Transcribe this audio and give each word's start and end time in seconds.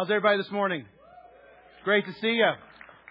How's 0.00 0.08
everybody 0.08 0.38
this 0.38 0.50
morning? 0.50 0.86
Great 1.84 2.06
to 2.06 2.12
see 2.22 2.28
you. 2.30 2.52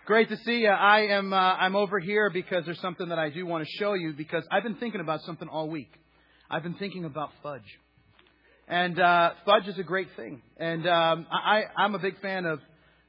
Great 0.07 0.27
to 0.29 0.37
see 0.37 0.61
you. 0.61 0.69
I 0.69 1.01
am 1.01 1.31
uh, 1.31 1.37
I'm 1.37 1.75
over 1.75 1.99
here 1.99 2.31
because 2.31 2.65
there's 2.65 2.81
something 2.81 3.09
that 3.09 3.19
I 3.19 3.29
do 3.29 3.45
want 3.45 3.63
to 3.63 3.69
show 3.77 3.93
you 3.93 4.11
because 4.13 4.43
I've 4.49 4.63
been 4.63 4.77
thinking 4.77 4.99
about 4.99 5.21
something 5.21 5.47
all 5.47 5.69
week. 5.69 5.91
I've 6.49 6.63
been 6.63 6.73
thinking 6.73 7.05
about 7.05 7.29
fudge, 7.43 7.77
and 8.67 8.99
uh, 8.99 9.33
fudge 9.45 9.67
is 9.67 9.77
a 9.77 9.83
great 9.83 10.07
thing. 10.15 10.41
And 10.57 10.87
um, 10.87 11.27
I 11.31 11.65
I'm 11.77 11.93
a 11.93 11.99
big 11.99 12.19
fan 12.21 12.47
of 12.47 12.57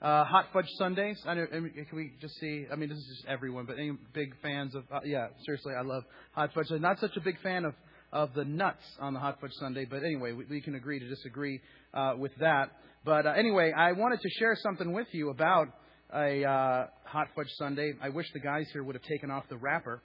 uh, 0.02 0.24
hot 0.26 0.48
fudge 0.52 0.68
sundaes. 0.76 1.18
I 1.24 1.32
know, 1.32 1.46
can 1.46 1.86
we 1.94 2.12
just 2.20 2.34
see? 2.38 2.66
I 2.70 2.76
mean, 2.76 2.90
this 2.90 2.98
is 2.98 3.06
just 3.16 3.28
everyone, 3.28 3.64
but 3.64 3.78
any 3.78 3.92
big 4.12 4.34
fans 4.42 4.74
of? 4.74 4.84
Uh, 4.92 5.00
yeah, 5.04 5.28
seriously, 5.46 5.72
I 5.72 5.80
love 5.80 6.02
hot 6.32 6.50
fudge. 6.54 6.66
I'm 6.70 6.82
not 6.82 7.00
such 7.00 7.16
a 7.16 7.20
big 7.22 7.40
fan 7.40 7.64
of 7.64 7.72
of 8.12 8.34
the 8.34 8.44
nuts 8.44 8.82
on 8.98 9.14
the 9.14 9.20
hot 9.20 9.38
fudge 9.40 9.52
sundae, 9.58 9.86
but 9.86 10.02
anyway, 10.02 10.32
we, 10.32 10.44
we 10.44 10.60
can 10.60 10.74
agree 10.74 10.98
to 10.98 11.08
disagree 11.08 11.60
uh, 11.94 12.14
with 12.18 12.32
that. 12.40 12.72
But 13.04 13.26
uh, 13.26 13.30
anyway, 13.30 13.72
I 13.72 13.92
wanted 13.92 14.20
to 14.20 14.28
share 14.38 14.56
something 14.62 14.92
with 14.92 15.06
you 15.12 15.30
about 15.30 15.68
a 16.14 16.44
uh, 16.44 16.86
hot 17.04 17.28
fudge 17.34 17.48
sundae. 17.58 17.92
I 18.02 18.10
wish 18.10 18.26
the 18.32 18.40
guys 18.40 18.66
here 18.72 18.82
would 18.82 18.94
have 18.94 19.04
taken 19.04 19.30
off 19.30 19.44
the 19.48 19.56
wrapper 19.56 20.02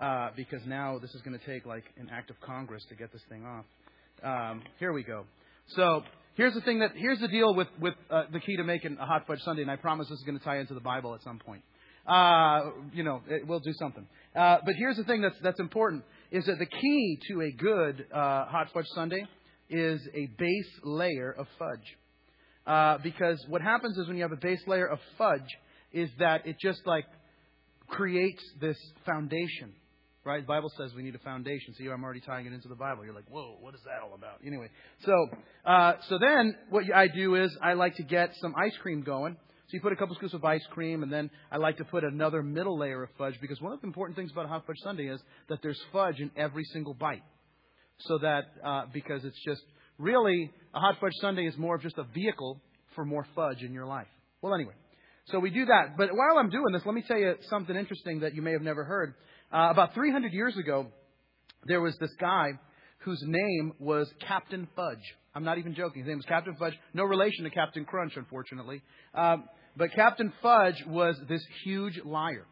uh, 0.00 0.30
because 0.36 0.60
now 0.66 0.98
this 0.98 1.14
is 1.14 1.22
going 1.22 1.38
to 1.38 1.46
take 1.46 1.64
like 1.64 1.84
an 1.96 2.10
act 2.12 2.30
of 2.30 2.40
Congress 2.40 2.84
to 2.88 2.96
get 2.96 3.12
this 3.12 3.22
thing 3.28 3.44
off. 3.44 3.64
Um, 4.22 4.62
here 4.78 4.92
we 4.92 5.02
go. 5.02 5.24
So 5.68 6.02
here's 6.34 6.54
the 6.54 6.60
thing 6.60 6.80
that 6.80 6.90
here's 6.94 7.20
the 7.20 7.28
deal 7.28 7.54
with 7.54 7.68
with 7.80 7.94
uh, 8.10 8.24
the 8.32 8.40
key 8.40 8.56
to 8.56 8.64
making 8.64 8.98
a 9.00 9.06
hot 9.06 9.26
fudge 9.26 9.40
sundae, 9.40 9.62
and 9.62 9.70
I 9.70 9.76
promise 9.76 10.08
this 10.08 10.18
is 10.18 10.24
going 10.24 10.38
to 10.38 10.44
tie 10.44 10.58
into 10.58 10.74
the 10.74 10.80
Bible 10.80 11.14
at 11.14 11.22
some 11.22 11.38
point. 11.38 11.62
Uh, 12.06 12.72
you 12.92 13.02
know, 13.02 13.22
it, 13.28 13.46
we'll 13.46 13.60
do 13.60 13.72
something. 13.78 14.06
Uh, 14.36 14.58
but 14.64 14.74
here's 14.76 14.96
the 14.96 15.04
thing 15.04 15.22
that's 15.22 15.36
that's 15.42 15.60
important 15.60 16.04
is 16.30 16.44
that 16.46 16.58
the 16.58 16.66
key 16.66 17.18
to 17.28 17.40
a 17.40 17.50
good 17.52 18.06
uh, 18.12 18.44
hot 18.46 18.68
fudge 18.74 18.86
sundae 18.94 19.22
is 19.70 20.00
a 20.14 20.26
base 20.38 20.70
layer 20.82 21.32
of 21.32 21.46
fudge. 21.58 21.96
Uh, 22.66 22.98
because 23.02 23.44
what 23.48 23.60
happens 23.60 23.98
is 23.98 24.06
when 24.06 24.16
you 24.16 24.22
have 24.22 24.32
a 24.32 24.36
base 24.36 24.62
layer 24.66 24.86
of 24.86 24.98
fudge, 25.18 25.48
is 25.92 26.10
that 26.18 26.46
it 26.46 26.56
just 26.60 26.80
like 26.86 27.04
creates 27.88 28.42
this 28.60 28.78
foundation. 29.06 29.74
Right? 30.24 30.40
The 30.40 30.46
Bible 30.46 30.72
says 30.78 30.90
we 30.96 31.02
need 31.02 31.14
a 31.14 31.18
foundation. 31.18 31.74
See, 31.74 31.86
I'm 31.86 32.02
already 32.02 32.20
tying 32.20 32.46
it 32.46 32.54
into 32.54 32.68
the 32.68 32.74
Bible. 32.74 33.04
You're 33.04 33.14
like, 33.14 33.28
whoa, 33.28 33.58
what 33.60 33.74
is 33.74 33.80
that 33.84 34.02
all 34.02 34.14
about? 34.14 34.40
Anyway, 34.44 34.70
so 35.04 35.28
uh, 35.66 35.92
so 36.08 36.18
then 36.18 36.56
what 36.70 36.84
I 36.94 37.08
do 37.08 37.34
is 37.34 37.54
I 37.62 37.74
like 37.74 37.96
to 37.96 38.02
get 38.02 38.30
some 38.40 38.54
ice 38.56 38.74
cream 38.80 39.02
going. 39.02 39.36
So 39.66 39.70
you 39.72 39.80
put 39.80 39.92
a 39.92 39.96
couple 39.96 40.14
scoops 40.14 40.32
of 40.32 40.44
ice 40.44 40.64
cream, 40.70 41.02
and 41.02 41.12
then 41.12 41.30
I 41.50 41.58
like 41.58 41.76
to 41.78 41.84
put 41.84 42.04
another 42.04 42.42
middle 42.42 42.78
layer 42.78 43.02
of 43.02 43.10
fudge 43.18 43.34
because 43.40 43.60
one 43.60 43.72
of 43.72 43.80
the 43.82 43.86
important 43.86 44.16
things 44.16 44.30
about 44.30 44.46
hot 44.46 44.66
fudge 44.66 44.76
sundae 44.82 45.08
is 45.08 45.20
that 45.48 45.60
there's 45.62 45.80
fudge 45.92 46.20
in 46.20 46.30
every 46.36 46.64
single 46.64 46.94
bite. 46.94 47.22
So 48.00 48.18
that 48.18 48.44
uh, 48.64 48.86
because 48.94 49.24
it's 49.24 49.42
just 49.44 49.62
really, 49.98 50.50
a 50.74 50.80
hot 50.80 50.96
fudge 51.00 51.12
sundae 51.20 51.46
is 51.46 51.56
more 51.56 51.76
of 51.76 51.82
just 51.82 51.98
a 51.98 52.04
vehicle 52.04 52.60
for 52.94 53.04
more 53.04 53.26
fudge 53.34 53.62
in 53.62 53.72
your 53.72 53.86
life. 53.86 54.06
Well, 54.42 54.54
anyway, 54.54 54.74
so 55.26 55.38
we 55.38 55.50
do 55.50 55.64
that. 55.66 55.96
But 55.96 56.10
while 56.12 56.38
I'm 56.38 56.50
doing 56.50 56.72
this, 56.72 56.82
let 56.84 56.94
me 56.94 57.04
tell 57.06 57.18
you 57.18 57.34
something 57.48 57.74
interesting 57.74 58.20
that 58.20 58.34
you 58.34 58.42
may 58.42 58.52
have 58.52 58.62
never 58.62 58.84
heard. 58.84 59.14
Uh, 59.52 59.68
about 59.70 59.94
300 59.94 60.32
years 60.32 60.56
ago, 60.56 60.86
there 61.66 61.80
was 61.80 61.96
this 61.98 62.12
guy 62.20 62.50
whose 62.98 63.22
name 63.24 63.72
was 63.78 64.10
Captain 64.26 64.68
Fudge. 64.74 65.02
I'm 65.34 65.44
not 65.44 65.58
even 65.58 65.74
joking. 65.74 66.02
His 66.02 66.08
name 66.08 66.18
was 66.18 66.26
Captain 66.26 66.54
Fudge. 66.58 66.74
No 66.92 67.04
relation 67.04 67.44
to 67.44 67.50
Captain 67.50 67.84
Crunch, 67.84 68.12
unfortunately. 68.16 68.82
Um, 69.14 69.44
but 69.76 69.92
Captain 69.92 70.32
Fudge 70.42 70.82
was 70.86 71.16
this 71.28 71.44
huge 71.64 72.00
liar. 72.04 72.46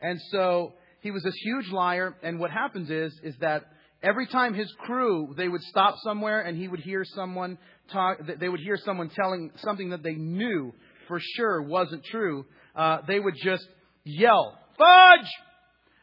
And 0.00 0.20
so 0.30 0.74
he 1.00 1.10
was 1.10 1.22
this 1.22 1.34
huge 1.42 1.70
liar. 1.70 2.14
And 2.22 2.38
what 2.38 2.50
happens 2.50 2.90
is, 2.90 3.18
is 3.22 3.34
that 3.40 3.62
Every 4.06 4.28
time 4.28 4.54
his 4.54 4.72
crew, 4.78 5.34
they 5.36 5.48
would 5.48 5.62
stop 5.62 5.96
somewhere 6.04 6.42
and 6.42 6.56
he 6.56 6.68
would 6.68 6.78
hear 6.78 7.04
someone 7.04 7.58
talk, 7.92 8.18
they 8.38 8.48
would 8.48 8.60
hear 8.60 8.78
someone 8.84 9.10
telling 9.10 9.50
something 9.56 9.90
that 9.90 10.04
they 10.04 10.14
knew 10.14 10.72
for 11.08 11.18
sure 11.36 11.62
wasn't 11.62 12.04
true, 12.04 12.44
uh, 12.76 12.98
they 13.08 13.18
would 13.18 13.34
just 13.42 13.66
yell, 14.04 14.56
Fudge! 14.78 15.28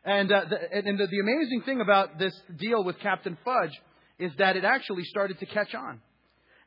And, 0.03 0.30
uh, 0.31 0.41
the, 0.50 0.58
and 0.74 1.00
the, 1.00 1.08
the 1.08 1.19
amazing 1.19 1.62
thing 1.66 1.80
about 1.80 2.19
this 2.19 2.38
deal 2.58 2.84
with 2.84 3.00
Captain 3.00 3.38
Fudge 3.46 3.72
is 4.20 4.34
that 4.38 4.58
it 4.58 4.66
actually 4.66 5.03
started 5.06 5.40
to 5.40 5.46
catch 5.46 5.74
on. 5.74 6.02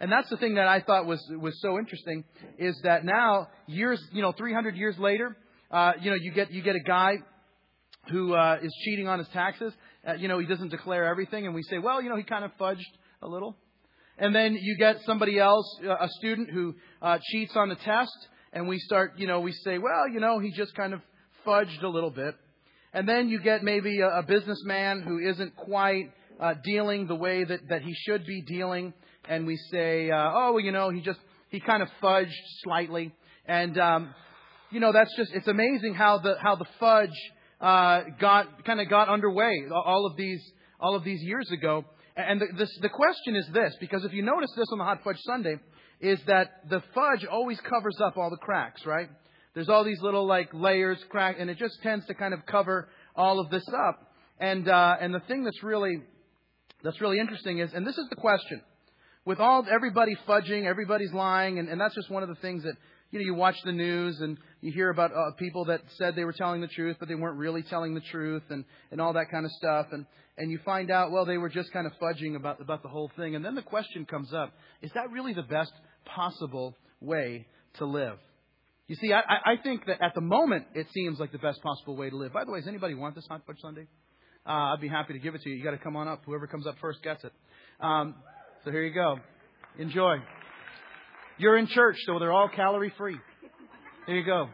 And 0.00 0.10
that's 0.10 0.30
the 0.30 0.38
thing 0.38 0.54
that 0.54 0.68
I 0.68 0.80
thought 0.80 1.04
was, 1.06 1.22
was 1.38 1.60
so 1.60 1.78
interesting 1.78 2.24
is 2.58 2.78
that 2.84 3.04
now, 3.04 3.48
years, 3.66 4.02
you 4.12 4.22
know, 4.22 4.32
300 4.32 4.74
years 4.76 4.96
later, 4.98 5.36
uh, 5.70 5.92
you 6.00 6.10
know, 6.10 6.16
you 6.18 6.32
get, 6.32 6.50
you 6.50 6.62
get 6.62 6.76
a 6.76 6.80
guy 6.86 7.16
who 8.10 8.34
uh, 8.34 8.58
is 8.62 8.74
cheating 8.84 9.08
on 9.08 9.18
his 9.18 9.28
taxes. 9.28 9.72
Uh, 10.06 10.14
you 10.14 10.28
know, 10.28 10.38
he 10.38 10.46
doesn't 10.46 10.70
declare 10.70 11.04
everything, 11.06 11.46
and 11.46 11.54
we 11.54 11.62
say, 11.62 11.78
well, 11.78 12.02
you 12.02 12.08
know, 12.08 12.16
he 12.16 12.22
kind 12.22 12.44
of 12.44 12.50
fudged 12.60 12.84
a 13.22 13.28
little. 13.28 13.56
And 14.18 14.34
then 14.34 14.54
you 14.54 14.76
get 14.78 14.96
somebody 15.04 15.38
else, 15.38 15.66
uh, 15.84 15.96
a 16.00 16.08
student 16.18 16.50
who 16.50 16.74
uh, 17.02 17.18
cheats 17.30 17.54
on 17.56 17.68
the 17.68 17.74
test, 17.76 18.16
and 18.52 18.66
we 18.68 18.78
start, 18.78 19.14
you 19.18 19.26
know, 19.26 19.40
we 19.40 19.52
say, 19.52 19.78
well, 19.78 20.08
you 20.08 20.20
know, 20.20 20.38
he 20.38 20.52
just 20.52 20.74
kind 20.74 20.94
of 20.94 21.00
fudged 21.46 21.82
a 21.82 21.88
little 21.88 22.10
bit. 22.10 22.34
And 22.92 23.06
then 23.06 23.28
you 23.28 23.40
get 23.40 23.62
maybe 23.62 24.00
a, 24.00 24.08
a 24.08 24.22
businessman 24.22 25.02
who 25.02 25.18
isn't 25.18 25.54
quite 25.56 26.12
uh, 26.40 26.54
dealing 26.64 27.06
the 27.06 27.14
way 27.14 27.44
that, 27.44 27.68
that 27.68 27.82
he 27.82 27.94
should 28.06 28.24
be 28.24 28.42
dealing, 28.42 28.94
and 29.28 29.46
we 29.46 29.56
say, 29.70 30.10
uh, 30.10 30.30
oh, 30.32 30.52
well, 30.52 30.60
you 30.60 30.72
know, 30.72 30.90
he 30.90 31.00
just 31.00 31.18
he 31.48 31.60
kind 31.60 31.82
of 31.82 31.88
fudged 32.02 32.32
slightly, 32.62 33.14
and 33.46 33.78
um, 33.78 34.14
you 34.70 34.80
know, 34.80 34.92
that's 34.92 35.14
just 35.16 35.32
it's 35.34 35.48
amazing 35.48 35.94
how 35.94 36.18
the 36.18 36.36
how 36.42 36.56
the 36.56 36.66
fudge 36.78 37.10
uh, 37.60 38.02
got 38.20 38.64
kind 38.64 38.80
of 38.80 38.88
got 38.88 39.08
underway 39.08 39.64
all 39.70 40.06
of 40.06 40.16
these 40.16 40.42
all 40.80 40.94
of 40.94 41.04
these 41.04 41.22
years 41.22 41.50
ago. 41.50 41.84
And 42.16 42.40
the, 42.40 42.46
this, 42.56 42.70
the 42.80 42.88
question 42.88 43.36
is 43.36 43.46
this, 43.52 43.76
because 43.78 44.04
if 44.04 44.12
you 44.12 44.22
notice 44.22 44.50
this 44.56 44.68
on 44.72 44.78
the 44.78 44.84
hot 44.84 45.00
fudge 45.04 45.18
sundae, 45.26 45.56
is 46.00 46.18
that 46.26 46.50
the 46.68 46.82
fudge 46.94 47.26
always 47.30 47.60
covers 47.60 47.98
up 48.02 48.16
all 48.16 48.30
the 48.30 48.38
cracks, 48.38 48.86
right? 48.86 49.08
There's 49.54 49.68
all 49.68 49.84
these 49.84 50.00
little 50.00 50.26
like 50.26 50.48
layers, 50.52 50.98
crack, 51.08 51.36
and 51.38 51.48
it 51.50 51.58
just 51.58 51.82
tends 51.82 52.06
to 52.06 52.14
kind 52.14 52.34
of 52.34 52.44
cover 52.46 52.88
all 53.14 53.40
of 53.40 53.50
this 53.50 53.64
up. 53.68 54.12
And 54.38 54.68
uh, 54.68 54.96
and 55.00 55.14
the 55.14 55.20
thing 55.20 55.44
that's 55.44 55.62
really 55.62 56.02
that's 56.82 57.00
really 57.00 57.18
interesting 57.18 57.58
is, 57.58 57.72
and 57.72 57.86
this 57.86 57.96
is 57.96 58.06
the 58.10 58.16
question, 58.16 58.60
with 59.24 59.40
all 59.40 59.66
everybody 59.70 60.14
fudging, 60.28 60.66
everybody's 60.66 61.12
lying, 61.12 61.58
and, 61.58 61.68
and 61.68 61.80
that's 61.80 61.94
just 61.94 62.10
one 62.10 62.22
of 62.22 62.28
the 62.28 62.34
things 62.36 62.64
that 62.64 62.74
you 63.10 63.18
know, 63.18 63.24
you 63.24 63.34
watch 63.34 63.56
the 63.64 63.72
news 63.72 64.20
and 64.20 64.36
you 64.60 64.72
hear 64.72 64.90
about 64.90 65.12
uh, 65.12 65.32
people 65.38 65.66
that 65.66 65.80
said 65.96 66.16
they 66.16 66.24
were 66.24 66.32
telling 66.32 66.60
the 66.60 66.66
truth, 66.68 66.96
but 66.98 67.08
they 67.08 67.14
weren't 67.14 67.38
really 67.38 67.62
telling 67.62 67.94
the 67.94 68.00
truth 68.00 68.42
and, 68.50 68.64
and 68.90 69.00
all 69.00 69.12
that 69.12 69.30
kind 69.30 69.44
of 69.44 69.52
stuff. 69.52 69.86
And, 69.92 70.06
and 70.36 70.50
you 70.50 70.58
find 70.64 70.90
out, 70.90 71.12
well, 71.12 71.24
they 71.24 71.38
were 71.38 71.48
just 71.48 71.72
kind 71.72 71.86
of 71.86 71.92
fudging 72.02 72.36
about, 72.36 72.60
about 72.60 72.82
the 72.82 72.88
whole 72.88 73.10
thing. 73.16 73.36
And 73.36 73.44
then 73.44 73.54
the 73.54 73.62
question 73.62 74.06
comes 74.06 74.32
up, 74.34 74.52
is 74.82 74.90
that 74.94 75.10
really 75.12 75.32
the 75.32 75.42
best 75.42 75.72
possible 76.04 76.76
way 77.00 77.46
to 77.74 77.86
live? 77.86 78.18
You 78.88 78.96
see, 78.96 79.12
I, 79.12 79.20
I 79.20 79.56
think 79.62 79.86
that 79.86 80.00
at 80.00 80.14
the 80.14 80.20
moment 80.20 80.66
it 80.74 80.86
seems 80.92 81.18
like 81.18 81.32
the 81.32 81.38
best 81.38 81.60
possible 81.62 81.96
way 81.96 82.10
to 82.10 82.16
live. 82.16 82.32
By 82.32 82.44
the 82.44 82.52
way, 82.52 82.60
does 82.60 82.68
anybody 82.68 82.94
want 82.94 83.14
this 83.14 83.26
hot 83.28 83.42
fudge 83.46 83.60
sundae? 83.60 83.86
Uh, 84.46 84.74
I'd 84.74 84.80
be 84.80 84.88
happy 84.88 85.12
to 85.12 85.18
give 85.18 85.34
it 85.34 85.42
to 85.42 85.50
you. 85.50 85.56
You 85.56 85.64
got 85.64 85.72
to 85.72 85.78
come 85.78 85.96
on 85.96 86.06
up. 86.06 86.22
Whoever 86.24 86.46
comes 86.46 86.66
up 86.66 86.76
first 86.80 87.02
gets 87.02 87.24
it. 87.24 87.32
Um, 87.80 88.14
so 88.64 88.70
here 88.70 88.84
you 88.84 88.94
go. 88.94 89.18
Enjoy. 89.78 90.18
You're 91.38 91.58
in 91.58 91.66
church, 91.66 91.96
so 92.06 92.18
they're 92.18 92.32
all 92.32 92.48
calorie 92.48 92.92
free. 92.96 93.18
There 94.06 94.16
you 94.16 94.24
go. 94.24 94.48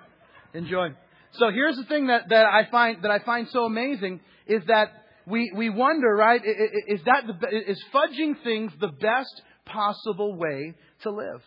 Enjoy. 0.54 0.88
So 1.32 1.50
here's 1.50 1.76
the 1.76 1.84
thing 1.84 2.08
that, 2.08 2.28
that 2.28 2.44
I 2.44 2.68
find 2.70 3.02
that 3.02 3.10
I 3.10 3.20
find 3.20 3.48
so 3.50 3.64
amazing 3.64 4.20
is 4.46 4.62
that 4.66 4.88
we, 5.26 5.52
we 5.54 5.70
wonder, 5.70 6.08
right? 6.08 6.40
Is 6.88 7.00
that 7.04 7.24
the, 7.26 7.70
is 7.70 7.82
fudging 7.94 8.42
things 8.42 8.72
the 8.80 8.88
best 8.88 9.42
possible 9.66 10.36
way 10.36 10.74
to 11.02 11.10
live? 11.10 11.40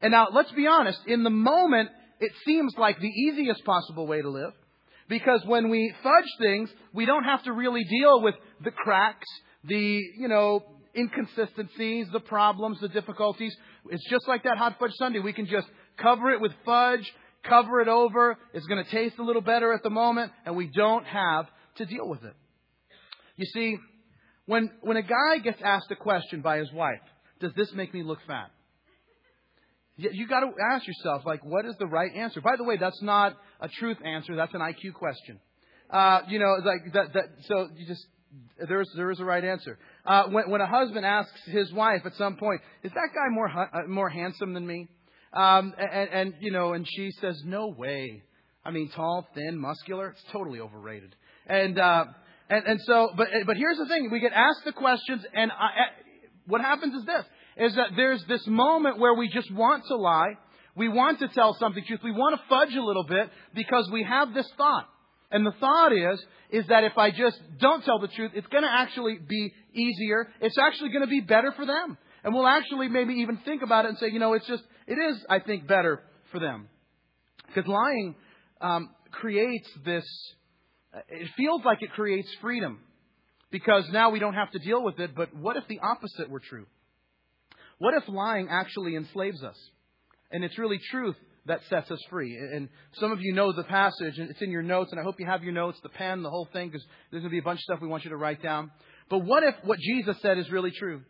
And 0.00 0.12
now 0.12 0.28
let's 0.32 0.52
be 0.52 0.66
honest. 0.66 0.98
In 1.06 1.24
the 1.24 1.30
moment, 1.30 1.90
it 2.20 2.32
seems 2.46 2.74
like 2.78 3.00
the 3.00 3.08
easiest 3.08 3.64
possible 3.64 4.06
way 4.06 4.22
to 4.22 4.30
live. 4.30 4.52
Because 5.08 5.42
when 5.44 5.68
we 5.68 5.92
fudge 6.02 6.30
things, 6.40 6.70
we 6.94 7.04
don't 7.04 7.24
have 7.24 7.42
to 7.44 7.52
really 7.52 7.84
deal 7.84 8.22
with 8.22 8.34
the 8.64 8.70
cracks, 8.70 9.26
the, 9.64 10.00
you 10.16 10.28
know, 10.28 10.60
inconsistencies, 10.96 12.06
the 12.12 12.20
problems, 12.20 12.78
the 12.80 12.88
difficulties. 12.88 13.54
It's 13.90 14.08
just 14.08 14.28
like 14.28 14.44
that 14.44 14.58
hot 14.58 14.76
fudge 14.78 14.92
sundae. 14.94 15.20
We 15.20 15.32
can 15.32 15.46
just 15.46 15.66
cover 15.96 16.30
it 16.30 16.40
with 16.40 16.52
fudge, 16.64 17.10
cover 17.44 17.80
it 17.80 17.88
over. 17.88 18.38
It's 18.54 18.66
going 18.66 18.84
to 18.84 18.90
taste 18.90 19.16
a 19.18 19.22
little 19.22 19.42
better 19.42 19.72
at 19.72 19.82
the 19.82 19.90
moment, 19.90 20.32
and 20.44 20.56
we 20.56 20.68
don't 20.68 21.04
have 21.04 21.46
to 21.76 21.86
deal 21.86 22.08
with 22.08 22.22
it. 22.22 22.34
You 23.36 23.46
see, 23.46 23.78
when, 24.46 24.70
when 24.82 24.96
a 24.96 25.02
guy 25.02 25.38
gets 25.42 25.60
asked 25.64 25.90
a 25.90 25.96
question 25.96 26.42
by 26.42 26.58
his 26.58 26.70
wife, 26.72 27.00
does 27.40 27.52
this 27.56 27.72
make 27.72 27.92
me 27.92 28.02
look 28.02 28.18
fat? 28.26 28.50
You 29.96 30.26
got 30.26 30.40
to 30.40 30.50
ask 30.72 30.86
yourself, 30.86 31.22
like, 31.26 31.44
what 31.44 31.66
is 31.66 31.74
the 31.78 31.86
right 31.86 32.10
answer? 32.14 32.40
By 32.40 32.56
the 32.56 32.64
way, 32.64 32.76
that's 32.76 33.00
not 33.02 33.36
a 33.60 33.68
truth 33.68 33.98
answer. 34.04 34.34
That's 34.34 34.54
an 34.54 34.60
IQ 34.60 34.94
question. 34.94 35.38
Uh, 35.90 36.22
you 36.28 36.38
know, 36.38 36.56
like 36.64 36.92
that, 36.94 37.12
that. 37.12 37.24
So 37.46 37.68
you 37.76 37.86
just 37.86 38.04
there 38.66 38.80
is 38.80 38.88
there 38.96 39.10
is 39.10 39.20
a 39.20 39.24
right 39.24 39.44
answer. 39.44 39.78
Uh, 40.04 40.24
when, 40.30 40.50
when 40.50 40.60
a 40.60 40.66
husband 40.66 41.06
asks 41.06 41.40
his 41.46 41.72
wife 41.72 42.02
at 42.04 42.14
some 42.14 42.36
point, 42.36 42.60
"Is 42.82 42.90
that 42.92 43.08
guy 43.14 43.28
more 43.30 43.48
uh, 43.48 43.86
more 43.86 44.08
handsome 44.08 44.52
than 44.52 44.66
me?" 44.66 44.88
Um, 45.32 45.72
and, 45.78 46.10
and 46.10 46.34
you 46.40 46.50
know, 46.50 46.72
and 46.72 46.86
she 46.88 47.12
says, 47.20 47.40
"No 47.44 47.68
way." 47.68 48.22
I 48.64 48.70
mean, 48.70 48.90
tall, 48.90 49.26
thin, 49.34 49.58
muscular. 49.58 50.10
It's 50.10 50.24
totally 50.32 50.60
overrated. 50.60 51.14
And 51.46 51.78
uh, 51.78 52.04
and 52.48 52.66
and 52.66 52.80
so, 52.82 53.10
but 53.16 53.28
but 53.46 53.56
here's 53.56 53.78
the 53.78 53.86
thing: 53.86 54.10
we 54.10 54.20
get 54.20 54.32
asked 54.32 54.64
the 54.64 54.72
questions, 54.72 55.24
and 55.34 55.52
I, 55.52 55.68
what 56.46 56.60
happens 56.60 56.94
is 56.94 57.04
this: 57.04 57.24
is 57.56 57.74
that 57.76 57.90
there's 57.96 58.24
this 58.26 58.46
moment 58.46 58.98
where 58.98 59.14
we 59.14 59.28
just 59.28 59.52
want 59.52 59.84
to 59.88 59.96
lie, 59.96 60.34
We 60.74 60.88
want 60.88 61.18
to 61.18 61.28
tell 61.28 61.54
something 61.58 61.84
truth. 61.86 62.00
We 62.02 62.12
want 62.12 62.40
to 62.40 62.42
fudge 62.48 62.74
a 62.74 62.82
little 62.82 63.04
bit 63.04 63.30
because 63.54 63.90
we 63.92 64.04
have 64.04 64.32
this 64.32 64.48
thought. 64.56 64.88
And 65.32 65.46
the 65.46 65.52
thought 65.58 65.92
is, 65.92 66.22
is 66.50 66.66
that 66.68 66.84
if 66.84 66.96
I 66.98 67.10
just 67.10 67.40
don't 67.58 67.82
tell 67.84 67.98
the 67.98 68.08
truth, 68.08 68.32
it's 68.34 68.46
going 68.48 68.62
to 68.62 68.70
actually 68.70 69.18
be 69.26 69.52
easier. 69.72 70.28
It's 70.40 70.58
actually 70.58 70.90
going 70.90 71.00
to 71.00 71.08
be 71.08 71.20
better 71.20 71.52
for 71.56 71.64
them. 71.64 71.96
And 72.22 72.34
we'll 72.34 72.46
actually 72.46 72.88
maybe 72.88 73.14
even 73.14 73.38
think 73.38 73.62
about 73.62 73.86
it 73.86 73.88
and 73.88 73.98
say, 73.98 74.10
you 74.10 74.20
know, 74.20 74.34
it's 74.34 74.46
just, 74.46 74.62
it 74.86 74.98
is, 74.98 75.24
I 75.28 75.40
think, 75.40 75.66
better 75.66 76.02
for 76.30 76.38
them. 76.38 76.68
Because 77.46 77.66
lying 77.66 78.14
um, 78.60 78.90
creates 79.10 79.68
this, 79.84 80.04
it 81.08 81.28
feels 81.36 81.64
like 81.64 81.82
it 81.82 81.90
creates 81.92 82.28
freedom. 82.42 82.80
Because 83.50 83.88
now 83.90 84.10
we 84.10 84.18
don't 84.18 84.34
have 84.34 84.50
to 84.52 84.58
deal 84.58 84.82
with 84.82 84.98
it, 85.00 85.14
but 85.14 85.34
what 85.34 85.56
if 85.56 85.64
the 85.68 85.80
opposite 85.80 86.30
were 86.30 86.40
true? 86.40 86.66
What 87.78 87.94
if 87.94 88.08
lying 88.08 88.48
actually 88.50 88.96
enslaves 88.96 89.42
us? 89.42 89.56
And 90.30 90.44
it's 90.44 90.58
really 90.58 90.78
truth 90.90 91.16
that 91.46 91.60
sets 91.68 91.90
us 91.90 92.00
free. 92.08 92.36
And 92.36 92.68
some 92.94 93.10
of 93.12 93.20
you 93.20 93.34
know 93.34 93.52
the 93.52 93.64
passage, 93.64 94.18
and 94.18 94.30
it's 94.30 94.42
in 94.42 94.50
your 94.50 94.62
notes, 94.62 94.92
and 94.92 95.00
I 95.00 95.02
hope 95.02 95.18
you 95.18 95.26
have 95.26 95.42
your 95.42 95.52
notes, 95.52 95.78
the 95.82 95.88
pen, 95.88 96.22
the 96.22 96.30
whole 96.30 96.48
thing, 96.52 96.68
because 96.68 96.86
there's 97.10 97.22
going 97.22 97.30
to 97.30 97.34
be 97.34 97.38
a 97.38 97.42
bunch 97.42 97.58
of 97.58 97.64
stuff 97.64 97.80
we 97.80 97.88
want 97.88 98.04
you 98.04 98.10
to 98.10 98.16
write 98.16 98.42
down. 98.42 98.70
But 99.10 99.20
what 99.20 99.42
if 99.42 99.54
what 99.64 99.78
Jesus 99.78 100.16
said 100.22 100.38
is 100.38 100.50
really 100.50 100.70
true? 100.70 101.02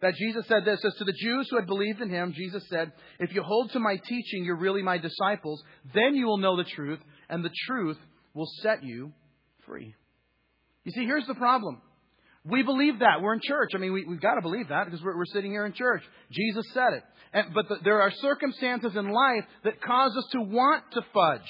That 0.00 0.14
Jesus 0.14 0.46
said 0.46 0.64
this, 0.64 0.80
says 0.80 0.94
to 0.98 1.04
the 1.04 1.12
Jews 1.12 1.48
who 1.50 1.56
had 1.56 1.66
believed 1.66 2.00
in 2.00 2.08
him, 2.08 2.32
Jesus 2.34 2.62
said, 2.70 2.92
if 3.18 3.34
you 3.34 3.42
hold 3.42 3.70
to 3.72 3.80
my 3.80 3.96
teaching, 3.96 4.44
you're 4.44 4.56
really 4.56 4.82
my 4.82 4.96
disciples, 4.96 5.62
then 5.94 6.14
you 6.14 6.26
will 6.26 6.38
know 6.38 6.56
the 6.56 6.64
truth, 6.64 7.00
and 7.28 7.44
the 7.44 7.52
truth 7.66 7.98
will 8.32 8.48
set 8.62 8.82
you 8.82 9.12
free. 9.66 9.94
You 10.84 10.92
see, 10.92 11.04
here's 11.04 11.26
the 11.26 11.34
problem. 11.34 11.82
We 12.44 12.62
believe 12.62 13.00
that. 13.00 13.20
We're 13.20 13.34
in 13.34 13.40
church. 13.42 13.70
I 13.74 13.78
mean, 13.78 13.92
we, 13.92 14.06
have 14.08 14.20
got 14.20 14.34
to 14.36 14.40
believe 14.40 14.68
that 14.68 14.86
because 14.86 15.02
we're, 15.02 15.16
we're, 15.16 15.26
sitting 15.26 15.50
here 15.50 15.66
in 15.66 15.74
church. 15.74 16.02
Jesus 16.30 16.64
said 16.72 16.94
it. 16.94 17.02
And, 17.32 17.54
but 17.54 17.68
the, 17.68 17.76
there 17.84 18.00
are 18.00 18.10
circumstances 18.10 18.92
in 18.96 19.10
life 19.10 19.44
that 19.64 19.80
cause 19.82 20.16
us 20.16 20.26
to 20.32 20.40
want 20.40 20.84
to 20.92 21.02
fudge 21.12 21.46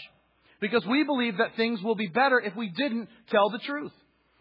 because 0.61 0.85
we 0.87 1.05
believe 1.05 1.39
that 1.39 1.57
things 1.57 1.81
will 1.83 1.95
be 1.95 2.09
better 2.09 2.41
if 2.41 2.57
we 2.57 2.71
didn't 2.71 3.09
tell 3.31 3.51
the 3.51 3.61
truth. 3.61 3.93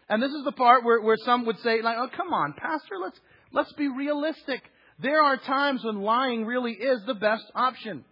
And 0.08 0.20
this 0.20 0.32
is 0.32 0.44
the 0.44 0.52
part 0.52 0.84
where, 0.84 1.00
where 1.00 1.16
some 1.24 1.46
would 1.46 1.58
say, 1.60 1.82
like, 1.82 1.96
oh, 1.96 2.08
come 2.16 2.32
on, 2.32 2.54
Pastor, 2.54 2.96
let's, 3.00 3.18
let's 3.52 3.72
be 3.74 3.86
realistic. 3.86 4.60
There 5.00 5.22
are 5.22 5.36
times 5.36 5.84
when 5.84 6.02
lying 6.02 6.44
really 6.44 6.72
is 6.72 7.00
the 7.06 7.14
best 7.14 7.44
option. 7.54 8.04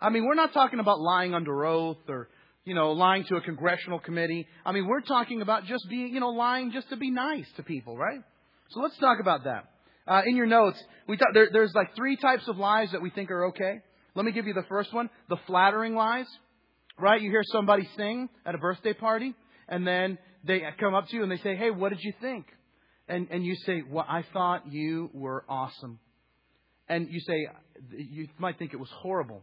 I 0.00 0.10
mean, 0.10 0.26
we're 0.26 0.34
not 0.34 0.52
talking 0.52 0.80
about 0.80 1.00
lying 1.00 1.32
under 1.32 1.64
oath 1.64 1.98
or 2.08 2.28
you 2.64 2.74
know, 2.74 2.92
lying 2.92 3.24
to 3.24 3.36
a 3.36 3.40
congressional 3.40 3.98
committee. 3.98 4.46
I 4.64 4.72
mean, 4.72 4.86
we're 4.86 5.02
talking 5.02 5.42
about 5.42 5.64
just 5.64 5.86
being, 5.88 6.14
you 6.14 6.20
know, 6.20 6.30
lying 6.30 6.72
just 6.72 6.88
to 6.90 6.96
be 6.96 7.10
nice 7.10 7.46
to 7.56 7.62
people, 7.62 7.96
right? 7.96 8.20
So 8.70 8.80
let's 8.80 8.96
talk 8.98 9.18
about 9.20 9.44
that. 9.44 9.64
Uh, 10.06 10.22
in 10.26 10.36
your 10.36 10.46
notes, 10.46 10.82
we 11.08 11.16
thought 11.16 11.28
there, 11.34 11.48
there's 11.52 11.72
like 11.74 11.94
three 11.96 12.16
types 12.16 12.46
of 12.48 12.56
lies 12.56 12.90
that 12.92 13.02
we 13.02 13.10
think 13.10 13.30
are 13.30 13.46
okay. 13.46 13.80
Let 14.14 14.24
me 14.24 14.32
give 14.32 14.46
you 14.46 14.54
the 14.54 14.64
first 14.68 14.92
one: 14.92 15.10
the 15.28 15.36
flattering 15.46 15.94
lies. 15.94 16.26
Right? 16.98 17.20
You 17.20 17.30
hear 17.30 17.42
somebody 17.50 17.88
sing 17.96 18.28
at 18.46 18.54
a 18.54 18.58
birthday 18.58 18.92
party, 18.92 19.34
and 19.68 19.86
then 19.86 20.16
they 20.46 20.62
come 20.78 20.94
up 20.94 21.08
to 21.08 21.16
you 21.16 21.22
and 21.22 21.32
they 21.32 21.38
say, 21.38 21.56
"Hey, 21.56 21.70
what 21.70 21.88
did 21.88 21.98
you 22.02 22.12
think?" 22.20 22.46
And 23.08 23.28
and 23.30 23.44
you 23.44 23.56
say, 23.66 23.82
"Well, 23.88 24.06
I 24.08 24.24
thought 24.32 24.70
you 24.70 25.10
were 25.12 25.44
awesome." 25.48 25.98
And 26.88 27.08
you 27.10 27.20
say, 27.20 27.48
you 27.96 28.28
might 28.38 28.58
think 28.58 28.74
it 28.74 28.76
was 28.76 28.90
horrible 28.90 29.42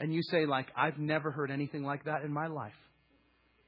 and 0.00 0.12
you 0.14 0.22
say, 0.22 0.46
like, 0.46 0.66
I've 0.76 0.98
never 0.98 1.30
heard 1.30 1.50
anything 1.50 1.84
like 1.84 2.04
that 2.04 2.22
in 2.24 2.32
my 2.32 2.46
life. 2.46 2.72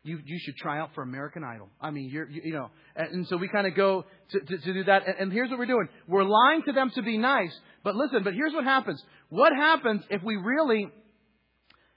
You, 0.02 0.18
you 0.24 0.38
should 0.40 0.56
try 0.56 0.80
out 0.80 0.90
for 0.94 1.02
American 1.02 1.44
Idol. 1.44 1.68
I 1.80 1.90
mean, 1.90 2.10
you're, 2.10 2.28
you, 2.28 2.40
you 2.46 2.52
know, 2.54 2.70
and, 2.96 3.08
and, 3.08 3.28
so 3.28 3.36
we 3.36 3.46
kind 3.48 3.68
of 3.68 3.76
go 3.76 4.04
to, 4.30 4.40
to, 4.40 4.58
to 4.58 4.72
do 4.72 4.84
that. 4.84 5.06
And, 5.06 5.16
and 5.20 5.32
here's 5.32 5.48
what 5.48 5.60
we're 5.60 5.66
doing. 5.66 5.86
We're 6.08 6.24
lying 6.24 6.62
to 6.66 6.72
them 6.72 6.90
to 6.96 7.02
be 7.02 7.18
nice. 7.18 7.56
But 7.84 7.94
listen, 7.94 8.24
but 8.24 8.34
here's 8.34 8.52
what 8.52 8.64
happens. 8.64 9.00
What 9.28 9.52
happens 9.54 10.02
if 10.10 10.20
we 10.24 10.36
really, 10.36 10.88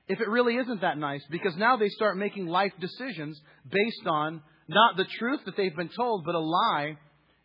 if 0.08 0.20
it 0.20 0.28
really 0.28 0.56
isn't 0.58 0.82
that 0.82 1.00
nice? 1.00 1.24
Because 1.32 1.56
now 1.56 1.78
they 1.78 1.90
start 1.90 2.16
making 2.16 2.46
life 2.46 2.74
decisions 2.80 3.42
based 3.68 4.06
on 4.06 4.44
not 4.68 4.98
the 4.98 5.06
truth 5.18 5.40
that 5.46 5.58
they've 5.58 5.76
been 5.76 5.90
told, 5.96 6.26
but 6.26 6.36
a 6.36 6.40
lie 6.40 6.98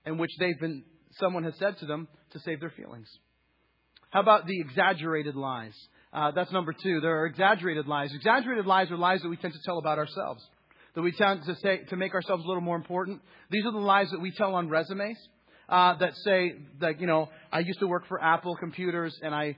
in 0.04 0.18
which 0.18 0.30
they've 0.38 0.60
been, 0.60 0.82
someone 1.12 1.44
has 1.44 1.54
said 1.58 1.78
to 1.78 1.86
them 1.86 2.06
to 2.32 2.40
save 2.40 2.60
their 2.60 2.72
feelings. 2.76 3.08
How 4.10 4.20
about 4.20 4.46
the 4.46 4.60
exaggerated 4.60 5.36
lies? 5.36 5.74
Uh, 6.12 6.32
that's 6.32 6.50
number 6.50 6.72
two. 6.72 7.00
There 7.00 7.20
are 7.20 7.26
exaggerated 7.26 7.86
lies. 7.86 8.12
Exaggerated 8.12 8.66
lies 8.66 8.90
are 8.90 8.96
lies 8.96 9.22
that 9.22 9.28
we 9.28 9.36
tend 9.36 9.54
to 9.54 9.60
tell 9.64 9.78
about 9.78 9.98
ourselves, 9.98 10.42
that 10.94 11.02
we 11.02 11.12
tend 11.12 11.44
to 11.44 11.54
say 11.56 11.82
to 11.88 11.96
make 11.96 12.14
ourselves 12.14 12.44
a 12.44 12.46
little 12.48 12.62
more 12.62 12.76
important. 12.76 13.20
These 13.50 13.64
are 13.64 13.72
the 13.72 13.78
lies 13.78 14.10
that 14.10 14.20
we 14.20 14.32
tell 14.32 14.54
on 14.54 14.68
resumes 14.68 15.16
uh, 15.68 15.96
that 15.98 16.16
say 16.24 16.54
that 16.80 17.00
you 17.00 17.06
know 17.06 17.28
I 17.52 17.60
used 17.60 17.78
to 17.80 17.86
work 17.86 18.08
for 18.08 18.20
Apple 18.22 18.56
computers 18.56 19.16
and 19.22 19.32
I, 19.34 19.56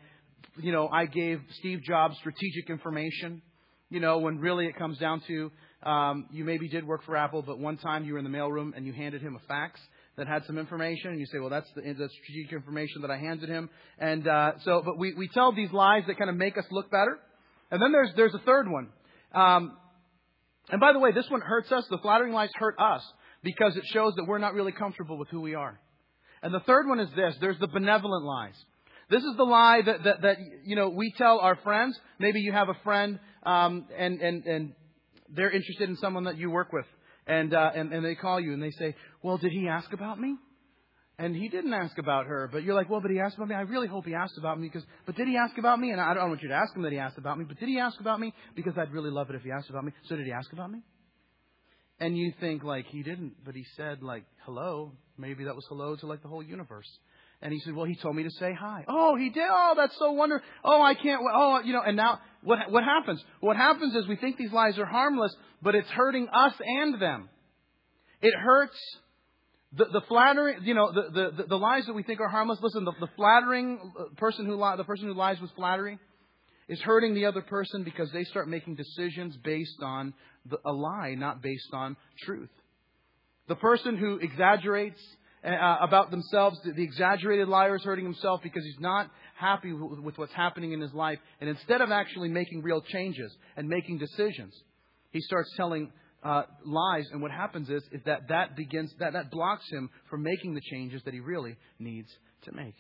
you 0.58 0.72
know, 0.72 0.88
I 0.88 1.06
gave 1.06 1.40
Steve 1.58 1.81
Jobs 1.82 2.16
strategic 2.19 2.69
information. 2.69 3.40
You 3.88 4.00
know, 4.00 4.19
when 4.19 4.38
really 4.38 4.66
it 4.66 4.76
comes 4.76 4.99
down 4.99 5.22
to 5.26 5.50
um, 5.82 6.26
you 6.31 6.44
maybe 6.44 6.69
did 6.69 6.87
work 6.87 7.02
for 7.04 7.16
Apple, 7.16 7.43
but 7.43 7.58
one 7.58 7.78
time 7.78 8.04
you 8.04 8.12
were 8.12 8.19
in 8.19 8.25
the 8.25 8.31
mailroom 8.31 8.76
and 8.76 8.87
you 8.87 8.93
handed 8.93 9.22
him 9.22 9.37
a 9.37 9.46
fax 9.49 9.81
that 10.17 10.29
had 10.29 10.44
some 10.47 10.59
information, 10.59 11.11
and 11.11 11.20
you 11.20 11.26
say, 11.26 11.38
well, 11.38 11.50
that's 11.50 11.69
the, 11.75 11.81
the 11.81 12.09
strategic 12.23 12.53
information 12.53 13.03
that 13.03 13.11
I 13.11 13.17
handed 13.17 13.49
him. 13.49 13.70
And 13.99 14.29
uh, 14.29 14.53
so, 14.64 14.82
but 14.85 14.99
we, 14.99 15.14
we 15.14 15.29
tell 15.29 15.53
these 15.53 15.73
lies 15.73 16.03
that 16.06 16.19
kind 16.19 16.29
of 16.29 16.37
make 16.37 16.59
us 16.59 16.64
look 16.70 16.91
better. 16.91 17.19
And 17.70 17.81
then 17.81 17.93
there's, 17.93 18.11
there's 18.17 18.35
a 18.35 18.44
third 18.44 18.70
one. 18.70 18.88
Um, 19.35 19.76
and 20.69 20.81
by 20.81 20.93
the 20.93 20.99
way, 20.99 21.12
this 21.12 21.29
one 21.31 21.41
hurts 21.41 21.73
us. 21.73 21.85
The 21.91 21.99
flattering 21.99 22.32
lies 22.32 22.50
hurt 22.55 22.76
us 22.79 23.03
because 23.43 23.76
it 23.76 23.85
shows 23.87 24.14
that 24.17 24.25
we're 24.25 24.38
not 24.38 24.55
really 24.55 24.73
comfortable 24.73 25.19
with 25.19 25.29
who 25.29 25.41
we 25.41 25.55
are. 25.55 25.81
And 26.43 26.53
the 26.53 26.61
third 26.61 26.87
one 26.87 27.00
is 27.00 27.09
this. 27.17 27.35
There's 27.41 27.59
the 27.59 27.69
benevolent 27.69 28.25
lies. 28.25 28.55
This 29.11 29.23
is 29.23 29.37
the 29.37 29.44
lie 29.44 29.81
that, 29.85 30.05
that, 30.05 30.23
that 30.23 30.37
you 30.64 30.76
know, 30.76 30.91
we 30.91 31.12
tell 31.17 31.38
our 31.38 31.56
friends. 31.56 31.99
Maybe 32.19 32.41
you 32.41 32.53
have 32.53 32.69
a 32.69 32.76
friend, 32.85 33.19
um, 33.44 33.87
and, 33.97 34.20
and, 34.20 34.44
and 34.44 34.73
they're 35.35 35.50
interested 35.50 35.88
in 35.88 35.97
someone 35.97 36.25
that 36.25 36.37
you 36.37 36.50
work 36.50 36.73
with 36.73 36.87
and, 37.26 37.55
uh, 37.55 37.70
and, 37.75 37.93
and 37.93 38.05
they 38.05 38.14
call 38.14 38.41
you 38.41 38.53
and 38.53 38.62
they 38.62 38.70
say, 38.70 38.94
well, 39.22 39.38
did 39.38 39.52
he 39.52 39.69
ask 39.69 39.92
about 39.92 40.20
me? 40.20 40.36
And 41.19 41.36
he 41.36 41.48
didn't 41.48 41.72
ask 41.72 41.96
about 41.98 42.26
her, 42.26 42.48
but 42.50 42.62
you're 42.62 42.74
like, 42.74 42.88
well, 42.88 43.00
but 43.00 43.10
he 43.10 43.20
asked 43.20 43.36
about 43.36 43.48
me. 43.48 43.54
I 43.54 43.60
really 43.60 43.86
hope 43.86 44.06
he 44.06 44.14
asked 44.14 44.38
about 44.38 44.58
me 44.58 44.69
because, 44.69 44.86
but 45.06 45.14
did 45.14 45.28
he 45.28 45.36
ask 45.36 45.56
about 45.58 45.78
me? 45.78 45.90
And 45.90 46.00
I 46.00 46.14
don't 46.14 46.30
want 46.30 46.42
you 46.42 46.48
to 46.48 46.54
ask 46.54 46.74
him 46.74 46.82
that 46.82 46.92
he 46.92 46.98
asked 46.98 47.19
about 47.19 47.38
me, 47.38 47.44
but 47.46 47.60
did 47.60 47.69
he 47.69 47.78
ask 47.78 48.00
about 48.00 48.19
me? 48.19 48.34
Because 48.56 48.72
I'd 48.76 48.90
really 48.90 49.10
love 49.10 49.30
it 49.30 49.36
if 49.36 49.42
he 49.42 49.50
asked 49.50 49.70
about 49.70 49.84
me. 49.84 49.92
So 50.08 50.16
did 50.16 50.26
he 50.26 50.32
ask 50.32 50.52
about 50.52 50.72
me? 50.72 50.80
And 52.00 52.16
you 52.16 52.32
think 52.40 52.64
like 52.64 52.86
he 52.86 53.02
didn't, 53.02 53.34
but 53.44 53.54
he 53.54 53.64
said 53.76 54.02
like 54.02 54.24
hello. 54.44 54.92
Maybe 55.16 55.44
that 55.44 55.54
was 55.54 55.64
hello 55.68 55.94
to 55.94 56.06
like 56.06 56.23
the 56.23 56.28
whole 56.28 56.42
universe. 56.42 56.88
And 57.40 57.52
he 57.52 57.61
said, 57.61 57.75
well, 57.75 57.87
he 57.87 57.97
told 57.97 58.16
me 58.16 58.23
to 58.23 58.30
say 58.30 58.52
hi. 58.58 58.85
Oh, 58.88 59.16
he 59.16 59.28
did. 59.28 59.44
Oh, 59.49 59.75
that's 59.76 59.97
so 59.99 60.12
wonderful. 60.12 60.47
Oh, 60.64 60.82
I 60.82 60.94
can't. 60.94 61.20
Oh, 61.32 61.61
you 61.64 61.73
know. 61.73 61.82
And 61.82 61.97
now 61.97 62.20
what 62.42 62.58
what 62.70 62.82
happens? 62.82 63.23
What 63.40 63.56
happens 63.56 63.94
is 63.94 64.08
we 64.08 64.16
think 64.16 64.37
these 64.37 64.52
lies 64.52 64.78
are 64.78 64.87
harmless, 64.87 65.35
but 65.61 65.75
it's 65.76 65.90
hurting 65.90 66.28
us 66.32 66.54
and 66.58 67.00
them. 67.00 67.28
It 68.20 68.35
hurts 68.35 68.78
the, 69.75 69.87
the 69.87 70.00
flattering, 70.02 70.59
you 70.64 70.75
know, 70.75 70.93
the, 70.93 71.33
the, 71.37 71.45
the, 71.45 71.57
lies 71.57 71.87
that 71.87 71.95
we 71.95 72.02
think 72.02 72.21
are 72.21 72.29
harmless. 72.29 72.59
Listen, 72.61 72.85
the, 72.85 72.93
the 73.00 73.09
flattering 73.17 73.93
person 74.19 74.45
who 74.45 74.55
li- 74.62 74.76
the 74.76 74.85
person 74.85 75.07
who 75.07 75.14
lies 75.14 75.41
with 75.41 75.50
flattery 75.52 75.99
is 76.69 76.81
hurting 76.81 77.14
the 77.14 77.25
other 77.25 77.41
person 77.41 77.83
because 77.83 78.11
they 78.12 78.25
start 78.25 78.49
making 78.49 78.75
decisions 78.75 79.37
based 79.43 79.83
on 79.83 80.12
the, 80.49 80.59
a 80.64 80.73
lie, 80.73 81.14
not 81.14 81.43
based 81.43 81.73
on 81.73 81.97
truth. 82.25 82.50
The 83.49 83.57
person 83.57 83.97
who 83.97 84.17
exaggerates 84.17 85.00
uh, 85.45 85.79
about 85.81 86.11
themselves, 86.11 86.59
the, 86.64 86.73
the, 86.73 86.83
exaggerated 86.83 87.49
liar 87.49 87.76
is 87.76 87.83
hurting 87.83 88.05
himself 88.05 88.41
because 88.43 88.64
he's 88.64 88.81
not 88.81 89.11
happy 89.37 89.73
with, 89.73 89.99
with 90.00 90.19
what's 90.19 90.35
happening 90.35 90.73
in 90.73 90.81
his 90.81 90.93
life. 90.93 91.19
And 91.41 91.49
instead 91.50 91.81
of 91.81 91.91
actually 91.91 92.29
making 92.29 92.62
real 92.62 92.81
changes 92.81 93.35
and 93.57 93.69
making 93.69 93.99
decisions, 93.99 94.55
he 95.11 95.21
starts 95.21 95.50
telling 95.57 95.91
uh, 96.23 96.43
lies, 96.64 97.09
and 97.11 97.21
what 97.21 97.33
happens 97.33 97.69
is, 97.69 97.83
is 97.91 98.00
that 98.07 98.29
that 98.29 98.57
begins 98.57 98.93
that 99.00 99.14
that 99.14 99.31
blocks 99.31 99.69
him 99.71 99.91
from 100.09 100.23
making 100.23 100.55
the 100.55 100.61
changes 100.71 101.02
that 101.05 101.14
he 101.14 101.21
really 101.21 101.57
needs 101.79 102.09
to 102.43 102.52
make. 102.52 102.76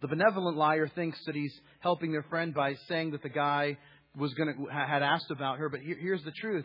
The 0.00 0.08
benevolent 0.08 0.56
liar 0.56 0.88
thinks 0.92 1.18
that 1.26 1.34
he's 1.34 1.54
helping 1.80 2.10
their 2.10 2.24
friend 2.24 2.52
by 2.52 2.74
saying 2.88 3.12
that 3.12 3.22
the 3.22 3.28
guy 3.28 3.78
was 4.16 4.34
going 4.34 4.54
to 4.54 4.66
had 4.72 5.02
asked 5.02 5.30
about 5.30 5.58
her, 5.58 5.68
but 5.68 5.80
here, 5.80 5.96
here's 6.00 6.24
the 6.24 6.32
truth: 6.32 6.64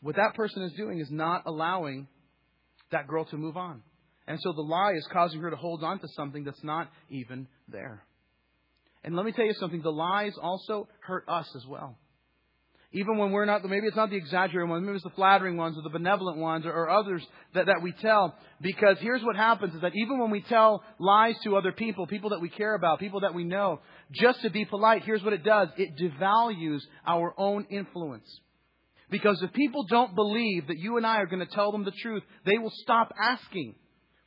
what 0.00 0.16
that 0.16 0.34
person 0.34 0.62
is 0.62 0.72
doing 0.72 1.00
is 1.00 1.10
not 1.10 1.42
allowing 1.44 2.08
that 2.92 3.06
girl 3.06 3.26
to 3.26 3.36
move 3.36 3.58
on, 3.58 3.82
and 4.26 4.38
so 4.40 4.52
the 4.54 4.62
lie 4.62 4.92
is 4.92 5.06
causing 5.12 5.40
her 5.42 5.50
to 5.50 5.56
hold 5.56 5.84
on 5.84 5.98
to 5.98 6.08
something 6.16 6.44
that's 6.44 6.64
not 6.64 6.90
even 7.10 7.46
there. 7.68 8.04
And 9.04 9.16
let 9.16 9.26
me 9.26 9.32
tell 9.32 9.44
you 9.44 9.54
something: 9.54 9.82
the 9.82 9.90
lies 9.92 10.32
also 10.40 10.88
hurt 11.00 11.24
us 11.28 11.54
as 11.56 11.66
well. 11.66 11.98
Even 12.94 13.16
when 13.16 13.32
we're 13.32 13.46
not, 13.46 13.64
maybe 13.64 13.86
it's 13.86 13.96
not 13.96 14.10
the 14.10 14.16
exaggerating 14.16 14.68
ones, 14.68 14.84
maybe 14.84 14.96
it's 14.96 15.04
the 15.04 15.10
flattering 15.10 15.56
ones 15.56 15.78
or 15.78 15.82
the 15.82 15.88
benevolent 15.88 16.36
ones 16.36 16.66
or, 16.66 16.72
or 16.72 16.90
others 16.90 17.26
that, 17.54 17.66
that 17.66 17.80
we 17.82 17.92
tell. 17.92 18.36
Because 18.60 18.98
here's 19.00 19.22
what 19.22 19.34
happens 19.34 19.74
is 19.74 19.80
that 19.80 19.94
even 19.94 20.18
when 20.18 20.30
we 20.30 20.42
tell 20.42 20.84
lies 20.98 21.34
to 21.44 21.56
other 21.56 21.72
people, 21.72 22.06
people 22.06 22.30
that 22.30 22.40
we 22.40 22.50
care 22.50 22.74
about, 22.74 23.00
people 23.00 23.20
that 23.20 23.34
we 23.34 23.44
know, 23.44 23.80
just 24.12 24.42
to 24.42 24.50
be 24.50 24.66
polite, 24.66 25.04
here's 25.04 25.22
what 25.22 25.32
it 25.32 25.42
does. 25.42 25.68
It 25.78 25.96
devalues 25.96 26.80
our 27.06 27.34
own 27.38 27.66
influence. 27.70 28.28
Because 29.10 29.42
if 29.42 29.52
people 29.54 29.84
don't 29.88 30.14
believe 30.14 30.66
that 30.68 30.78
you 30.78 30.98
and 30.98 31.06
I 31.06 31.16
are 31.18 31.26
going 31.26 31.46
to 31.46 31.54
tell 31.54 31.72
them 31.72 31.84
the 31.84 31.92
truth, 31.92 32.22
they 32.44 32.58
will 32.58 32.72
stop 32.82 33.12
asking 33.18 33.74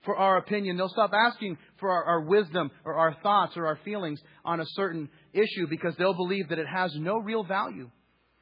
for 0.05 0.15
our 0.15 0.37
opinion. 0.37 0.77
They'll 0.77 0.89
stop 0.89 1.11
asking 1.13 1.57
for 1.79 1.91
our, 1.91 2.03
our, 2.03 2.21
wisdom 2.21 2.71
or 2.83 2.95
our 2.95 3.15
thoughts 3.21 3.57
or 3.57 3.65
our 3.65 3.79
feelings 3.83 4.19
on 4.43 4.59
a 4.59 4.65
certain 4.73 5.09
issue 5.33 5.67
because 5.69 5.95
they'll 5.97 6.13
believe 6.13 6.49
that 6.49 6.59
it 6.59 6.67
has 6.67 6.95
no 6.95 7.17
real 7.17 7.43
value. 7.43 7.89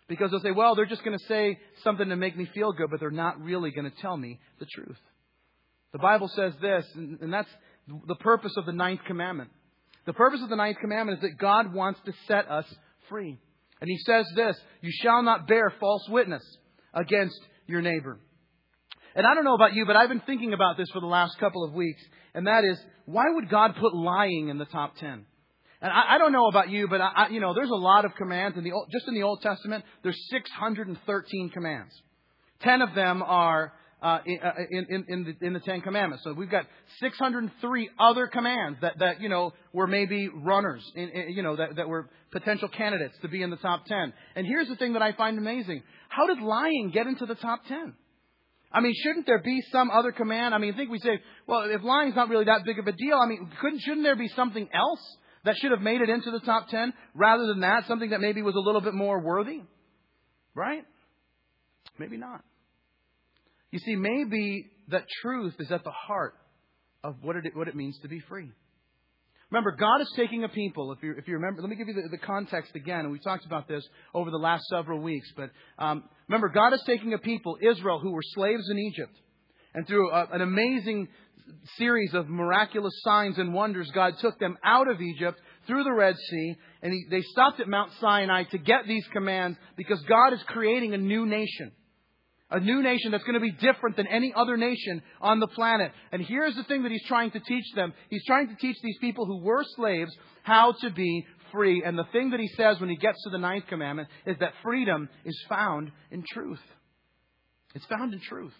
Because 0.08 0.32
they'll 0.32 0.42
say, 0.42 0.52
well, 0.52 0.76
they're 0.76 0.86
just 0.86 1.04
going 1.04 1.18
to 1.18 1.26
say 1.26 1.58
something 1.84 2.10
to 2.10 2.16
make 2.16 2.38
me 2.38 2.50
feel 2.54 2.74
good, 2.74 2.90
but 2.92 3.00
they're 3.00 3.10
not 3.10 3.42
really 3.42 3.72
going 3.72 3.90
to 3.90 4.02
tell 4.02 4.18
me 4.18 4.40
the 4.60 4.66
truth. 4.66 4.98
The 5.94 6.00
Bible 6.00 6.28
says 6.28 6.54
this, 6.62 6.86
and 6.96 7.32
that's 7.32 7.50
the 8.08 8.16
purpose 8.16 8.54
of 8.58 8.66
the 8.66 8.74
ninth 8.74 9.02
commandment. 9.08 9.52
The 10.06 10.14
purpose 10.14 10.42
of 10.42 10.50
the 10.50 10.56
ninth 10.56 10.78
commandment 10.82 11.20
is 11.20 11.22
that 11.22 11.38
God 11.38 11.74
wants 11.74 12.00
to 12.06 12.14
set 12.28 12.50
us 12.50 12.66
free. 13.10 13.38
And 13.80 13.90
He 13.90 13.98
says 14.06 14.26
this 14.36 14.58
You 14.82 14.92
shall 15.02 15.24
not 15.24 15.48
bear 15.48 15.74
false 15.80 16.08
witness 16.10 16.44
against 16.94 17.40
your 17.68 17.82
neighbor. 17.82 18.20
And 19.16 19.26
I 19.26 19.36
don't 19.36 19.46
know 19.46 19.54
about 19.54 19.74
you, 19.74 19.86
but 19.86 19.96
I've 19.96 20.10
been 20.10 20.24
thinking 20.26 20.54
about 20.54 20.78
this 20.78 20.90
for 20.92 21.00
the 21.00 21.08
last 21.08 21.38
couple 21.40 21.64
of 21.64 21.74
weeks, 21.74 22.02
and 22.34 22.48
that 22.48 22.64
is, 22.64 22.80
why 23.06 23.26
would 23.28 23.50
God 23.50 23.76
put 23.80 23.94
lying 23.94 24.50
in 24.50 24.58
the 24.58 24.66
top 24.66 24.96
ten? 24.98 25.26
And 25.84 25.92
I, 25.92 26.16
I 26.16 26.18
don't 26.18 26.32
know 26.32 26.48
about 26.48 26.70
you, 26.70 26.88
but 26.88 27.02
I, 27.02 27.12
I, 27.16 27.28
you 27.28 27.42
know, 27.42 27.54
there's 27.54 27.70
a 27.70 27.76
lot 27.76 28.06
of 28.06 28.16
commands 28.16 28.58
in 28.58 28.64
the 28.64 28.72
Old, 28.72 28.88
just 28.90 29.06
in 29.10 29.14
the 29.14 29.24
Old 29.24 29.42
Testament. 29.42 29.84
There's 30.02 30.18
613 30.32 31.50
commands. 31.50 31.92
Ten 32.62 32.82
of 32.82 32.96
them 32.96 33.22
are 33.22 33.74
uh, 34.02 34.20
in, 34.26 34.40
uh, 34.42 34.52
in, 34.70 35.06
in, 35.10 35.24
the, 35.26 35.46
in 35.46 35.54
the 35.54 35.60
Ten 35.60 35.82
Commandments. 35.82 36.24
So 36.24 36.32
we've 36.32 36.50
got 36.50 36.66
603 37.02 37.90
other 38.00 38.28
commands 38.28 38.80
that, 38.82 39.00
that 39.00 39.20
you 39.20 39.28
know, 39.28 39.52
were 39.74 39.86
maybe 39.86 40.30
runners, 40.34 40.84
in, 40.96 41.10
in, 41.10 41.34
you 41.34 41.44
know, 41.44 41.58
that, 41.58 41.76
that 41.76 41.90
were 41.90 42.10
potential 42.32 42.70
candidates 42.70 43.16
to 43.22 43.28
be 43.28 43.42
in 43.42 43.50
the 43.50 43.58
top 43.58 43.86
10. 43.86 44.14
And 44.38 44.48
here's 44.48 44.70
the 44.70 44.78
thing 44.78 44.94
that 44.94 45.02
I 45.02 45.12
find 45.12 45.38
amazing. 45.38 45.84
How 46.08 46.28
did 46.28 46.40
lying 46.42 46.92
get 46.94 47.08
into 47.08 47.26
the 47.26 47.36
top 47.36 47.66
10? 47.68 47.94
I 48.72 48.80
mean, 48.80 48.94
shouldn't 49.04 49.26
there 49.26 49.40
be 49.40 49.62
some 49.72 49.92
other 49.92 50.14
command? 50.14 50.56
I 50.56 50.60
mean, 50.60 50.74
I 50.74 50.78
think 50.78 50.90
we 50.90 51.00
say, 51.00 51.20
well, 51.46 51.70
if 51.70 51.84
lying's 51.84 52.16
not 52.16 52.30
really 52.30 52.46
that 52.46 52.64
big 52.66 52.80
of 52.80 52.88
a 52.88 52.94
deal, 52.94 53.18
I 53.18 53.28
mean, 53.28 53.52
couldn't, 53.60 53.80
shouldn't 53.82 54.04
there 54.04 54.16
be 54.16 54.30
something 54.30 54.68
else 54.74 55.18
that 55.46 55.56
should 55.58 55.72
have 55.72 55.82
made 55.82 56.02
it 56.02 56.10
into 56.10 56.32
the 56.32 56.40
top 56.40 56.70
10 56.70 56.94
rather 57.14 57.48
than 57.48 57.62
that, 57.62 57.88
something 57.88 58.12
that 58.12 58.22
maybe 58.22 58.42
was 58.42 58.56
a 58.56 58.60
little 58.60 58.82
bit 58.82 58.94
more 58.94 59.20
worthy? 59.20 59.62
Right? 60.56 60.84
Maybe 61.98 62.18
not. 62.18 62.44
You 63.72 63.80
see, 63.80 63.96
maybe 63.96 64.70
that 64.90 65.06
truth 65.22 65.56
is 65.60 65.72
at 65.72 65.84
the 65.84 65.92
heart 65.92 66.36
of 67.04 67.16
what 67.22 67.36
it, 67.36 67.56
what 67.56 67.68
it 67.68 67.76
means 67.76 67.98
to 68.04 68.08
be 68.08 68.20
free. 68.30 68.50
Remember, 69.50 69.72
God 69.72 70.02
is 70.02 70.12
taking 70.16 70.44
a 70.44 70.50
people. 70.50 70.92
If 70.94 71.04
you, 71.04 71.14
if 71.18 71.28
you 71.28 71.36
remember, 71.36 71.62
let 71.62 71.70
me 71.70 71.76
give 71.76 71.88
you 71.88 71.94
the, 71.94 72.10
the 72.10 72.18
context 72.18 72.76
again. 72.76 73.02
And 73.02 73.12
we've 73.12 73.24
talked 73.24 73.46
about 73.46 73.68
this 73.68 73.84
over 74.14 74.32
the 74.32 74.38
last 74.38 74.64
several 74.66 75.00
weeks. 75.00 75.28
But 75.36 75.52
um, 75.78 76.04
remember, 76.28 76.50
God 76.50 76.74
is 76.74 76.82
taking 76.88 77.14
a 77.14 77.20
people, 77.20 77.58
Israel, 77.62 78.00
who 78.00 78.14
were 78.14 78.24
slaves 78.34 78.68
in 78.72 78.80
Egypt. 78.80 79.16
And 79.76 79.86
through 79.88 80.12
a, 80.12 80.28
an 80.32 80.42
amazing 80.42 81.08
series 81.78 82.14
of 82.14 82.30
miraculous 82.30 82.94
signs 83.04 83.38
and 83.38 83.54
wonders, 83.54 83.90
God 83.94 84.16
took 84.20 84.40
them 84.40 84.58
out 84.64 84.88
of 84.88 85.02
Egypt 85.02 85.40
through 85.68 85.84
the 85.84 85.94
Red 85.94 86.16
Sea. 86.30 86.56
And 86.82 86.94
he, 86.94 87.06
they 87.10 87.22
stopped 87.22 87.60
at 87.60 87.68
Mount 87.68 87.92
Sinai 88.00 88.44
to 88.52 88.58
get 88.58 88.88
these 88.88 89.06
commands 89.12 89.58
because 89.78 90.02
God 90.08 90.34
is 90.34 90.44
creating 90.48 90.94
a 90.94 90.98
new 90.98 91.26
nation. 91.26 91.72
A 92.52 92.60
new 92.60 92.84
nation 92.84 93.12
that's 93.12 93.24
going 93.24 93.34
to 93.34 93.40
be 93.40 93.52
different 93.52 93.98
than 93.98 94.06
any 94.06 94.32
other 94.36 94.58
nation 94.58 95.02
on 95.20 95.40
the 95.40 95.48
planet. 95.48 95.92
And 96.12 96.24
here's 96.24 96.56
the 96.56 96.64
thing 96.64 96.84
that 96.84 96.92
he's 96.92 97.06
trying 97.08 97.32
to 97.32 97.40
teach 97.40 97.66
them. 97.76 97.94
He's 98.10 98.26
trying 98.26 98.50
to 98.50 98.56
teach 98.56 98.78
these 98.84 98.98
people 99.02 99.26
who 99.26 99.44
were 99.44 99.64
slaves 99.76 100.12
how 100.44 100.74
to 100.82 100.92
be 100.92 101.26
free. 101.52 101.84
And 101.84 101.98
the 101.98 102.06
thing 102.12 102.30
that 102.30 102.40
he 102.40 102.50
says 102.50 102.80
when 102.80 102.90
he 102.90 102.98
gets 102.98 103.24
to 103.24 103.32
the 103.32 103.40
ninth 103.40 103.66
commandment 103.70 104.10
is 104.28 104.38
that 104.40 104.54
freedom 104.62 105.10
is 105.26 105.40
found 105.50 105.92
in 106.12 106.24
truth. 106.32 106.62
It's 107.74 107.86
found 107.86 108.14
in 108.14 108.20
truth. 108.20 108.54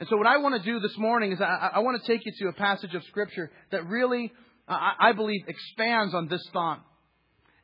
And 0.00 0.08
so 0.08 0.16
what 0.16 0.26
I 0.26 0.38
want 0.38 0.62
to 0.62 0.62
do 0.62 0.78
this 0.80 0.96
morning 0.96 1.32
is 1.32 1.40
I, 1.40 1.70
I 1.74 1.78
want 1.80 2.00
to 2.02 2.06
take 2.06 2.24
you 2.24 2.32
to 2.40 2.48
a 2.48 2.52
passage 2.52 2.94
of 2.94 3.02
scripture 3.04 3.50
that 3.72 3.86
really, 3.86 4.32
I, 4.68 4.92
I 5.00 5.12
believe, 5.12 5.40
expands 5.48 6.14
on 6.14 6.28
this 6.28 6.46
thought. 6.52 6.84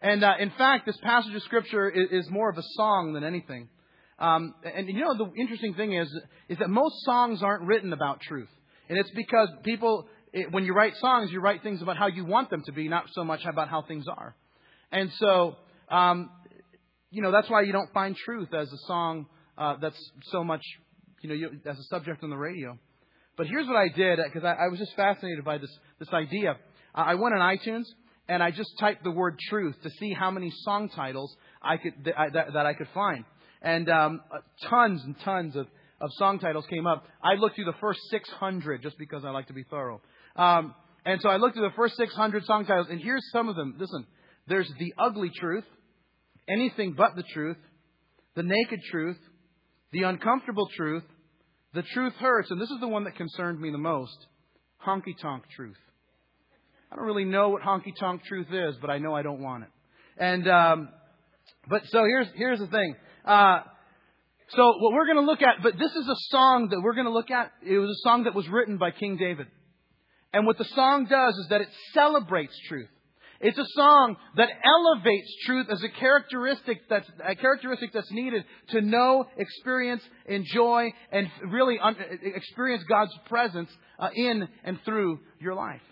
And 0.00 0.23
uh, 0.25 0.35
in 0.41 0.50
fact, 0.59 0.85
this 0.85 0.99
passage 1.03 1.35
of 1.35 1.43
scripture 1.45 1.88
is, 1.88 2.25
is 2.25 2.31
more 2.31 2.50
of 2.50 2.59
a 2.59 2.62
song 2.75 3.12
than 3.14 3.25
anything. 3.25 3.69
Um, 4.19 4.55
and 4.64 4.88
you 4.88 5.00
know, 5.00 5.17
the 5.17 5.31
interesting 5.41 5.75
thing 5.75 5.95
is, 5.95 6.09
is 6.49 6.59
that 6.59 6.71
most 6.71 6.95
songs 7.05 7.43
aren't 7.43 7.67
written 7.67 7.93
about 7.93 8.21
truth. 8.21 8.49
And 8.88 8.99
it's 8.99 9.11
because 9.14 9.49
people, 9.62 10.07
it, 10.33 10.53
when 10.53 10.64
you 10.64 10.75
write 10.75 10.95
songs, 10.97 11.31
you 11.33 11.41
write 11.41 11.62
things 11.62 11.83
about 11.83 11.97
how 11.97 12.09
you 12.09 12.25
want 12.25 12.50
them 12.50 12.62
to 12.67 12.73
be, 12.73 12.88
not 12.88 13.05
so 13.12 13.25
much 13.25 13.45
about 13.45 13.69
how 13.69 13.83
things 13.83 14.07
are. 14.09 14.35
And 14.93 15.11
so, 15.19 15.57
um, 15.91 16.31
you 17.11 17.23
know, 17.23 17.33
that's 17.33 17.49
why 17.49 17.62
you 17.62 17.73
don't 17.73 17.93
find 17.93 18.17
truth 18.17 18.53
as 18.53 18.73
a 18.73 18.79
song 18.87 19.26
uh, 19.57 19.76
that's 19.81 19.99
so 20.25 20.45
much, 20.45 20.62
you 21.25 21.31
know, 21.31 21.35
you, 21.35 21.50
as 21.66 21.78
a 21.78 21.83
subject 21.85 22.23
on 22.23 22.31
the 22.31 22.37
radio. 22.37 22.78
But 23.37 23.47
here's 23.47 23.66
what 23.66 23.76
I 23.76 23.88
did, 23.88 24.21
because 24.23 24.45
I, 24.45 24.64
I, 24.64 24.69
was 24.69 24.78
just 24.78 24.95
fascinated 24.95 25.45
by 25.45 25.59
this, 25.59 25.71
this 25.99 26.09
idea. 26.12 26.57
I 26.95 27.14
went 27.14 27.35
on 27.35 27.40
iTunes 27.40 27.85
and 28.28 28.43
I 28.43 28.52
just 28.52 28.71
typed 28.78 29.02
the 29.02 29.11
word 29.11 29.38
truth 29.50 29.75
to 29.83 29.90
see 29.99 30.12
how 30.12 30.31
many 30.31 30.52
song 30.62 30.88
titles 30.90 31.35
I 31.61 31.78
could, 31.78 31.95
that, 32.04 32.19
I, 32.19 32.28
that, 32.31 32.52
that 32.52 32.66
I 32.66 32.75
could 32.75 32.88
find 32.95 33.25
and 33.64 33.88
um, 33.88 34.21
uh, 34.31 34.38
tons 34.69 35.02
and 35.02 35.16
tons 35.21 35.57
of, 35.57 35.66
of 36.00 36.11
song 36.19 36.38
titles 36.38 36.66
came 36.69 36.87
up. 36.87 37.07
I 37.23 37.35
looked 37.35 37.57
through 37.57 37.64
the 37.64 37.78
first 37.81 37.99
600 38.11 38.83
just 38.83 38.99
because 38.99 39.25
I 39.25 39.31
like 39.31 39.47
to 39.49 39.54
be 39.54 39.64
thorough. 39.64 40.02
Um, 40.37 40.75
and 41.07 41.21
so 41.21 41.31
I 41.31 41.38
looked 41.38 41.57
through 41.57 41.69
the 41.69 41.76
first 41.76 41.97
600 41.97 42.45
song 42.45 42.66
titles, 42.66 42.88
and 42.90 43.00
here's 43.00 43.25
some 43.33 43.49
of 43.49 43.57
them. 43.57 43.75
Listen, 43.78 44.07
there's 44.47 44.71
The 44.78 44.93
Ugly 44.99 45.31
Truth, 45.40 45.64
Anything 46.47 46.95
But 46.97 47.16
the 47.16 47.25
Truth, 47.33 47.57
The 48.37 48.43
Naked 48.43 48.81
Truth, 48.90 49.19
The 49.93 50.02
Uncomfortable 50.02 50.69
Truth, 50.76 51.04
The 51.75 51.83
Truth 51.83 52.14
Hurts, 52.21 52.50
and 52.50 52.61
this 52.61 52.71
is 52.71 52.78
the 52.81 52.88
one 52.88 53.04
that 53.04 53.16
concerned 53.16 53.61
me 53.61 53.71
the 53.71 53.78
most 53.78 54.16
Honky 54.87 55.19
Tonk 55.21 55.43
Truth. 55.57 55.76
I 56.95 56.97
don't 56.97 57.07
really 57.07 57.25
know 57.25 57.49
what 57.49 57.62
honky 57.62 57.93
tonk 57.99 58.23
truth 58.23 58.47
is, 58.52 58.76
but 58.81 58.88
I 58.88 58.99
know 58.99 59.16
I 59.16 59.23
don't 59.23 59.40
want 59.40 59.64
it. 59.64 59.71
And 60.16 60.49
um, 60.49 60.88
but 61.69 61.83
so 61.87 62.04
here's 62.04 62.28
here's 62.37 62.61
the 62.61 62.69
thing. 62.69 62.95
Uh, 63.25 63.62
so 64.50 64.75
what 64.78 64.93
we're 64.93 65.07
going 65.07 65.19
to 65.19 65.28
look 65.28 65.43
at, 65.43 65.61
but 65.61 65.76
this 65.76 65.90
is 65.90 66.07
a 66.07 66.14
song 66.31 66.69
that 66.71 66.81
we're 66.81 66.95
going 66.95 67.07
to 67.07 67.12
look 67.12 67.33
at. 67.33 67.50
It 67.66 67.78
was 67.78 67.90
a 67.90 68.09
song 68.09 68.25
that 68.25 68.35
was 68.35 68.47
written 68.49 68.78
by 68.78 68.93
King 68.93 69.16
David. 69.16 69.49
And 70.33 70.47
what 70.47 70.57
the 70.57 70.66
song 70.66 71.07
does 71.11 71.35
is 71.35 71.49
that 71.50 71.62
it 71.62 71.69
celebrates 71.93 72.57
truth. 72.69 72.88
It's 73.41 73.59
a 73.59 73.67
song 73.75 74.17
that 74.37 74.49
elevates 74.64 75.35
truth 75.47 75.67
as 75.71 75.83
a 75.83 75.88
characteristic 75.88 76.81
that's 76.88 77.09
a 77.25 77.35
characteristic 77.35 77.93
that's 77.93 78.11
needed 78.11 78.45
to 78.71 78.81
know, 78.81 79.26
experience, 79.37 80.03
enjoy, 80.26 80.93
and 81.11 81.29
really 81.49 81.79
un- 81.79 81.97
experience 82.23 82.85
God's 82.88 83.12
presence 83.26 83.71
uh, 83.99 84.11
in 84.14 84.49
and 84.64 84.79
through 84.85 85.21
your 85.41 85.55
life. 85.55 85.83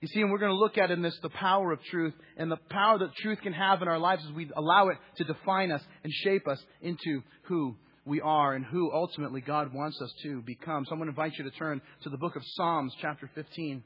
You 0.00 0.06
see, 0.08 0.20
and 0.20 0.30
we're 0.30 0.38
going 0.38 0.52
to 0.52 0.58
look 0.58 0.78
at 0.78 0.92
in 0.92 1.02
this 1.02 1.18
the 1.22 1.28
power 1.28 1.72
of 1.72 1.82
truth 1.90 2.14
and 2.36 2.50
the 2.50 2.58
power 2.70 2.98
that 2.98 3.14
truth 3.16 3.40
can 3.42 3.52
have 3.52 3.82
in 3.82 3.88
our 3.88 3.98
lives 3.98 4.24
as 4.24 4.32
we 4.32 4.48
allow 4.56 4.88
it 4.88 4.96
to 5.16 5.24
define 5.24 5.72
us 5.72 5.82
and 6.04 6.12
shape 6.12 6.46
us 6.46 6.62
into 6.80 7.22
who 7.42 7.74
we 8.04 8.20
are 8.20 8.54
and 8.54 8.64
who 8.64 8.92
ultimately 8.92 9.40
God 9.40 9.74
wants 9.74 10.00
us 10.00 10.12
to 10.22 10.40
become. 10.42 10.84
So 10.84 10.92
I'm 10.92 10.98
going 10.98 11.12
to 11.12 11.20
invite 11.20 11.36
you 11.36 11.44
to 11.44 11.50
turn 11.50 11.80
to 12.02 12.10
the 12.10 12.16
book 12.16 12.36
of 12.36 12.42
Psalms, 12.44 12.94
chapter 13.00 13.28
15, 13.34 13.82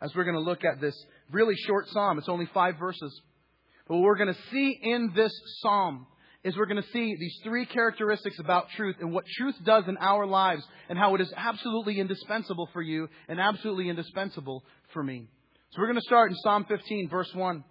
as 0.00 0.14
we're 0.14 0.24
going 0.24 0.36
to 0.36 0.40
look 0.40 0.64
at 0.64 0.80
this 0.80 0.96
really 1.32 1.54
short 1.66 1.88
psalm. 1.88 2.18
It's 2.18 2.28
only 2.28 2.48
five 2.52 2.78
verses. 2.78 3.20
But 3.88 3.96
what 3.96 4.04
we're 4.04 4.16
going 4.16 4.34
to 4.34 4.40
see 4.50 4.78
in 4.82 5.12
this 5.14 5.32
psalm 5.60 6.06
is 6.44 6.56
we're 6.56 6.66
going 6.66 6.82
to 6.82 6.88
see 6.92 7.16
these 7.18 7.38
three 7.44 7.66
characteristics 7.66 8.38
about 8.38 8.68
truth 8.76 8.96
and 9.00 9.12
what 9.12 9.24
truth 9.38 9.54
does 9.64 9.84
in 9.86 9.96
our 9.98 10.26
lives 10.26 10.64
and 10.88 10.98
how 10.98 11.14
it 11.14 11.20
is 11.20 11.32
absolutely 11.36 12.00
indispensable 12.00 12.68
for 12.72 12.82
you 12.82 13.08
and 13.28 13.40
absolutely 13.40 13.88
indispensable 13.88 14.64
for 14.92 15.02
me. 15.02 15.28
So 15.70 15.80
we're 15.80 15.86
going 15.86 16.00
to 16.00 16.06
start 16.06 16.30
in 16.30 16.36
Psalm 16.38 16.66
15, 16.68 17.08
verse 17.08 17.30
1. 17.32 17.64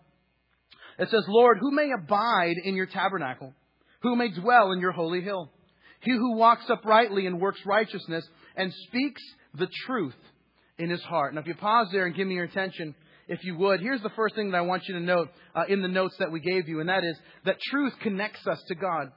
It 0.99 1.09
says, 1.09 1.23
Lord, 1.27 1.57
who 1.59 1.71
may 1.71 1.89
abide 1.91 2.55
in 2.63 2.75
your 2.75 2.85
tabernacle? 2.85 3.53
Who 4.01 4.15
may 4.15 4.29
dwell 4.29 4.71
in 4.71 4.79
your 4.79 4.91
holy 4.91 5.21
hill? 5.21 5.51
He 6.01 6.11
who 6.11 6.35
walks 6.35 6.69
uprightly 6.69 7.27
and 7.27 7.39
works 7.39 7.59
righteousness 7.65 8.27
and 8.55 8.73
speaks 8.87 9.21
the 9.53 9.67
truth 9.85 10.15
in 10.77 10.89
his 10.89 11.03
heart. 11.03 11.35
Now, 11.35 11.41
if 11.41 11.47
you 11.47 11.55
pause 11.55 11.89
there 11.91 12.05
and 12.05 12.15
give 12.15 12.27
me 12.27 12.35
your 12.35 12.45
attention, 12.45 12.95
if 13.31 13.43
you 13.43 13.57
would, 13.57 13.79
here's 13.79 14.01
the 14.01 14.11
first 14.15 14.35
thing 14.35 14.51
that 14.51 14.57
I 14.57 14.61
want 14.61 14.83
you 14.87 14.95
to 14.95 15.01
note 15.01 15.29
uh, 15.55 15.63
in 15.67 15.81
the 15.81 15.87
notes 15.87 16.15
that 16.19 16.31
we 16.31 16.39
gave 16.39 16.67
you, 16.67 16.79
and 16.79 16.89
that 16.89 17.03
is 17.03 17.17
that 17.45 17.57
truth 17.69 17.93
connects 18.01 18.45
us 18.45 18.61
to 18.67 18.75
God. 18.75 19.11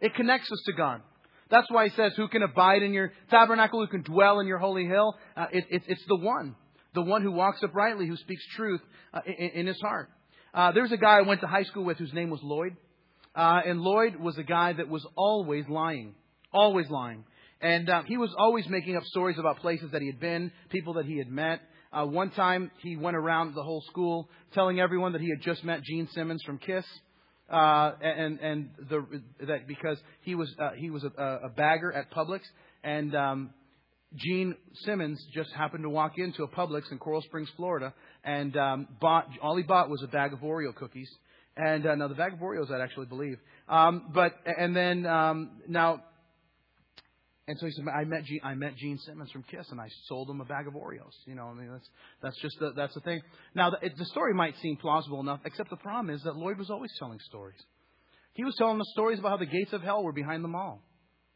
It 0.00 0.14
connects 0.14 0.50
us 0.50 0.62
to 0.66 0.72
God. 0.72 1.02
That's 1.50 1.70
why 1.70 1.88
he 1.88 1.94
says, 1.96 2.12
Who 2.16 2.28
can 2.28 2.42
abide 2.42 2.82
in 2.82 2.92
your 2.92 3.12
tabernacle? 3.30 3.80
Who 3.80 3.88
can 3.88 4.02
dwell 4.02 4.40
in 4.40 4.46
your 4.46 4.58
holy 4.58 4.86
hill? 4.86 5.14
Uh, 5.36 5.46
it, 5.52 5.64
it, 5.70 5.82
it's 5.86 6.04
the 6.08 6.18
one 6.18 6.54
the 6.94 7.02
one 7.02 7.22
who 7.22 7.32
walks 7.32 7.62
uprightly, 7.62 8.06
who 8.06 8.16
speaks 8.16 8.42
truth 8.56 8.80
uh, 9.12 9.20
in, 9.26 9.50
in, 9.60 9.66
his 9.66 9.80
heart. 9.80 10.10
Uh, 10.54 10.72
there's 10.72 10.92
a 10.92 10.96
guy 10.96 11.18
I 11.18 11.22
went 11.22 11.40
to 11.42 11.46
high 11.46 11.64
school 11.64 11.84
with 11.84 11.98
whose 11.98 12.12
name 12.12 12.30
was 12.30 12.40
Lloyd. 12.42 12.76
Uh, 13.34 13.60
and 13.64 13.80
Lloyd 13.80 14.16
was 14.16 14.36
a 14.38 14.42
guy 14.42 14.72
that 14.72 14.88
was 14.88 15.06
always 15.16 15.64
lying. 15.68 16.14
Always 16.52 16.88
lying. 16.88 17.24
And 17.60 17.88
uh, 17.88 18.02
he 18.04 18.16
was 18.16 18.34
always 18.38 18.68
making 18.68 18.96
up 18.96 19.04
stories 19.04 19.38
about 19.38 19.58
places 19.58 19.90
that 19.92 20.00
he 20.00 20.06
had 20.06 20.18
been, 20.18 20.50
people 20.70 20.94
that 20.94 21.06
he 21.06 21.18
had 21.18 21.28
met. 21.28 21.60
Uh, 21.92 22.04
one 22.04 22.30
time 22.30 22.70
he 22.82 22.96
went 22.96 23.16
around 23.16 23.54
the 23.54 23.62
whole 23.62 23.82
school 23.88 24.28
telling 24.52 24.80
everyone 24.80 25.12
that 25.12 25.20
he 25.20 25.30
had 25.30 25.40
just 25.42 25.64
met 25.64 25.82
Gene 25.82 26.08
Simmons 26.14 26.42
from 26.44 26.58
Kiss. 26.58 26.84
Uh, 27.50 27.92
and 28.02 28.38
and 28.40 28.70
the, 28.90 29.22
that 29.46 29.66
because 29.66 29.96
he 30.20 30.34
was 30.34 30.54
uh, 30.60 30.72
he 30.76 30.90
was 30.90 31.02
a, 31.02 31.22
a 31.22 31.48
bagger 31.48 31.90
at 31.90 32.12
Publix, 32.12 32.40
and 32.84 33.16
um, 33.16 33.50
Gene 34.14 34.54
Simmons 34.84 35.18
just 35.34 35.50
happened 35.52 35.84
to 35.84 35.88
walk 35.88 36.12
into 36.18 36.42
a 36.42 36.48
Publix 36.48 36.92
in 36.92 36.98
Coral 36.98 37.22
Springs, 37.22 37.48
Florida, 37.56 37.94
and 38.22 38.54
um, 38.56 38.88
bought 39.00 39.28
all 39.42 39.56
he 39.56 39.62
bought 39.62 39.88
was 39.88 40.02
a 40.02 40.08
bag 40.08 40.34
of 40.34 40.40
Oreo 40.40 40.74
cookies. 40.74 41.10
And 41.56 41.86
uh, 41.86 41.94
now 41.96 42.08
the 42.08 42.14
bag 42.14 42.34
of 42.34 42.38
Oreos, 42.38 42.70
I'd 42.70 42.80
actually 42.80 43.06
believe. 43.06 43.38
Um, 43.68 44.10
but 44.14 44.32
and 44.44 44.76
then 44.76 45.06
um, 45.06 45.62
now, 45.66 46.02
and 47.48 47.58
so 47.58 47.66
he 47.66 47.72
said, 47.72 47.84
I 47.88 48.04
met 48.04 48.24
Gene, 48.24 48.40
I 48.44 48.54
met 48.54 48.76
Gene 48.76 48.98
Simmons 48.98 49.30
from 49.30 49.42
Kiss, 49.42 49.66
and 49.70 49.80
I 49.80 49.88
sold 50.06 50.30
him 50.30 50.40
a 50.40 50.44
bag 50.44 50.68
of 50.68 50.74
Oreos. 50.74 51.14
You 51.26 51.34
know, 51.34 51.46
I 51.46 51.54
mean 51.54 51.70
that's 51.72 51.88
that's 52.22 52.40
just 52.40 52.56
the, 52.60 52.72
that's 52.76 52.94
the 52.94 53.00
thing. 53.00 53.20
Now 53.54 53.70
the, 53.70 53.78
it, 53.84 53.92
the 53.96 54.04
story 54.06 54.34
might 54.34 54.54
seem 54.62 54.76
plausible 54.76 55.20
enough, 55.20 55.40
except 55.44 55.70
the 55.70 55.76
problem 55.76 56.14
is 56.14 56.22
that 56.22 56.36
Lloyd 56.36 56.58
was 56.58 56.70
always 56.70 56.92
telling 56.98 57.18
stories. 57.20 57.58
He 58.34 58.44
was 58.44 58.54
telling 58.56 58.78
the 58.78 58.86
stories 58.92 59.18
about 59.18 59.30
how 59.30 59.36
the 59.38 59.46
gates 59.46 59.72
of 59.72 59.82
hell 59.82 60.04
were 60.04 60.12
behind 60.12 60.44
the 60.44 60.48
mall. 60.48 60.82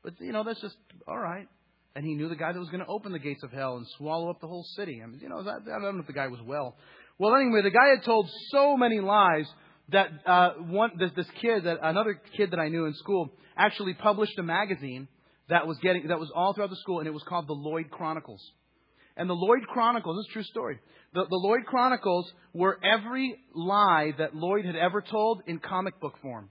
But 0.04 0.14
you 0.20 0.32
know, 0.32 0.44
that's 0.44 0.60
just 0.60 0.76
all 1.08 1.18
right 1.18 1.48
and 1.94 2.04
he 2.04 2.14
knew 2.14 2.28
the 2.28 2.36
guy 2.36 2.52
that 2.52 2.58
was 2.58 2.70
going 2.70 2.84
to 2.84 2.86
open 2.86 3.12
the 3.12 3.18
gates 3.18 3.42
of 3.42 3.52
hell 3.52 3.76
and 3.76 3.86
swallow 3.98 4.30
up 4.30 4.40
the 4.40 4.46
whole 4.46 4.64
city. 4.76 5.00
I 5.02 5.06
mean, 5.06 5.20
you 5.20 5.28
know, 5.28 5.42
that, 5.42 5.60
I 5.66 5.80
don't 5.80 5.96
know 5.96 6.00
if 6.00 6.06
the 6.06 6.12
guy 6.12 6.28
was 6.28 6.40
well. 6.44 6.76
Well, 7.18 7.34
anyway, 7.34 7.62
the 7.62 7.70
guy 7.70 7.88
had 7.94 8.04
told 8.04 8.30
so 8.50 8.76
many 8.76 9.00
lies 9.00 9.46
that 9.90 10.08
uh, 10.26 10.50
one 10.58 10.92
this, 10.98 11.10
this 11.16 11.26
kid, 11.40 11.64
that 11.64 11.78
another 11.82 12.20
kid 12.36 12.52
that 12.52 12.58
I 12.58 12.68
knew 12.68 12.86
in 12.86 12.94
school, 12.94 13.30
actually 13.56 13.94
published 13.94 14.38
a 14.38 14.42
magazine 14.42 15.08
that 15.52 15.66
was 15.66 15.78
getting 15.82 16.08
that 16.08 16.18
was 16.18 16.30
all 16.34 16.54
throughout 16.54 16.70
the 16.70 16.76
school, 16.76 16.98
and 16.98 17.06
it 17.06 17.12
was 17.12 17.22
called 17.28 17.46
the 17.46 17.52
Lloyd 17.52 17.90
Chronicles. 17.90 18.42
And 19.16 19.28
the 19.28 19.34
Lloyd 19.34 19.66
Chronicles, 19.68 20.16
this 20.16 20.24
is 20.24 20.30
a 20.30 20.32
true 20.32 20.44
story. 20.44 20.78
The, 21.12 21.24
the 21.28 21.36
Lloyd 21.36 21.66
Chronicles 21.66 22.32
were 22.54 22.78
every 22.82 23.36
lie 23.54 24.14
that 24.16 24.34
Lloyd 24.34 24.64
had 24.64 24.76
ever 24.76 25.02
told 25.02 25.42
in 25.46 25.58
comic 25.58 26.00
book 26.00 26.14
form. 26.22 26.48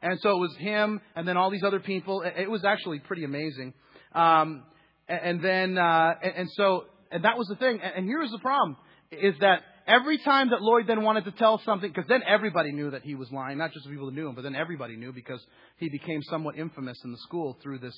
And 0.00 0.20
so 0.20 0.30
it 0.30 0.38
was 0.38 0.56
him 0.58 1.00
and 1.16 1.26
then 1.26 1.36
all 1.36 1.50
these 1.50 1.64
other 1.64 1.80
people. 1.80 2.22
It 2.22 2.48
was 2.48 2.64
actually 2.64 3.00
pretty 3.00 3.24
amazing. 3.24 3.74
Um, 4.14 4.62
and 5.08 5.42
then, 5.42 5.76
uh, 5.76 6.14
and, 6.22 6.48
so, 6.52 6.84
and 7.10 7.24
that 7.24 7.36
was 7.36 7.48
the 7.48 7.56
thing. 7.56 7.80
And, 7.82 7.94
and 7.96 8.06
here's 8.06 8.30
the 8.30 8.38
problem, 8.38 8.76
is 9.10 9.34
that 9.40 9.62
every 9.88 10.18
time 10.18 10.50
that 10.50 10.60
Lloyd 10.60 10.86
then 10.86 11.02
wanted 11.02 11.24
to 11.24 11.32
tell 11.32 11.60
something, 11.64 11.90
because 11.90 12.08
then 12.08 12.22
everybody 12.28 12.70
knew 12.70 12.92
that 12.92 13.02
he 13.02 13.16
was 13.16 13.28
lying, 13.32 13.58
not 13.58 13.72
just 13.72 13.86
the 13.86 13.90
people 13.90 14.06
that 14.06 14.14
knew 14.14 14.28
him, 14.28 14.36
but 14.36 14.42
then 14.42 14.54
everybody 14.54 14.94
knew 14.94 15.12
because 15.12 15.44
he 15.78 15.88
became 15.88 16.22
somewhat 16.22 16.56
infamous 16.56 16.98
in 17.04 17.10
the 17.10 17.18
school 17.18 17.58
through 17.60 17.78
this, 17.78 17.96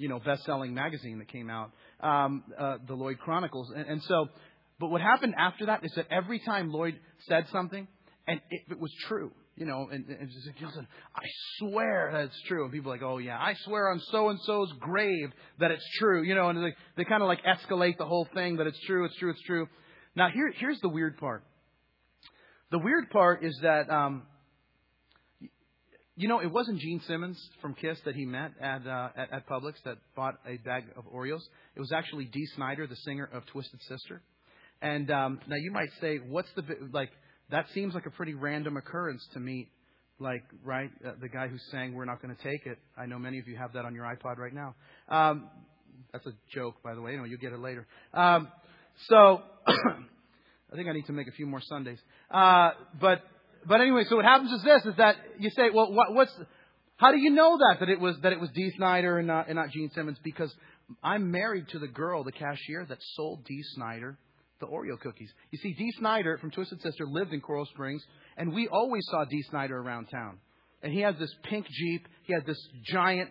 you 0.00 0.08
know, 0.08 0.18
best-selling 0.18 0.72
magazine 0.72 1.18
that 1.18 1.28
came 1.28 1.50
out, 1.50 1.72
um, 2.00 2.42
uh, 2.58 2.78
the 2.88 2.94
Lloyd 2.94 3.18
Chronicles. 3.18 3.70
And, 3.76 3.86
and 3.86 4.02
so, 4.04 4.28
but 4.80 4.90
what 4.90 5.02
happened 5.02 5.34
after 5.36 5.66
that 5.66 5.84
is 5.84 5.92
that 5.96 6.06
every 6.10 6.40
time 6.40 6.72
Lloyd 6.72 6.98
said 7.28 7.44
something, 7.52 7.86
and 8.26 8.40
if 8.50 8.72
it 8.72 8.80
was 8.80 8.90
true, 9.08 9.30
you 9.56 9.66
know, 9.66 9.88
and, 9.92 10.06
and 10.08 10.30
just 10.30 10.74
like, 10.76 10.86
I 11.14 11.26
swear 11.58 12.08
that 12.14 12.24
it's 12.24 12.42
true. 12.48 12.64
And 12.64 12.72
people 12.72 12.90
are 12.90 12.94
like, 12.94 13.02
oh 13.02 13.18
yeah, 13.18 13.36
I 13.36 13.54
swear 13.66 13.90
on 13.90 14.00
so 14.10 14.30
and 14.30 14.40
so's 14.46 14.72
grave 14.80 15.28
that 15.58 15.70
it's 15.70 15.86
true. 15.98 16.22
You 16.22 16.34
know, 16.34 16.48
and 16.48 16.64
they, 16.64 16.74
they 16.96 17.04
kind 17.04 17.22
of 17.22 17.28
like 17.28 17.40
escalate 17.44 17.98
the 17.98 18.06
whole 18.06 18.26
thing 18.32 18.56
that 18.56 18.66
it's 18.66 18.80
true, 18.86 19.04
it's 19.04 19.16
true, 19.18 19.30
it's 19.30 19.42
true. 19.42 19.68
Now 20.16 20.28
here, 20.32 20.50
here's 20.56 20.80
the 20.80 20.88
weird 20.88 21.18
part. 21.18 21.44
The 22.70 22.78
weird 22.78 23.10
part 23.10 23.44
is 23.44 23.58
that, 23.62 23.90
um, 23.90 24.22
you 26.16 26.28
know, 26.28 26.40
it 26.40 26.50
wasn't 26.50 26.80
Gene 26.80 27.00
Simmons 27.06 27.40
from 27.62 27.74
Kiss 27.74 27.98
that 28.04 28.14
he 28.14 28.24
met 28.26 28.52
at, 28.60 28.86
uh, 28.86 29.08
at, 29.16 29.32
at 29.32 29.48
Publix 29.48 29.74
that 29.84 29.96
bought 30.14 30.34
a 30.46 30.56
bag 30.58 30.84
of 30.96 31.04
Oreos. 31.06 31.40
It 31.74 31.80
was 31.80 31.92
actually 31.92 32.26
Dee 32.26 32.46
Snider, 32.56 32.86
the 32.86 32.96
singer 32.96 33.28
of 33.32 33.46
Twisted 33.46 33.80
Sister. 33.88 34.22
And 34.82 35.10
um, 35.10 35.40
now 35.46 35.56
you 35.56 35.70
might 35.70 35.90
say, 36.00 36.18
what's 36.18 36.48
the 36.56 36.62
like? 36.92 37.10
that 37.50 37.66
seems 37.74 37.94
like 37.94 38.06
a 38.06 38.10
pretty 38.10 38.34
random 38.34 38.76
occurrence 38.76 39.26
to 39.34 39.40
meet, 39.40 39.68
like, 40.18 40.44
right, 40.64 40.90
uh, 41.06 41.12
the 41.20 41.28
guy 41.28 41.48
who 41.48 41.56
sang 41.70 41.94
we're 41.94 42.04
not 42.04 42.22
going 42.22 42.34
to 42.34 42.42
take 42.42 42.66
it. 42.66 42.78
I 42.96 43.06
know 43.06 43.18
many 43.18 43.38
of 43.38 43.48
you 43.48 43.56
have 43.56 43.72
that 43.72 43.84
on 43.84 43.94
your 43.94 44.04
iPod 44.04 44.38
right 44.38 44.52
now. 44.54 44.74
Um, 45.08 45.48
that's 46.12 46.26
a 46.26 46.32
joke, 46.54 46.76
by 46.82 46.94
the 46.94 47.00
way. 47.00 47.12
You 47.12 47.18
know, 47.18 47.24
you'll 47.24 47.40
get 47.40 47.52
it 47.52 47.60
later. 47.60 47.86
Um, 48.14 48.48
so, 49.08 49.42
I 49.66 50.76
think 50.76 50.88
I 50.88 50.92
need 50.92 51.06
to 51.06 51.12
make 51.12 51.26
a 51.26 51.32
few 51.32 51.46
more 51.46 51.60
Sundays. 51.60 51.98
Uh, 52.30 52.70
but, 53.00 53.22
but 53.66 53.80
anyway, 53.80 54.04
so 54.08 54.16
what 54.16 54.24
happens 54.24 54.52
is 54.52 54.62
this, 54.62 54.84
is 54.84 54.96
that 54.96 55.16
you 55.38 55.50
say, 55.50 55.70
well, 55.72 55.92
what, 55.92 56.14
what's, 56.14 56.32
how 56.96 57.12
do 57.12 57.18
you 57.18 57.30
know 57.30 57.58
that, 57.58 57.80
that 57.80 57.88
it 57.88 58.00
was, 58.00 58.16
that 58.22 58.32
it 58.32 58.40
was 58.40 58.50
Dee 58.50 58.72
Snider 58.76 59.18
and 59.18 59.26
not, 59.26 59.48
and 59.48 59.56
not 59.56 59.70
Gene 59.70 59.90
Simmons? 59.94 60.18
Because 60.22 60.52
I'm 61.02 61.30
married 61.30 61.68
to 61.68 61.78
the 61.78 61.88
girl, 61.88 62.24
the 62.24 62.32
cashier, 62.32 62.86
that 62.88 62.98
sold 63.14 63.44
Dee 63.44 63.62
Snider 63.74 64.18
the 64.60 64.66
Oreo 64.66 65.00
cookies. 65.00 65.30
You 65.50 65.58
see, 65.58 65.72
Dee 65.72 65.92
Snider 65.98 66.38
from 66.38 66.50
Twisted 66.50 66.80
Sister 66.82 67.06
lived 67.06 67.32
in 67.32 67.40
Coral 67.40 67.66
Springs, 67.66 68.02
and 68.36 68.52
we 68.52 68.68
always 68.68 69.04
saw 69.10 69.24
Dee 69.24 69.42
Snider 69.50 69.78
around 69.78 70.06
town. 70.06 70.38
And 70.82 70.92
he 70.92 71.00
had 71.00 71.18
this 71.18 71.34
pink 71.44 71.66
Jeep. 71.68 72.06
He 72.24 72.32
had 72.32 72.46
this 72.46 72.58
giant, 72.84 73.30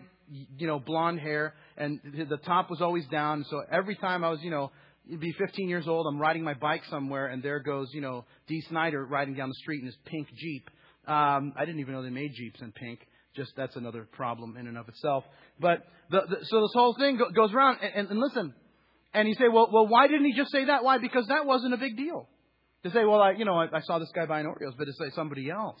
you 0.58 0.66
know, 0.66 0.78
blonde 0.78 1.20
hair, 1.20 1.54
and 1.76 2.00
the 2.04 2.36
top 2.36 2.70
was 2.70 2.80
always 2.80 3.06
down. 3.06 3.44
So 3.48 3.62
every 3.72 3.96
time 3.96 4.24
I 4.24 4.30
was, 4.30 4.40
you 4.42 4.50
know, 4.50 4.70
be 5.18 5.32
15 5.32 5.68
years 5.68 5.88
old, 5.88 6.06
I'm 6.06 6.20
riding 6.20 6.44
my 6.44 6.54
bike 6.54 6.82
somewhere, 6.90 7.26
and 7.26 7.42
there 7.42 7.60
goes, 7.60 7.88
you 7.92 8.00
know, 8.00 8.24
Dee 8.46 8.60
Snider 8.68 9.04
riding 9.04 9.34
down 9.34 9.48
the 9.48 9.54
street 9.54 9.80
in 9.80 9.86
his 9.86 9.96
pink 10.04 10.28
Jeep. 10.36 10.68
Um, 11.06 11.52
I 11.56 11.64
didn't 11.64 11.80
even 11.80 11.94
know 11.94 12.02
they 12.02 12.10
made 12.10 12.32
Jeeps 12.34 12.60
in 12.60 12.72
pink. 12.72 13.00
Just 13.34 13.52
that's 13.56 13.76
another 13.76 14.08
problem 14.12 14.56
in 14.56 14.66
and 14.66 14.76
of 14.76 14.88
itself. 14.88 15.24
But 15.60 15.84
the, 16.10 16.20
the, 16.28 16.36
so 16.44 16.60
this 16.62 16.72
whole 16.74 16.94
thing 16.98 17.16
go, 17.16 17.30
goes 17.30 17.52
around, 17.52 17.78
and, 17.80 17.92
and, 17.94 18.10
and 18.10 18.20
listen, 18.20 18.54
and 19.14 19.28
you 19.28 19.34
say, 19.34 19.48
well, 19.48 19.68
well, 19.72 19.86
why 19.86 20.08
didn't 20.08 20.26
he 20.26 20.34
just 20.36 20.50
say 20.50 20.66
that? 20.66 20.84
Why? 20.84 20.98
Because 20.98 21.26
that 21.28 21.46
wasn't 21.46 21.74
a 21.74 21.76
big 21.76 21.96
deal. 21.96 22.28
To 22.84 22.90
say, 22.90 23.04
well, 23.04 23.20
I, 23.20 23.32
you 23.32 23.44
know, 23.44 23.54
I, 23.54 23.66
I 23.72 23.80
saw 23.82 23.98
this 23.98 24.10
guy 24.14 24.26
buying 24.26 24.46
Oreos, 24.46 24.76
but 24.76 24.86
to 24.86 24.92
say 24.92 25.10
somebody 25.14 25.50
else. 25.50 25.80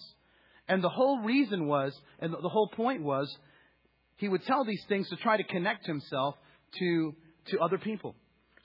And 0.68 0.84
the 0.84 0.88
whole 0.88 1.20
reason 1.22 1.66
was, 1.66 1.98
and 2.20 2.32
the 2.32 2.48
whole 2.48 2.68
point 2.68 3.02
was, 3.02 3.34
he 4.16 4.28
would 4.28 4.44
tell 4.44 4.64
these 4.64 4.84
things 4.88 5.08
to 5.08 5.16
try 5.16 5.36
to 5.36 5.44
connect 5.44 5.86
himself 5.86 6.36
to, 6.78 7.14
to 7.48 7.58
other 7.58 7.78
people. 7.78 8.14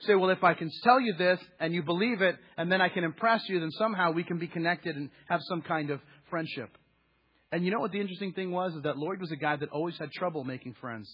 Say, 0.00 0.14
well, 0.14 0.30
if 0.30 0.44
I 0.44 0.54
can 0.54 0.70
tell 0.84 1.00
you 1.00 1.14
this 1.14 1.40
and 1.58 1.72
you 1.72 1.82
believe 1.82 2.20
it, 2.20 2.36
and 2.58 2.70
then 2.70 2.80
I 2.80 2.88
can 2.88 3.02
impress 3.02 3.42
you, 3.48 3.60
then 3.60 3.70
somehow 3.72 4.12
we 4.12 4.24
can 4.24 4.38
be 4.38 4.46
connected 4.46 4.96
and 4.96 5.10
have 5.28 5.40
some 5.48 5.62
kind 5.62 5.90
of 5.90 6.00
friendship. 6.28 6.76
And 7.50 7.64
you 7.64 7.70
know 7.70 7.80
what 7.80 7.92
the 7.92 8.00
interesting 8.00 8.32
thing 8.32 8.50
was? 8.50 8.74
Is 8.74 8.82
that 8.82 8.98
Lloyd 8.98 9.20
was 9.20 9.32
a 9.32 9.36
guy 9.36 9.56
that 9.56 9.70
always 9.70 9.96
had 9.96 10.12
trouble 10.12 10.44
making 10.44 10.74
friends. 10.80 11.08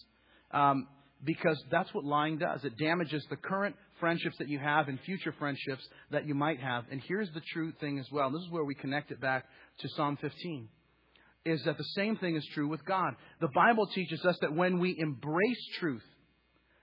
Um, 0.51 0.89
because 1.25 1.63
that's 1.71 1.93
what 1.95 2.05
lying 2.05 2.39
does. 2.39 2.65
It 2.65 2.77
damages 2.77 3.25
the 3.31 3.37
current 3.37 3.77
friendships 4.01 4.37
that 4.39 4.49
you 4.49 4.59
have 4.59 4.89
and 4.89 4.99
future 5.01 5.33
friendships 5.39 5.87
that 6.11 6.27
you 6.27 6.35
might 6.35 6.61
have. 6.61 6.85
And 6.91 7.01
here's 7.07 7.31
the 7.33 7.43
true 7.53 7.73
thing 7.81 7.99
as 7.99 8.07
well. 8.11 8.31
This 8.31 8.43
is 8.43 8.51
where 8.51 8.65
we 8.65 8.75
connect 8.75 9.13
it 9.13 9.21
back 9.21 9.45
to 9.79 9.89
Psalm 9.91 10.19
15. 10.21 10.69
Is 11.45 11.63
that 11.65 11.79
the 11.79 11.85
same 11.95 12.17
thing 12.17 12.37
is 12.37 12.47
true 12.55 12.69
with 12.69 12.85
God? 12.85 13.15
The 13.41 13.49
Bible 13.55 13.87
teaches 13.87 14.25
us 14.25 14.37
that 14.41 14.55
when 14.55 14.79
we 14.79 14.97
embrace 14.99 15.67
truth, 15.79 16.05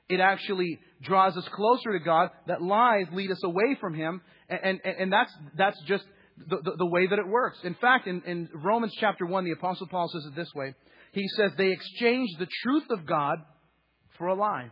it 0.10 0.20
actually 0.20 0.80
draws 1.04 1.38
us 1.38 1.48
closer 1.54 1.98
to 1.98 2.04
God. 2.04 2.30
That 2.48 2.62
lies 2.62 3.06
lead 3.14 3.32
us 3.32 3.42
away 3.44 3.78
from 3.80 3.94
Him, 3.94 4.22
and 4.50 4.82
and, 4.84 4.96
and 5.00 5.14
that's 5.14 5.32
that's 5.58 5.82
just 5.88 6.04
the, 6.48 6.58
the, 6.58 6.72
the 6.80 6.86
way 6.86 7.08
that 7.08 7.20
it 7.20 7.28
works. 7.28 7.60
In 7.64 7.76
fact, 7.76 8.08
in, 8.08 8.22
in 8.26 8.50
Romans 8.54 8.94
chapter 9.00 9.26
one, 9.26 9.46
the 9.46 9.52
Apostle 9.52 9.88
Paul 9.88 10.10
says 10.12 10.26
it 10.26 10.36
this 10.36 10.52
way. 10.56 10.74
He 11.12 11.28
says 11.36 11.52
they 11.58 11.72
exchanged 11.72 12.40
the 12.40 12.48
truth 12.64 12.86
of 12.90 13.06
God 13.06 13.40
for 14.18 14.28
a 14.28 14.36
lie, 14.36 14.72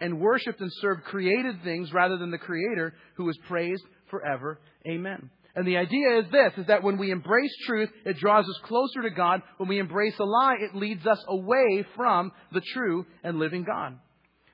and 0.00 0.20
worshiped 0.20 0.60
and 0.60 0.70
served 0.80 1.04
created 1.04 1.62
things 1.64 1.92
rather 1.92 2.16
than 2.16 2.30
the 2.30 2.38
Creator 2.38 2.94
who 3.16 3.28
is 3.28 3.38
praised 3.48 3.82
forever. 4.10 4.60
Amen. 4.88 5.30
And 5.54 5.66
the 5.66 5.76
idea 5.76 6.20
is 6.20 6.26
this, 6.30 6.52
is 6.56 6.66
that 6.68 6.84
when 6.84 6.98
we 6.98 7.10
embrace 7.10 7.50
truth, 7.66 7.90
it 8.04 8.18
draws 8.18 8.48
us 8.48 8.60
closer 8.64 9.02
to 9.02 9.10
God. 9.10 9.42
When 9.56 9.68
we 9.68 9.80
embrace 9.80 10.14
a 10.20 10.24
lie, 10.24 10.54
it 10.60 10.76
leads 10.76 11.04
us 11.04 11.18
away 11.26 11.84
from 11.96 12.30
the 12.52 12.60
true 12.72 13.06
and 13.24 13.40
living 13.40 13.64
God. 13.64 13.98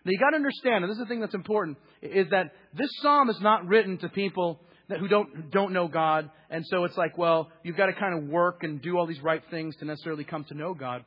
Now 0.04 0.10
you 0.10 0.18
gotta 0.18 0.36
understand, 0.36 0.84
and 0.84 0.90
this 0.90 0.98
is 0.98 1.04
the 1.04 1.08
thing 1.08 1.20
that's 1.20 1.34
important, 1.34 1.78
is 2.02 2.28
that 2.30 2.52
this 2.74 2.90
psalm 3.00 3.30
is 3.30 3.40
not 3.40 3.66
written 3.66 3.98
to 3.98 4.08
people 4.08 4.60
that, 4.88 4.98
who 4.98 5.08
don't, 5.08 5.50
don't 5.50 5.72
know 5.72 5.88
God, 5.88 6.30
and 6.50 6.64
so 6.66 6.84
it's 6.84 6.96
like, 6.96 7.16
well, 7.16 7.50
you've 7.62 7.76
got 7.76 7.86
to 7.86 7.94
kind 7.94 8.18
of 8.18 8.28
work 8.28 8.62
and 8.62 8.82
do 8.82 8.98
all 8.98 9.06
these 9.06 9.22
right 9.22 9.42
things 9.50 9.74
to 9.76 9.86
necessarily 9.86 10.24
come 10.24 10.44
to 10.44 10.54
know 10.54 10.74
God. 10.74 11.04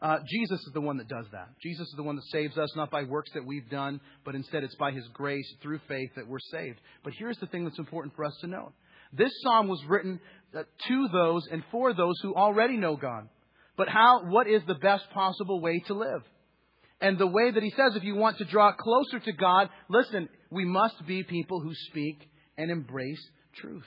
Uh, 0.00 0.18
Jesus 0.28 0.60
is 0.60 0.72
the 0.74 0.80
one 0.80 0.98
that 0.98 1.08
does 1.08 1.24
that. 1.32 1.48
Jesus 1.62 1.86
is 1.86 1.94
the 1.96 2.02
one 2.02 2.16
that 2.16 2.24
saves 2.26 2.56
us, 2.58 2.68
not 2.76 2.90
by 2.90 3.04
works 3.04 3.30
that 3.34 3.44
we've 3.44 3.68
done, 3.70 4.00
but 4.24 4.34
instead 4.34 4.62
it's 4.62 4.74
by 4.74 4.90
His 4.92 5.06
grace 5.12 5.50
through 5.62 5.80
faith 5.88 6.10
that 6.16 6.28
we're 6.28 6.38
saved. 6.50 6.78
But 7.02 7.14
here's 7.18 7.38
the 7.38 7.46
thing 7.46 7.64
that's 7.64 7.78
important 7.78 8.14
for 8.14 8.24
us 8.24 8.36
to 8.42 8.46
know. 8.46 8.72
This 9.12 9.32
psalm 9.42 9.68
was 9.68 9.82
written 9.88 10.20
uh, 10.54 10.64
to 10.88 11.08
those 11.12 11.46
and 11.50 11.62
for 11.70 11.94
those 11.94 12.14
who 12.22 12.34
already 12.34 12.76
know 12.76 12.96
God. 12.96 13.28
But 13.76 13.88
how, 13.88 14.24
what 14.24 14.46
is 14.46 14.62
the 14.66 14.74
best 14.74 15.04
possible 15.10 15.60
way 15.60 15.82
to 15.86 15.94
live? 15.94 16.22
And 17.00 17.18
the 17.18 17.26
way 17.26 17.50
that 17.50 17.62
he 17.62 17.70
says, 17.70 17.94
if 17.94 18.04
you 18.04 18.14
want 18.14 18.38
to 18.38 18.44
draw 18.44 18.72
closer 18.72 19.20
to 19.20 19.32
God, 19.32 19.68
listen, 19.88 20.28
we 20.50 20.64
must 20.64 21.06
be 21.06 21.22
people 21.22 21.60
who 21.60 21.72
speak 21.90 22.28
and 22.56 22.70
embrace 22.70 23.22
truth. 23.60 23.86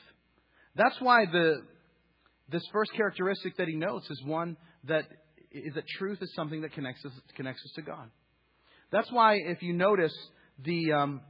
That's 0.75 0.99
why 1.01 1.25
the, 1.25 1.61
this 2.51 2.63
first 2.71 2.91
characteristic 2.95 3.57
that 3.57 3.67
he 3.67 3.75
notes 3.75 4.09
is 4.09 4.21
one 4.23 4.57
that 4.85 5.05
is 5.51 5.73
that 5.73 5.83
truth 5.97 6.19
is 6.21 6.31
something 6.35 6.61
that 6.61 6.73
connects 6.73 7.03
us, 7.05 7.11
connects 7.35 7.63
us 7.65 7.71
to 7.75 7.81
God. 7.81 8.09
That's 8.91 9.11
why, 9.11 9.35
if 9.35 9.61
you 9.61 9.73
notice, 9.73 10.13
the, 10.63 10.93
um, 10.93 11.21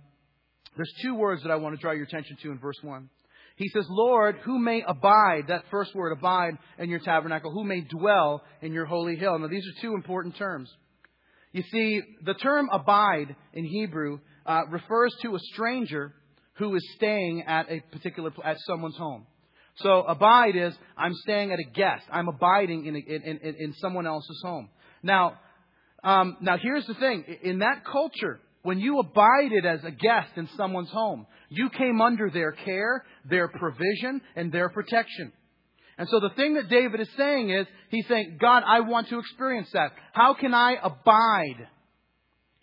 there's 0.75 0.93
two 1.01 1.15
words 1.15 1.43
that 1.43 1.51
I 1.51 1.55
want 1.55 1.75
to 1.75 1.81
draw 1.81 1.91
your 1.91 2.03
attention 2.03 2.37
to 2.43 2.51
in 2.51 2.59
verse 2.59 2.77
1. 2.81 3.09
He 3.55 3.67
says, 3.69 3.85
Lord, 3.89 4.37
who 4.43 4.57
may 4.57 4.83
abide, 4.87 5.45
that 5.49 5.65
first 5.69 5.93
word, 5.93 6.11
abide 6.11 6.53
in 6.77 6.89
your 6.89 6.99
tabernacle, 6.99 7.51
who 7.51 7.65
may 7.65 7.81
dwell 7.81 8.41
in 8.61 8.71
your 8.71 8.85
holy 8.85 9.17
hill. 9.17 9.37
Now, 9.37 9.47
these 9.47 9.65
are 9.67 9.81
two 9.81 9.93
important 9.93 10.37
terms. 10.37 10.69
You 11.51 11.63
see, 11.71 12.01
the 12.23 12.35
term 12.35 12.69
abide 12.71 13.35
in 13.53 13.65
Hebrew 13.65 14.19
uh, 14.45 14.61
refers 14.69 15.13
to 15.23 15.35
a 15.35 15.39
stranger 15.53 16.13
who 16.53 16.75
is 16.75 16.87
staying 16.95 17.43
at 17.47 17.71
a 17.71 17.81
particular 17.91 18.31
at 18.43 18.57
someone's 18.67 18.97
home. 18.97 19.25
So 19.77 20.03
abide 20.03 20.55
is 20.55 20.73
I'm 20.97 21.13
staying 21.23 21.51
at 21.51 21.59
a 21.59 21.69
guest. 21.73 22.05
I'm 22.11 22.27
abiding 22.27 22.85
in, 22.85 22.95
a, 22.95 22.99
in, 22.99 23.37
in, 23.37 23.55
in 23.57 23.73
someone 23.79 24.05
else's 24.05 24.41
home. 24.43 24.69
Now, 25.01 25.39
um, 26.03 26.37
now 26.41 26.57
here's 26.61 26.85
the 26.85 26.95
thing. 26.95 27.23
In 27.43 27.59
that 27.59 27.85
culture, 27.85 28.39
when 28.61 28.79
you 28.79 28.99
abided 28.99 29.65
as 29.65 29.83
a 29.83 29.91
guest 29.91 30.31
in 30.35 30.49
someone's 30.57 30.89
home, 30.89 31.25
you 31.49 31.69
came 31.69 32.01
under 32.01 32.29
their 32.29 32.51
care, 32.51 33.05
their 33.29 33.47
provision, 33.47 34.21
and 34.35 34.51
their 34.51 34.69
protection. 34.69 35.31
And 35.99 36.07
so 36.07 36.21
the 36.21 36.29
thing 36.29 36.53
that 36.53 36.69
David 36.69 37.01
is 37.01 37.09
saying 37.17 37.49
is, 37.49 37.67
he's 37.89 38.07
saying, 38.07 38.37
God, 38.39 38.63
I 38.65 38.79
want 38.79 39.09
to 39.09 39.19
experience 39.19 39.67
that. 39.73 39.91
How 40.13 40.33
can 40.33 40.53
I 40.53 40.77
abide 40.81 41.67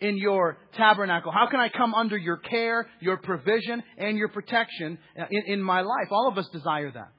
in 0.01 0.17
your 0.17 0.57
tabernacle? 0.75 1.31
How 1.31 1.47
can 1.47 1.59
I 1.59 1.69
come 1.69 1.93
under 1.93 2.17
your 2.17 2.37
care, 2.37 2.87
your 2.99 3.17
provision, 3.17 3.83
and 3.99 4.17
your 4.17 4.29
protection 4.29 4.97
in, 5.29 5.43
in 5.45 5.61
my 5.61 5.81
life? 5.81 6.07
All 6.09 6.27
of 6.27 6.37
us 6.39 6.49
desire 6.51 6.91
that. 6.91 7.11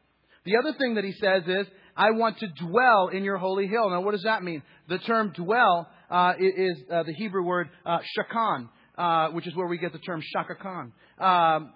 The 0.44 0.56
other 0.56 0.76
thing 0.76 0.96
that 0.96 1.04
he 1.04 1.12
says 1.12 1.44
is, 1.46 1.66
I 1.96 2.10
want 2.10 2.38
to 2.38 2.48
dwell 2.66 3.08
in 3.08 3.22
your 3.22 3.36
holy 3.36 3.68
hill. 3.68 3.88
Now, 3.88 4.00
what 4.00 4.10
does 4.10 4.24
that 4.24 4.42
mean? 4.42 4.62
The 4.88 4.98
term 4.98 5.32
dwell 5.36 5.88
uh, 6.10 6.32
is 6.40 6.78
uh, 6.92 7.04
the 7.04 7.14
Hebrew 7.14 7.44
word 7.44 7.68
uh, 7.86 7.98
shakan, 8.18 8.68
uh, 8.96 9.28
which 9.34 9.46
is 9.46 9.54
where 9.54 9.68
we 9.68 9.78
get 9.78 9.92
the 9.92 9.98
term 10.00 10.20
Chaka 10.32 10.56
Khan. 10.60 10.92
Um, 11.20 11.72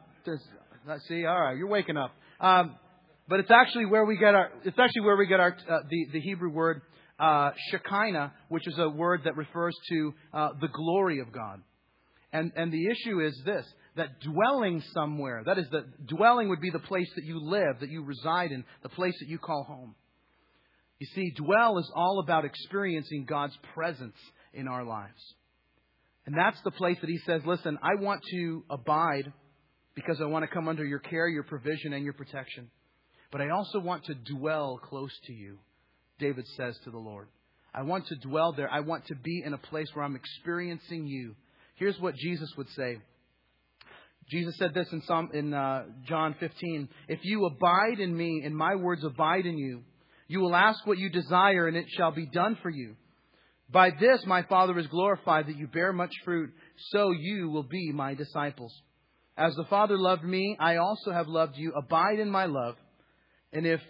let's 0.84 1.06
see, 1.06 1.26
all 1.26 1.40
right, 1.40 1.56
you're 1.56 1.68
waking 1.68 1.96
up. 1.96 2.10
Um, 2.40 2.74
but 3.32 3.40
it's 3.40 3.50
actually 3.50 3.86
where 3.86 4.04
we 4.04 4.18
get 4.18 4.34
our 4.34 4.50
it's 4.62 4.78
actually 4.78 5.00
where 5.00 5.16
we 5.16 5.26
get 5.26 5.40
our 5.40 5.56
uh, 5.66 5.78
the 5.88 6.06
the 6.12 6.20
Hebrew 6.20 6.50
word 6.50 6.82
uh, 7.18 7.52
Shekinah, 7.70 8.30
which 8.50 8.68
is 8.68 8.78
a 8.78 8.90
word 8.90 9.22
that 9.24 9.38
refers 9.38 9.74
to 9.88 10.14
uh, 10.34 10.48
the 10.60 10.68
glory 10.68 11.20
of 11.20 11.32
God. 11.32 11.62
And 12.30 12.52
and 12.56 12.70
the 12.70 12.88
issue 12.88 13.20
is 13.20 13.32
this: 13.46 13.64
that 13.96 14.20
dwelling 14.20 14.82
somewhere, 14.92 15.44
that 15.46 15.56
is, 15.56 15.64
the 15.70 15.86
dwelling 16.04 16.50
would 16.50 16.60
be 16.60 16.68
the 16.68 16.78
place 16.80 17.08
that 17.16 17.24
you 17.24 17.40
live, 17.42 17.80
that 17.80 17.88
you 17.88 18.04
reside 18.04 18.52
in, 18.52 18.64
the 18.82 18.90
place 18.90 19.14
that 19.20 19.30
you 19.30 19.38
call 19.38 19.64
home. 19.64 19.94
You 20.98 21.06
see, 21.14 21.32
dwell 21.34 21.78
is 21.78 21.90
all 21.96 22.20
about 22.22 22.44
experiencing 22.44 23.24
God's 23.24 23.56
presence 23.72 24.18
in 24.52 24.68
our 24.68 24.84
lives. 24.84 25.34
And 26.26 26.36
that's 26.36 26.60
the 26.64 26.70
place 26.70 26.98
that 27.00 27.08
he 27.08 27.18
says, 27.24 27.40
listen, 27.46 27.78
I 27.82 27.98
want 27.98 28.20
to 28.30 28.62
abide 28.68 29.32
because 29.94 30.20
I 30.20 30.26
want 30.26 30.42
to 30.42 30.54
come 30.54 30.68
under 30.68 30.84
your 30.84 30.98
care, 30.98 31.28
your 31.28 31.44
provision, 31.44 31.94
and 31.94 32.04
your 32.04 32.12
protection. 32.12 32.70
But 33.32 33.40
I 33.40 33.48
also 33.48 33.80
want 33.80 34.04
to 34.04 34.14
dwell 34.14 34.78
close 34.78 35.10
to 35.26 35.32
you, 35.32 35.58
David 36.18 36.46
says 36.56 36.78
to 36.84 36.90
the 36.90 36.98
Lord. 36.98 37.26
I 37.74 37.82
want 37.82 38.06
to 38.08 38.16
dwell 38.16 38.52
there. 38.52 38.70
I 38.70 38.80
want 38.80 39.06
to 39.06 39.14
be 39.16 39.42
in 39.44 39.54
a 39.54 39.58
place 39.58 39.88
where 39.94 40.04
I'm 40.04 40.14
experiencing 40.14 41.06
you. 41.06 41.34
Here's 41.76 41.98
what 41.98 42.14
Jesus 42.14 42.52
would 42.58 42.68
say. 42.76 42.98
Jesus 44.30 44.56
said 44.58 44.74
this 44.74 44.86
in, 44.92 45.02
Psalm, 45.02 45.30
in 45.32 45.54
uh, 45.54 45.84
John 46.06 46.36
15 46.38 46.88
If 47.08 47.20
you 47.22 47.46
abide 47.46 47.98
in 47.98 48.14
me, 48.14 48.42
and 48.44 48.54
my 48.54 48.76
words 48.76 49.02
abide 49.02 49.46
in 49.46 49.56
you, 49.56 49.82
you 50.28 50.40
will 50.40 50.54
ask 50.54 50.86
what 50.86 50.98
you 50.98 51.08
desire, 51.08 51.66
and 51.66 51.76
it 51.76 51.86
shall 51.96 52.12
be 52.12 52.26
done 52.26 52.58
for 52.62 52.70
you. 52.70 52.96
By 53.70 53.90
this 53.90 54.24
my 54.26 54.42
Father 54.42 54.78
is 54.78 54.86
glorified, 54.88 55.46
that 55.46 55.56
you 55.56 55.66
bear 55.66 55.94
much 55.94 56.12
fruit, 56.24 56.50
so 56.90 57.10
you 57.10 57.48
will 57.48 57.62
be 57.62 57.90
my 57.92 58.12
disciples. 58.12 58.74
As 59.36 59.54
the 59.54 59.64
Father 59.64 59.96
loved 59.96 60.24
me, 60.24 60.56
I 60.60 60.76
also 60.76 61.10
have 61.10 61.26
loved 61.26 61.56
you. 61.56 61.72
Abide 61.72 62.18
in 62.18 62.30
my 62.30 62.44
love. 62.44 62.76
And 63.52 63.66
if 63.66 63.80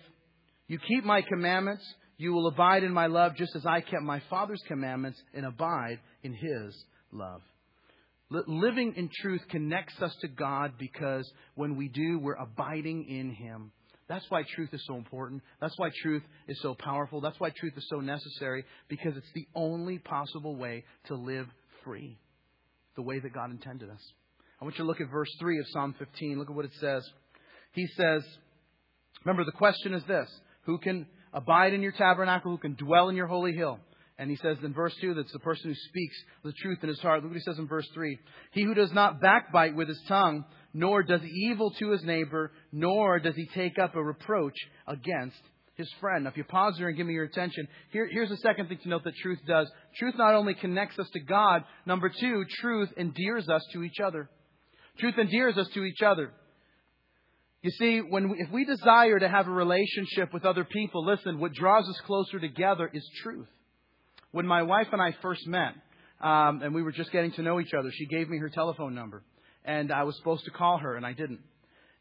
you 0.67 0.79
keep 0.79 1.05
my 1.05 1.23
commandments, 1.23 1.85
you 2.17 2.33
will 2.33 2.47
abide 2.47 2.85
in 2.85 2.93
my 2.93 3.07
love, 3.07 3.37
just 3.37 3.55
as 3.57 3.67
I 3.67 3.81
kept 3.81 4.03
my 4.03 4.23
Father's 4.31 4.63
commandments 4.69 5.21
and 5.35 5.45
abide 5.45 5.99
in 6.23 6.33
his 6.33 6.85
love. 7.13 7.43
Living 8.31 8.95
in 8.97 9.11
truth 9.21 9.43
connects 9.51 10.01
us 10.01 10.15
to 10.23 10.29
God 10.29 10.73
because 10.79 11.31
when 11.55 11.77
we 11.77 11.89
do, 11.89 12.19
we're 12.19 12.35
abiding 12.35 13.07
in 13.09 13.31
him. 13.31 13.73
That's 14.09 14.25
why 14.31 14.43
truth 14.55 14.71
is 14.73 14.83
so 14.87 14.97
important. 14.97 15.43
That's 15.61 15.79
why 15.79 15.91
truth 16.03 16.23
is 16.49 16.61
so 16.61 16.75
powerful. 16.75 17.21
That's 17.21 17.39
why 17.39 17.51
truth 17.51 17.75
is 17.77 17.87
so 17.89 18.01
necessary 18.01 18.65
because 18.89 19.17
it's 19.17 19.33
the 19.35 19.47
only 19.55 19.99
possible 19.99 20.57
way 20.57 20.85
to 21.07 21.15
live 21.15 21.47
free, 21.85 22.19
the 22.97 23.03
way 23.03 23.19
that 23.19 23.35
God 23.35 23.51
intended 23.51 23.91
us. 23.91 24.13
I 24.61 24.65
want 24.65 24.77
you 24.79 24.85
to 24.85 24.89
look 24.89 25.01
at 25.01 25.11
verse 25.11 25.31
3 25.39 25.59
of 25.59 25.67
Psalm 25.69 25.95
15. 25.99 26.39
Look 26.39 26.49
at 26.51 26.57
what 26.57 26.65
it 26.65 26.73
says. 26.81 27.03
He 27.73 27.87
says, 27.97 28.23
Remember, 29.25 29.45
the 29.45 29.53
question 29.53 29.95
is 29.95 30.03
this 30.05 30.29
Who 30.65 30.79
can 30.79 31.07
abide 31.33 31.73
in 31.73 31.83
your 31.83 31.93
tabernacle? 31.93 32.51
Who 32.53 32.59
can 32.59 32.75
dwell 32.75 33.09
in 33.09 33.17
your 33.17 33.27
holy 33.27 33.53
hill? 33.53 33.79
And 34.19 34.31
he 34.31 34.37
says 34.37 34.59
in 34.63 34.73
verse 34.75 34.95
2 35.01 35.15
that's 35.15 35.33
the 35.33 35.39
person 35.39 35.71
who 35.71 35.89
speaks 35.89 36.15
the 36.45 36.53
truth 36.53 36.79
in 36.83 36.89
his 36.89 37.01
heart. 37.01 37.23
Look 37.23 37.33
what 37.33 37.37
he 37.37 37.43
says 37.43 37.59
in 37.59 37.67
verse 37.67 37.89
3. 37.95 38.19
He 38.53 38.63
who 38.63 38.75
does 38.75 38.93
not 38.93 39.21
backbite 39.21 39.75
with 39.75 39.89
his 39.89 40.01
tongue, 40.07 40.45
nor 40.75 41.03
does 41.03 41.23
evil 41.25 41.71
to 41.79 41.91
his 41.91 42.05
neighbor, 42.05 42.53
nor 42.71 43.19
does 43.19 43.35
he 43.35 43.47
take 43.55 43.79
up 43.79 43.97
a 43.97 44.03
reproach 44.03 44.55
against 44.87 45.41
his 45.75 45.91
friend. 46.01 46.25
Now, 46.25 46.31
if 46.31 46.37
you 46.37 46.45
pause 46.45 46.75
there 46.79 46.89
and 46.89 46.97
give 46.97 47.07
me 47.07 47.15
your 47.15 47.25
attention, 47.25 47.67
here, 47.91 48.09
here's 48.11 48.29
the 48.29 48.37
second 48.37 48.69
thing 48.69 48.79
to 48.83 48.89
note 48.89 49.05
that 49.05 49.17
truth 49.17 49.41
does. 49.47 49.71
Truth 49.99 50.15
not 50.19 50.35
only 50.35 50.55
connects 50.55 50.99
us 50.99 51.09
to 51.15 51.21
God, 51.21 51.65
number 51.87 52.11
two, 52.11 52.45
truth 52.61 52.91
endears 52.97 53.49
us 53.49 53.65
to 53.73 53.83
each 53.83 53.99
other. 54.05 54.29
Truth 54.99 55.19
endears 55.19 55.57
us 55.57 55.69
to 55.75 55.85
each 55.85 56.03
other. 56.03 56.33
You 57.63 57.71
see, 57.71 58.01
when 58.01 58.31
we, 58.31 58.41
if 58.41 58.51
we 58.51 58.65
desire 58.65 59.21
to 59.21 59.29
have 59.29 59.47
a 59.47 59.53
relationship 59.53 60.35
with 60.35 60.45
other 60.45 60.65
people, 60.65 61.07
listen, 61.07 61.39
what 61.39 61.53
draws 61.53 61.89
us 61.89 62.01
closer 62.07 62.41
together 62.41 62.91
is 62.93 63.09
truth. 63.23 63.47
When 64.33 64.49
my 64.49 64.65
wife 64.65 64.89
and 64.91 65.01
I 65.01 65.15
first 65.23 65.47
met, 65.47 65.75
um, 66.21 66.63
and 66.63 66.75
we 66.75 66.83
were 66.83 66.91
just 66.91 67.13
getting 67.13 67.31
to 67.33 67.43
know 67.43 67.61
each 67.61 67.73
other, 67.73 67.91
she 67.93 68.07
gave 68.07 68.29
me 68.29 68.39
her 68.39 68.49
telephone 68.49 68.97
number, 68.97 69.23
and 69.65 69.93
I 69.93 70.03
was 70.03 70.17
supposed 70.17 70.45
to 70.47 70.51
call 70.51 70.79
her, 70.79 70.97
and 70.97 71.07
I 71.07 71.13
didn't. 71.13 71.39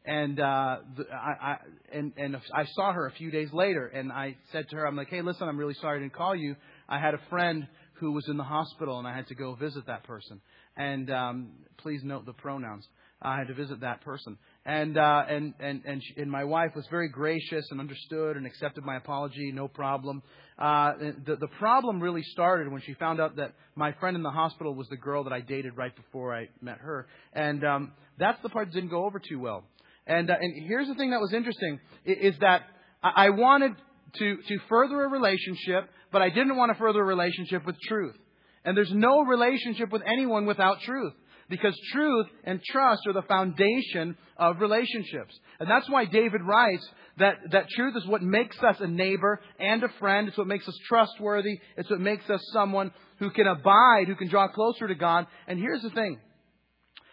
And 0.03 0.39
uh, 0.39 0.77
the, 0.97 1.05
I, 1.13 1.51
I 1.51 1.57
and 1.93 2.13
and 2.17 2.37
I 2.55 2.65
saw 2.73 2.91
her 2.91 3.05
a 3.05 3.11
few 3.11 3.29
days 3.29 3.49
later, 3.53 3.85
and 3.85 4.11
I 4.11 4.37
said 4.51 4.67
to 4.69 4.77
her, 4.77 4.87
"I'm 4.87 4.95
like, 4.95 5.09
hey, 5.09 5.21
listen, 5.21 5.47
I'm 5.47 5.57
really 5.59 5.75
sorry 5.75 5.99
I 5.99 6.01
didn't 6.01 6.15
call 6.15 6.35
you. 6.35 6.55
I 6.89 6.99
had 6.99 7.13
a 7.13 7.19
friend 7.29 7.67
who 7.99 8.11
was 8.13 8.27
in 8.27 8.37
the 8.37 8.43
hospital, 8.43 8.97
and 8.97 9.07
I 9.07 9.15
had 9.15 9.27
to 9.27 9.35
go 9.35 9.53
visit 9.53 9.85
that 9.85 10.05
person. 10.05 10.41
And 10.75 11.11
um, 11.11 11.51
please 11.77 12.01
note 12.03 12.25
the 12.25 12.33
pronouns. 12.33 12.87
I 13.21 13.37
had 13.37 13.47
to 13.49 13.53
visit 13.53 13.81
that 13.81 14.01
person. 14.01 14.39
And 14.63 14.95
uh, 14.95 15.23
and 15.27 15.55
and 15.59 15.81
and, 15.85 16.03
she, 16.03 16.21
and 16.21 16.29
my 16.29 16.43
wife 16.43 16.75
was 16.75 16.85
very 16.91 17.09
gracious 17.09 17.65
and 17.71 17.79
understood 17.79 18.37
and 18.37 18.45
accepted 18.45 18.83
my 18.83 18.95
apology, 18.97 19.51
no 19.51 19.67
problem. 19.67 20.21
Uh, 20.59 20.93
the 21.25 21.35
the 21.37 21.47
problem 21.57 21.99
really 21.99 22.21
started 22.21 22.71
when 22.71 22.81
she 22.81 22.93
found 22.93 23.19
out 23.19 23.37
that 23.37 23.53
my 23.75 23.91
friend 23.93 24.15
in 24.15 24.21
the 24.21 24.29
hospital 24.29 24.75
was 24.75 24.87
the 24.89 24.97
girl 24.97 25.23
that 25.23 25.33
I 25.33 25.41
dated 25.41 25.77
right 25.77 25.95
before 25.95 26.35
I 26.35 26.49
met 26.61 26.77
her, 26.77 27.07
and 27.33 27.63
um, 27.63 27.91
that's 28.19 28.39
the 28.43 28.49
part 28.49 28.67
that 28.67 28.73
didn't 28.75 28.91
go 28.91 29.03
over 29.05 29.19
too 29.19 29.39
well. 29.39 29.63
And 30.05 30.29
uh, 30.29 30.35
and 30.39 30.67
here's 30.67 30.87
the 30.87 30.93
thing 30.93 31.09
that 31.09 31.21
was 31.21 31.33
interesting 31.33 31.79
is 32.05 32.35
that 32.41 32.61
I 33.03 33.31
wanted 33.31 33.71
to 34.19 34.37
to 34.47 34.57
further 34.69 35.05
a 35.05 35.09
relationship, 35.09 35.89
but 36.11 36.21
I 36.21 36.29
didn't 36.29 36.55
want 36.55 36.71
to 36.71 36.77
further 36.77 37.01
a 37.01 37.05
relationship 37.05 37.65
with 37.65 37.77
truth. 37.87 38.15
And 38.63 38.77
there's 38.77 38.93
no 38.93 39.21
relationship 39.21 39.91
with 39.91 40.03
anyone 40.05 40.45
without 40.45 40.81
truth. 40.81 41.13
Because 41.51 41.77
truth 41.91 42.27
and 42.45 42.63
trust 42.63 43.01
are 43.07 43.13
the 43.13 43.23
foundation 43.23 44.15
of 44.37 44.61
relationships. 44.61 45.37
And 45.59 45.69
that's 45.69 45.87
why 45.89 46.05
David 46.05 46.41
writes 46.43 46.87
that, 47.17 47.35
that 47.51 47.69
truth 47.75 47.93
is 47.97 48.07
what 48.07 48.21
makes 48.21 48.57
us 48.63 48.77
a 48.79 48.87
neighbor 48.87 49.41
and 49.59 49.83
a 49.83 49.89
friend. 49.99 50.29
It's 50.29 50.37
what 50.37 50.47
makes 50.47 50.65
us 50.65 50.79
trustworthy. 50.87 51.59
It's 51.75 51.89
what 51.89 51.99
makes 51.99 52.27
us 52.29 52.41
someone 52.53 52.91
who 53.19 53.31
can 53.31 53.47
abide, 53.47 54.05
who 54.07 54.15
can 54.15 54.29
draw 54.29 54.47
closer 54.47 54.87
to 54.87 54.95
God. 54.95 55.27
And 55.45 55.59
here's 55.59 55.81
the 55.81 55.89
thing. 55.89 56.21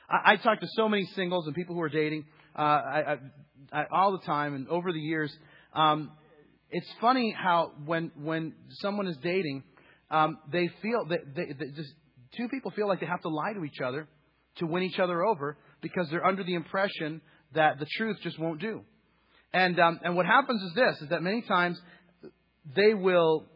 I, 0.09 0.35
I 0.35 0.37
talk 0.37 0.61
to 0.61 0.69
so 0.77 0.89
many 0.89 1.05
singles 1.17 1.47
and 1.47 1.55
people 1.57 1.75
who 1.75 1.83
are 1.83 1.89
dating 1.89 2.25
uh, 2.57 2.63
I, 2.63 3.17
I, 3.73 3.85
all 3.91 4.13
the 4.13 4.25
time 4.25 4.55
and 4.55 4.69
over 4.69 4.93
the 4.93 5.01
years. 5.01 5.37
Um, 5.75 6.13
it's 6.71 6.89
funny 7.01 7.35
how 7.37 7.73
when 7.85 8.13
when 8.15 8.55
someone 8.83 9.09
is 9.09 9.17
dating, 9.17 9.65
um, 10.13 10.39
they 10.53 10.69
feel 10.81 11.07
that 11.09 11.35
they, 11.35 11.47
they 11.47 11.73
just 11.75 11.93
two 12.37 12.47
people 12.49 12.71
feel 12.71 12.87
like 12.87 13.01
they 13.01 13.07
have 13.07 13.23
to 13.23 13.29
lie 13.29 13.53
to 13.55 13.65
each 13.65 13.81
other 13.85 14.07
to 14.59 14.67
win 14.67 14.83
each 14.83 14.99
other 14.99 15.25
over 15.25 15.57
because 15.81 16.09
they're 16.11 16.25
under 16.25 16.45
the 16.45 16.55
impression 16.55 17.21
that 17.55 17.79
the 17.79 17.87
truth 17.97 18.17
just 18.23 18.39
won't 18.39 18.61
do. 18.61 18.83
And 19.53 19.79
um, 19.81 20.01
and 20.03 20.17
what 20.17 20.27
happens 20.27 20.63
is 20.63 20.75
this: 20.75 21.03
is 21.03 21.09
that 21.11 21.23
many 21.23 21.43
times 21.43 21.81
they 22.77 22.93
will 22.93 23.47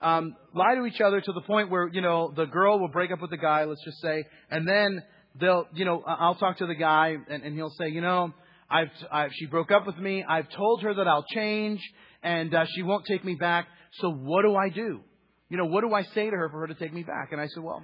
um, 0.00 0.34
lie 0.54 0.74
to 0.74 0.86
each 0.86 1.00
other 1.00 1.20
to 1.20 1.32
the 1.32 1.42
point 1.42 1.70
where 1.70 1.88
you 1.88 2.00
know 2.00 2.32
the 2.34 2.46
girl 2.46 2.78
will 2.78 2.88
break 2.88 3.10
up 3.10 3.20
with 3.20 3.30
the 3.30 3.36
guy, 3.36 3.64
let's 3.64 3.84
just 3.84 4.00
say, 4.00 4.24
and 4.50 4.66
then 4.66 5.02
they'll 5.38 5.66
you 5.74 5.84
know 5.84 6.02
I'll 6.06 6.36
talk 6.36 6.58
to 6.58 6.66
the 6.66 6.74
guy 6.74 7.16
and, 7.28 7.42
and 7.42 7.54
he'll 7.54 7.74
say, 7.78 7.88
you 7.88 8.00
know, 8.00 8.32
I've, 8.70 8.88
I've 9.10 9.30
she 9.34 9.46
broke 9.46 9.70
up 9.70 9.86
with 9.86 9.98
me. 9.98 10.24
I've 10.28 10.48
told 10.50 10.82
her 10.82 10.94
that 10.94 11.06
I'll 11.06 11.24
change, 11.34 11.80
and 12.22 12.54
uh, 12.54 12.64
she 12.74 12.82
won't 12.82 13.04
take 13.06 13.24
me 13.24 13.34
back. 13.34 13.66
So 14.00 14.10
what 14.10 14.42
do 14.42 14.56
I 14.56 14.68
do? 14.70 15.00
You 15.48 15.56
know, 15.56 15.66
what 15.66 15.82
do 15.82 15.94
I 15.94 16.02
say 16.02 16.28
to 16.28 16.36
her 16.36 16.48
for 16.48 16.60
her 16.60 16.66
to 16.66 16.74
take 16.74 16.92
me 16.92 17.02
back? 17.02 17.28
And 17.30 17.40
I 17.40 17.46
said, 17.46 17.62
well, 17.62 17.82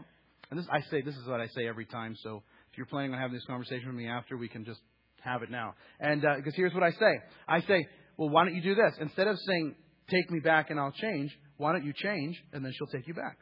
and 0.51 0.59
this 0.59 0.66
I 0.70 0.81
say 0.90 1.01
this 1.01 1.14
is 1.16 1.27
what 1.27 1.40
I 1.40 1.46
say 1.48 1.66
every 1.68 1.87
time. 1.87 2.16
So 2.22 2.42
if 2.73 2.79
you're 2.79 2.87
planning 2.87 3.13
on 3.13 3.21
having 3.21 3.35
this 3.35 3.45
conversation 3.47 3.89
with 3.89 3.97
me 3.97 4.09
after, 4.09 4.37
we 4.37 4.49
can 4.49 4.65
just 4.65 4.81
have 5.21 5.43
it 5.43 5.51
now. 5.51 5.75
And 6.01 6.25
uh, 6.25 6.37
because 6.37 6.55
here's 6.57 6.73
what 6.73 6.83
I 6.83 6.91
say 6.93 7.13
I 7.47 7.61
say, 7.61 7.87
well, 8.17 8.31
why 8.31 8.45
don't 8.45 8.55
you 8.55 8.63
do 8.63 8.75
this? 8.75 8.95
Instead 8.99 9.29
of 9.29 9.37
saying, 9.47 9.75
take 10.11 10.31
me 10.31 10.41
back 10.41 10.71
and 10.71 10.81
I'll 10.81 10.93
change, 10.93 11.31
why 11.59 11.73
don't 11.73 11.85
you 11.85 11.93
change 11.95 12.37
and 12.53 12.65
then 12.65 12.73
she'll 12.77 12.87
take 12.87 13.07
you 13.07 13.15
back? 13.15 13.37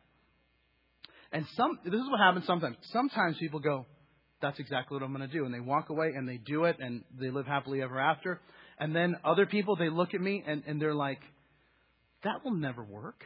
And 1.33 1.47
some, 1.57 1.79
this 1.85 1.95
is 1.95 2.11
what 2.11 2.19
happens 2.19 2.45
sometimes. 2.45 2.77
Sometimes 2.93 3.37
people 3.39 3.61
go, 3.61 3.87
that's 4.43 4.59
exactly 4.59 4.97
what 4.97 5.05
I'm 5.05 5.15
going 5.15 5.29
to 5.29 5.33
do. 5.33 5.45
And 5.45 5.55
they 5.55 5.61
walk 5.61 5.91
away 5.91 6.09
and 6.17 6.29
they 6.29 6.39
do 6.39 6.65
it 6.65 6.77
and 6.81 7.05
they 7.21 7.31
live 7.31 7.47
happily 7.47 7.83
ever 7.83 8.01
after. 8.01 8.41
And 8.79 8.97
then 8.97 9.15
other 9.25 9.47
people, 9.47 9.77
they 9.77 9.91
look 9.91 10.13
at 10.13 10.21
me 10.21 10.43
and, 10.45 10.65
and 10.67 10.83
they're 10.83 10.95
like, 10.95 11.21
that 12.25 12.45
will 12.45 12.55
never 12.55 12.83
work. 12.83 13.23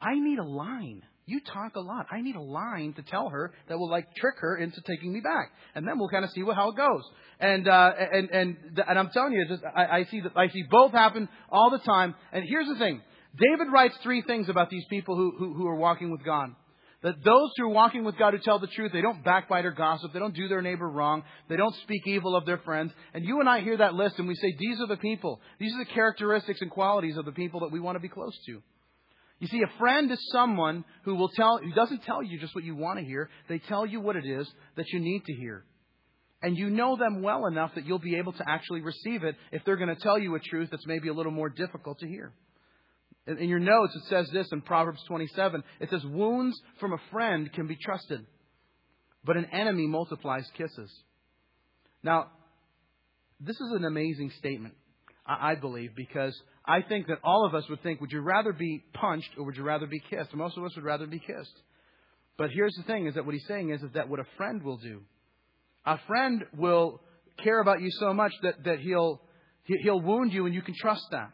I 0.00 0.18
need 0.18 0.38
a 0.38 0.44
line. 0.44 1.02
You 1.26 1.40
talk 1.40 1.76
a 1.76 1.80
lot. 1.80 2.06
I 2.10 2.22
need 2.22 2.34
a 2.34 2.40
line 2.40 2.92
to 2.94 3.02
tell 3.02 3.28
her 3.28 3.52
that 3.68 3.78
will 3.78 3.90
like 3.90 4.14
trick 4.16 4.34
her 4.38 4.56
into 4.56 4.80
taking 4.80 5.12
me 5.12 5.20
back, 5.20 5.52
and 5.74 5.86
then 5.86 5.98
we'll 5.98 6.08
kind 6.08 6.24
of 6.24 6.30
see 6.30 6.42
what, 6.42 6.56
how 6.56 6.70
it 6.70 6.76
goes. 6.76 7.02
And 7.38 7.68
uh, 7.68 7.92
and 8.12 8.30
and 8.30 8.56
and 8.88 8.98
I'm 8.98 9.10
telling 9.10 9.34
you, 9.34 9.46
just 9.46 9.62
I, 9.64 9.86
I 9.98 10.04
see 10.10 10.20
that 10.22 10.32
I 10.36 10.48
see 10.48 10.64
both 10.68 10.92
happen 10.92 11.28
all 11.50 11.70
the 11.70 11.78
time. 11.78 12.14
And 12.32 12.44
here's 12.48 12.66
the 12.66 12.78
thing: 12.78 13.00
David 13.38 13.72
writes 13.72 13.94
three 14.02 14.22
things 14.22 14.48
about 14.48 14.70
these 14.70 14.84
people 14.90 15.16
who 15.16 15.34
who, 15.38 15.54
who 15.54 15.66
are 15.68 15.76
walking 15.76 16.10
with 16.10 16.24
God. 16.24 16.50
That 17.02 17.24
those 17.24 17.50
who 17.56 17.64
are 17.64 17.72
walking 17.72 18.04
with 18.04 18.18
God 18.18 18.34
who 18.34 18.40
tell 18.40 18.58
the 18.58 18.66
truth, 18.66 18.92
they 18.92 19.00
don't 19.00 19.24
backbite 19.24 19.64
or 19.64 19.70
gossip, 19.70 20.12
they 20.12 20.18
don't 20.18 20.34
do 20.34 20.48
their 20.48 20.60
neighbor 20.60 20.86
wrong, 20.86 21.22
they 21.48 21.56
don't 21.56 21.74
speak 21.76 22.06
evil 22.06 22.36
of 22.36 22.44
their 22.44 22.58
friends. 22.58 22.92
And 23.14 23.24
you 23.24 23.40
and 23.40 23.48
I 23.48 23.62
hear 23.62 23.78
that 23.78 23.94
list 23.94 24.18
and 24.18 24.28
we 24.28 24.34
say, 24.34 24.54
these 24.58 24.80
are 24.80 24.86
the 24.86 24.98
people. 24.98 25.40
These 25.58 25.72
are 25.74 25.84
the 25.84 25.90
characteristics 25.94 26.60
and 26.60 26.70
qualities 26.70 27.16
of 27.16 27.24
the 27.24 27.32
people 27.32 27.60
that 27.60 27.72
we 27.72 27.80
want 27.80 27.96
to 27.96 28.00
be 28.00 28.10
close 28.10 28.38
to. 28.44 28.60
You 29.40 29.48
see, 29.48 29.62
a 29.62 29.78
friend 29.78 30.10
is 30.12 30.18
someone 30.32 30.84
who 31.04 31.16
will 31.16 31.30
tell, 31.30 31.58
who 31.58 31.72
doesn't 31.72 32.04
tell 32.04 32.22
you 32.22 32.38
just 32.38 32.54
what 32.54 32.62
you 32.62 32.76
want 32.76 32.98
to 32.98 33.04
hear. 33.04 33.30
They 33.48 33.58
tell 33.58 33.86
you 33.86 34.00
what 34.00 34.16
it 34.16 34.26
is 34.26 34.46
that 34.76 34.86
you 34.90 35.00
need 35.00 35.24
to 35.24 35.32
hear. 35.32 35.64
And 36.42 36.56
you 36.56 36.70
know 36.70 36.96
them 36.96 37.22
well 37.22 37.46
enough 37.46 37.74
that 37.74 37.86
you'll 37.86 37.98
be 37.98 38.16
able 38.16 38.32
to 38.32 38.44
actually 38.48 38.82
receive 38.82 39.24
it 39.24 39.36
if 39.50 39.64
they're 39.64 39.76
going 39.76 39.94
to 39.94 40.00
tell 40.00 40.18
you 40.18 40.34
a 40.34 40.40
truth 40.40 40.68
that's 40.70 40.86
maybe 40.86 41.08
a 41.08 41.12
little 41.12 41.32
more 41.32 41.48
difficult 41.48 41.98
to 42.00 42.06
hear. 42.06 42.32
In 43.26 43.48
your 43.48 43.58
notes, 43.58 43.94
it 43.94 44.02
says 44.08 44.28
this 44.32 44.48
in 44.52 44.62
Proverbs 44.62 45.02
27. 45.06 45.62
It 45.80 45.90
says, 45.90 46.04
Wounds 46.04 46.58
from 46.78 46.92
a 46.92 47.00
friend 47.10 47.50
can 47.52 47.66
be 47.66 47.76
trusted, 47.76 48.24
but 49.24 49.36
an 49.36 49.46
enemy 49.52 49.86
multiplies 49.86 50.46
kisses. 50.56 50.90
Now, 52.02 52.28
this 53.38 53.56
is 53.56 53.72
an 53.72 53.84
amazing 53.84 54.32
statement, 54.38 54.74
I 55.38 55.54
believe, 55.54 55.94
because 55.94 56.36
I 56.64 56.82
think 56.82 57.06
that 57.06 57.18
all 57.22 57.46
of 57.46 57.54
us 57.54 57.68
would 57.68 57.82
think, 57.82 58.00
would 58.00 58.10
you 58.10 58.20
rather 58.20 58.52
be 58.52 58.82
punched 58.94 59.30
or 59.38 59.44
would 59.44 59.56
you 59.56 59.62
rather 59.62 59.86
be 59.86 60.00
kissed? 60.10 60.34
Most 60.34 60.56
of 60.56 60.64
us 60.64 60.74
would 60.74 60.84
rather 60.84 61.06
be 61.06 61.20
kissed. 61.20 61.54
But 62.36 62.50
here's 62.50 62.74
the 62.74 62.82
thing, 62.82 63.06
is 63.06 63.14
that 63.14 63.24
what 63.24 63.34
he's 63.34 63.46
saying 63.46 63.70
is, 63.70 63.82
is 63.82 63.92
that 63.94 64.08
what 64.08 64.18
a 64.18 64.26
friend 64.36 64.62
will 64.62 64.78
do. 64.78 65.02
A 65.86 65.98
friend 66.06 66.44
will 66.56 67.00
care 67.44 67.60
about 67.60 67.80
you 67.80 67.90
so 67.92 68.12
much 68.12 68.32
that, 68.42 68.64
that 68.64 68.80
he'll, 68.80 69.20
he'll 69.64 70.00
wound 70.00 70.32
you 70.32 70.46
and 70.46 70.54
you 70.54 70.62
can 70.62 70.74
trust 70.74 71.04
that. 71.12 71.30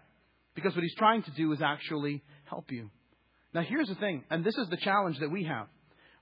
Because 0.54 0.74
what 0.74 0.82
he's 0.82 0.94
trying 0.96 1.22
to 1.22 1.30
do 1.32 1.52
is 1.52 1.60
actually 1.62 2.22
help 2.44 2.70
you. 2.70 2.90
Now, 3.54 3.62
here's 3.62 3.88
the 3.88 3.94
thing, 3.94 4.24
and 4.30 4.44
this 4.44 4.56
is 4.58 4.68
the 4.68 4.76
challenge 4.76 5.18
that 5.20 5.30
we 5.30 5.44
have. 5.44 5.68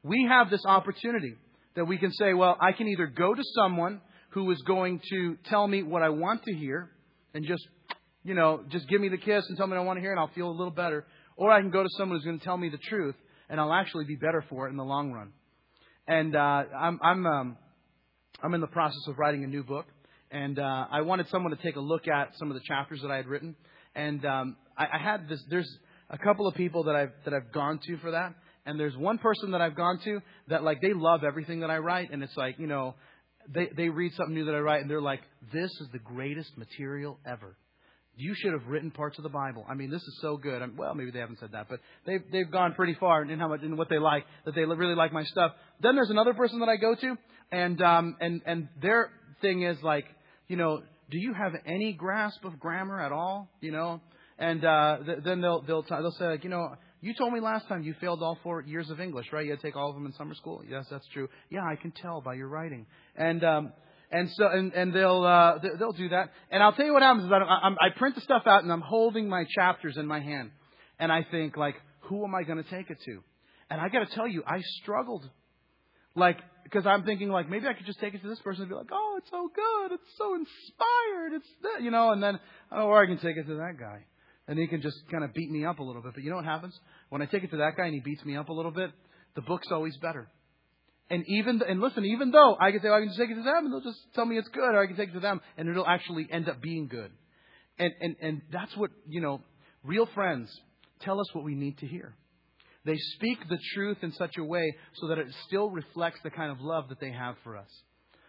We 0.03 0.27
have 0.29 0.51
this 0.51 0.65
opportunity 0.65 1.35
that 1.75 1.87
we 1.87 1.99
can 1.99 2.13
say, 2.13 2.35
well, 2.35 2.57
I 2.61 2.73
can 2.73 2.87
either 2.89 3.07
go 3.07 3.35
to 3.35 3.43
someone 3.57 4.01
who 4.31 4.51
is 4.51 4.63
going 4.63 5.01
to 5.11 5.37
tell 5.47 5.67
me 5.67 5.83
what 5.83 6.03
I 6.03 6.11
want 6.11 6.43
to 6.45 6.55
hear 6.55 6.91
and 7.35 7.45
just, 7.45 7.67
you 8.23 8.35
know, 8.35 8.63
just 8.71 8.89
give 8.89 9.01
me 9.01 9.09
the 9.09 9.19
kiss 9.19 9.45
and 9.49 9.57
tell 9.57 9.67
me 9.67 9.77
I 9.77 9.81
want 9.81 9.99
to 9.99 10.01
hear 10.01 10.13
and 10.13 10.21
I'll 10.21 10.31
feel 10.35 10.49
a 10.49 10.57
little 10.57 10.71
better. 10.71 11.05
Or 11.37 11.51
I 11.51 11.61
can 11.61 11.71
go 11.71 11.83
to 11.83 11.89
someone 11.99 12.19
who's 12.19 12.25
going 12.25 12.39
to 12.39 12.45
tell 12.45 12.57
me 12.57 12.69
the 12.69 12.79
truth 12.79 13.17
and 13.51 13.61
I'll 13.61 13.73
actually 13.73 14.05
be 14.05 14.17
better 14.17 14.45
for 14.49 14.67
it 14.67 14.71
in 14.71 14.77
the 14.77 14.85
long 14.85 15.13
run. 15.13 15.33
And 16.07 16.37
uh, 16.37 16.39
I'm 16.39 16.99
I'm 17.03 17.27
um, 17.27 17.57
I'm 18.43 18.55
in 18.55 18.61
the 18.61 18.67
process 18.67 19.01
of 19.09 19.19
writing 19.19 19.43
a 19.43 19.47
new 19.47 19.65
book, 19.65 19.87
and 20.31 20.59
uh, 20.59 20.87
I 20.91 21.01
wanted 21.01 21.29
someone 21.31 21.57
to 21.57 21.63
take 21.63 21.77
a 21.77 21.81
look 21.81 22.07
at 22.09 22.37
some 22.37 22.51
of 22.51 22.55
the 22.55 22.63
chapters 22.67 23.01
that 23.01 23.11
I 23.11 23.17
had 23.17 23.27
written 23.27 23.57
and 23.95 24.25
um, 24.25 24.57
I, 24.77 24.87
I 24.95 24.99
had 24.99 25.29
this. 25.29 25.43
There's 25.49 25.71
a 26.11 26.19
couple 26.19 26.47
of 26.47 26.55
people 26.55 26.85
that 26.85 26.97
I've 26.97 27.13
that 27.25 27.35
I've 27.35 27.53
gone 27.53 27.81
to 27.87 27.97
for 27.99 28.13
that, 28.13 28.35
and 28.67 28.79
there's 28.79 28.97
one 28.97 29.19
person 29.19 29.53
that 29.53 29.61
I've 29.61 29.77
gone 29.77 30.01
to 30.05 30.21
that 30.49 30.63
like 30.63 30.81
they 30.81 30.93
love 30.93 31.25
everything 31.25 31.61
that 31.61 31.71
I 31.71 31.79
write, 31.79 32.11
and 32.13 32.23
it's 32.23 32.37
like 32.37 32.59
you 32.59 32.67
know, 32.67 32.95
they 33.53 33.69
they 33.77 33.89
read 33.89 34.13
something 34.15 34.35
new 34.35 34.45
that 34.47 34.55
I 34.55 34.59
write, 34.59 34.83
and 34.83 34.91
they're 34.91 35.01
like, 35.01 35.21
this 35.53 35.71
is 35.81 35.89
the 35.93 35.99
greatest 35.99 36.57
material 36.57 37.19
ever. 37.27 37.57
You 38.17 38.35
should 38.37 38.53
have 38.53 38.67
written 38.69 38.93
parts 38.93 39.19
of 39.19 39.25
the 39.25 39.29
Bible. 39.29 39.67
I 39.69 39.75
mean, 39.75 39.91
this 39.91 40.03
is 40.03 40.19
so 40.21 40.37
good. 40.37 40.63
I'm, 40.63 40.77
well, 40.77 40.95
maybe 40.95 41.11
they 41.11 41.19
haven't 41.19 41.41
said 41.41 41.51
that, 41.53 41.67
but 41.69 41.81
they've 42.07 42.23
they've 42.31 42.51
gone 42.51 42.75
pretty 42.75 42.95
far 42.95 43.23
in 43.23 43.39
how 43.39 43.49
much 43.49 43.63
in 43.63 43.77
what 43.77 43.89
they 43.89 43.99
like 43.99 44.25
that 44.45 44.55
they 44.55 44.63
really 44.63 44.95
like 44.95 45.13
my 45.13 45.25
stuff. 45.25 45.53
Then 45.81 45.97
there's 45.97 46.11
another 46.11 46.35
person 46.35 46.61
that 46.61 46.69
I 46.69 46.77
go 46.77 46.95
to, 46.95 47.17
and 47.51 47.83
um 47.83 48.17
and 48.21 48.41
and 48.47 48.69
their 48.81 49.11
thing 49.41 49.63
is 49.63 49.77
like, 49.83 50.05
you 50.49 50.57
know, 50.57 50.83
do 51.11 51.19
you 51.19 51.35
have 51.35 51.53
any 51.67 51.93
grasp 51.93 52.45
of 52.45 52.59
grammar 52.59 53.01
at 53.01 53.13
all? 53.13 53.49
You 53.61 53.73
know, 53.73 54.01
and 54.39 54.65
uh, 54.65 54.99
th- 55.05 55.19
then 55.25 55.41
they'll 55.41 55.63
they'll 55.63 55.83
t- 55.83 55.95
they'll 55.95 56.13
say 56.13 56.27
like, 56.27 56.45
you 56.45 56.51
know, 56.51 56.77
you 57.05 57.15
told 57.15 57.33
me 57.33 57.41
last 57.41 57.69
time 57.69 57.83
you 57.83 57.95
failed 58.01 58.23
all 58.23 58.39
four 58.43 58.63
years 58.63 58.89
of 58.89 58.99
English, 58.99 59.27
right? 59.33 59.45
You 59.45 59.51
had 59.51 59.61
to 59.61 59.67
take 59.67 59.77
all 59.77 59.91
of 59.91 59.95
them 59.95 60.07
in 60.07 60.13
summer 60.15 60.35
school. 60.35 60.63
Yes, 60.69 60.87
that's 60.91 61.07
true. 61.13 61.29
Yeah, 61.51 61.61
I 61.63 61.77
can 61.77 61.93
tell 61.93 62.21
by 62.21 62.35
your 62.35 62.49
writing. 62.49 62.87
And 63.15 63.45
um, 63.45 63.73
and 64.11 64.31
so 64.31 64.49
and 64.49 64.73
and 64.73 64.95
they'll 64.95 65.23
uh, 65.23 65.59
they'll 65.79 65.93
do 65.93 66.09
that. 66.09 66.31
And 66.51 66.63
I'll 66.63 66.73
tell 66.73 66.87
you 66.87 66.95
what 66.95 67.03
happens 67.03 67.25
is 67.25 67.31
that 67.31 67.43
I, 67.43 67.69
I 67.69 67.91
print 67.97 68.15
the 68.15 68.23
stuff 68.23 68.45
out 68.47 68.63
and 68.63 68.73
I'm 68.73 68.81
holding 68.81 69.29
my 69.29 69.45
chapters 69.55 69.97
in 69.99 70.07
my 70.07 70.21
hand, 70.21 70.51
and 70.99 71.13
I 71.13 71.27
think 71.31 71.57
like, 71.57 71.75
who 72.09 72.25
am 72.25 72.35
I 72.35 72.43
going 72.43 72.63
to 72.63 72.71
take 72.71 72.91
it 72.91 72.99
to? 73.05 73.23
And 73.71 73.81
I 73.81 73.89
got 73.89 74.09
to 74.09 74.15
tell 74.15 74.27
you, 74.27 74.43
I 74.47 74.61
struggled. 74.83 75.29
Like, 76.17 76.39
because 76.63 76.87
I'm 76.87 77.05
thinking 77.05 77.29
like 77.29 77.51
maybe 77.51 77.67
I 77.67 77.75
could 77.75 77.87
just 77.87 78.01
take 78.01 78.15
it 78.15 78.23
to 78.23 78.29
this 78.29 78.39
person 78.41 78.63
and 78.63 78.71
be 78.71 78.77
like, 78.77 78.91
oh, 78.93 79.17
it's 79.19 79.31
so 79.31 79.51
good, 79.55 79.93
it's 79.93 80.11
so 80.17 80.35
inspired, 80.35 81.37
it's 81.37 81.49
that, 81.63 81.83
you 81.83 81.91
know, 81.91 82.13
and 82.13 82.23
then 82.23 82.39
oh, 82.71 82.85
or 82.85 83.03
I 83.03 83.07
can 83.07 83.19
take 83.19 83.37
it 83.37 83.47
to 83.47 83.57
that 83.57 83.77
guy, 83.79 84.05
and 84.47 84.59
he 84.59 84.67
can 84.67 84.83
just 84.83 84.97
kind 85.11 85.25
of 85.25 85.33
beat 85.33 85.51
me 85.51 85.65
up 85.65 85.79
a 85.79 85.83
little 85.83 86.03
bit. 86.03 86.13
But 86.15 86.23
you 86.23 86.31
know 86.31 86.37
what 86.37 86.45
happens 86.45 86.79
when 87.09 87.23
I 87.23 87.27
take 87.27 87.45
it 87.45 87.51
to 87.51 87.59
that 87.59 87.77
guy 87.77 87.87
and 87.87 87.95
he 87.95 88.01
beats 88.01 88.25
me 88.25 88.37
up 88.37 88.49
a 88.49 88.53
little 88.53 88.71
bit? 88.71 88.91
The 89.35 89.43
book's 89.43 89.69
always 89.71 89.97
better. 89.97 90.29
And 91.11 91.25
even 91.27 91.61
and 91.67 91.81
listen, 91.81 92.05
even 92.05 92.31
though 92.31 92.57
I 92.59 92.71
can 92.71 92.81
say 92.81 92.89
oh, 92.89 92.95
I 92.95 93.01
can 93.01 93.09
just 93.09 93.19
take 93.19 93.31
it 93.31 93.35
to 93.35 93.43
them 93.43 93.67
and 93.67 93.73
they'll 93.73 93.93
just 93.93 94.01
tell 94.15 94.25
me 94.25 94.39
it's 94.39 94.49
good, 94.49 94.75
or 94.75 94.83
I 94.83 94.87
can 94.87 94.97
take 94.97 95.11
it 95.11 95.15
to 95.15 95.21
them 95.21 95.41
and 95.57 95.69
it'll 95.69 95.87
actually 95.87 96.27
end 96.31 96.49
up 96.49 96.61
being 96.63 96.89
good. 96.89 97.11
And 97.79 97.93
and 98.01 98.17
and 98.21 98.43
that's 98.53 98.77
what 98.77 98.91
you 99.09 99.21
know. 99.21 99.41
Real 99.83 100.07
friends 100.15 100.49
tell 101.01 101.21
us 101.21 101.27
what 101.35 101.45
we 101.45 101.55
need 101.55 101.77
to 101.79 101.87
hear. 101.87 102.15
They 102.87 102.97
speak 103.17 103.39
the 103.49 103.59
truth 103.75 103.99
in 104.03 104.13
such 104.13 104.37
a 104.39 104.45
way 104.45 104.77
so 104.95 105.09
that 105.09 105.19
it 105.19 105.27
still 105.47 105.71
reflects 105.71 106.21
the 106.23 106.31
kind 106.31 106.51
of 106.51 106.61
love 106.61 106.89
that 106.89 107.01
they 107.01 107.13
have 107.13 107.37
for 107.45 107.57
us. 107.57 107.69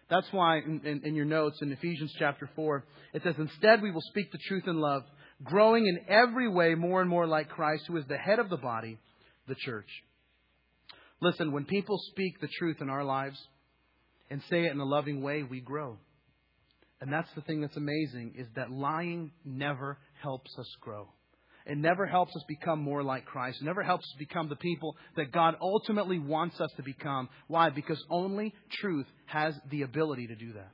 That's 0.10 0.28
why 0.32 0.58
in, 0.58 0.82
in, 0.86 1.02
in, 1.04 1.16
your 1.16 1.26
notes 1.26 1.58
in 1.62 1.72
Ephesians 1.72 2.14
chapter 2.20 2.50
4, 2.56 2.86
it 3.14 3.24
says, 3.24 3.36
Instead, 3.38 3.82
we 3.82 3.92
will 3.92 4.04
speak 4.10 4.32
the 4.32 4.38
truth 4.48 4.64
in 4.68 4.80
love, 4.80 5.02
growing 5.44 5.88
in 5.88 6.00
every 6.08 6.48
way 6.48 6.76
more 6.76 7.02
and 7.02 7.10
more 7.10 7.28
like 7.28 7.50
Christ, 7.50 7.84
who 7.88 7.98
is 7.98 8.06
the 8.08 8.18
head 8.18 8.40
of 8.40 8.50
the 8.50 8.58
body, 8.58 8.98
the 9.48 9.56
church. 9.56 9.90
Listen, 11.22 11.52
when 11.52 11.66
people 11.66 12.00
speak 12.12 12.40
the 12.40 12.50
truth 12.60 12.78
in 12.82 12.90
our 12.90 13.04
lives 13.04 13.38
and 14.30 14.42
say 14.50 14.66
it 14.66 14.72
in 14.72 14.80
a 14.80 14.86
loving 14.86 15.22
way, 15.22 15.44
we 15.44 15.60
grow. 15.60 15.98
And 17.02 17.12
that's 17.12 17.30
the 17.36 17.42
thing 17.42 17.62
that's 17.62 17.78
amazing 17.78 18.36
is 18.38 18.48
that 18.56 18.72
lying 18.72 19.32
never 19.44 19.98
helps 20.22 20.52
us 20.58 20.68
grow. 20.82 21.08
It 21.66 21.78
never 21.78 22.06
helps 22.06 22.36
us 22.36 22.44
become 22.48 22.80
more 22.80 23.02
like 23.02 23.26
Christ. 23.26 23.58
It 23.62 23.66
never 23.66 23.82
helps 23.82 24.06
us 24.06 24.16
become 24.20 24.50
the 24.50 24.56
people 24.56 24.96
that 25.16 25.32
God 25.32 25.56
ultimately 25.60 26.20
wants 26.20 26.62
us 26.62 26.70
to 26.78 26.84
become. 26.84 27.28
Why? 27.48 27.72
Because 27.72 28.02
only 28.10 28.54
truth 28.80 29.08
has 29.26 29.56
the 29.72 29.82
ability 29.82 30.28
to 30.28 30.36
do 30.36 30.54
that. 30.54 30.72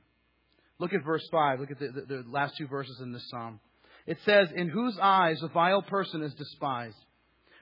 Look 0.78 0.92
at 0.92 1.04
verse 1.04 1.26
5. 1.30 1.60
Look 1.60 1.70
at 1.70 1.78
the, 1.78 1.88
the, 1.88 2.00
the 2.06 2.24
last 2.28 2.54
two 2.58 2.66
verses 2.66 3.00
in 3.02 3.12
this 3.12 3.26
psalm. 3.30 3.58
It 4.06 4.18
says, 4.24 4.48
In 4.54 4.68
whose 4.68 4.98
eyes 5.00 5.42
a 5.42 5.48
vile 5.48 5.82
person 5.82 6.22
is 6.22 6.34
despised, 6.34 6.96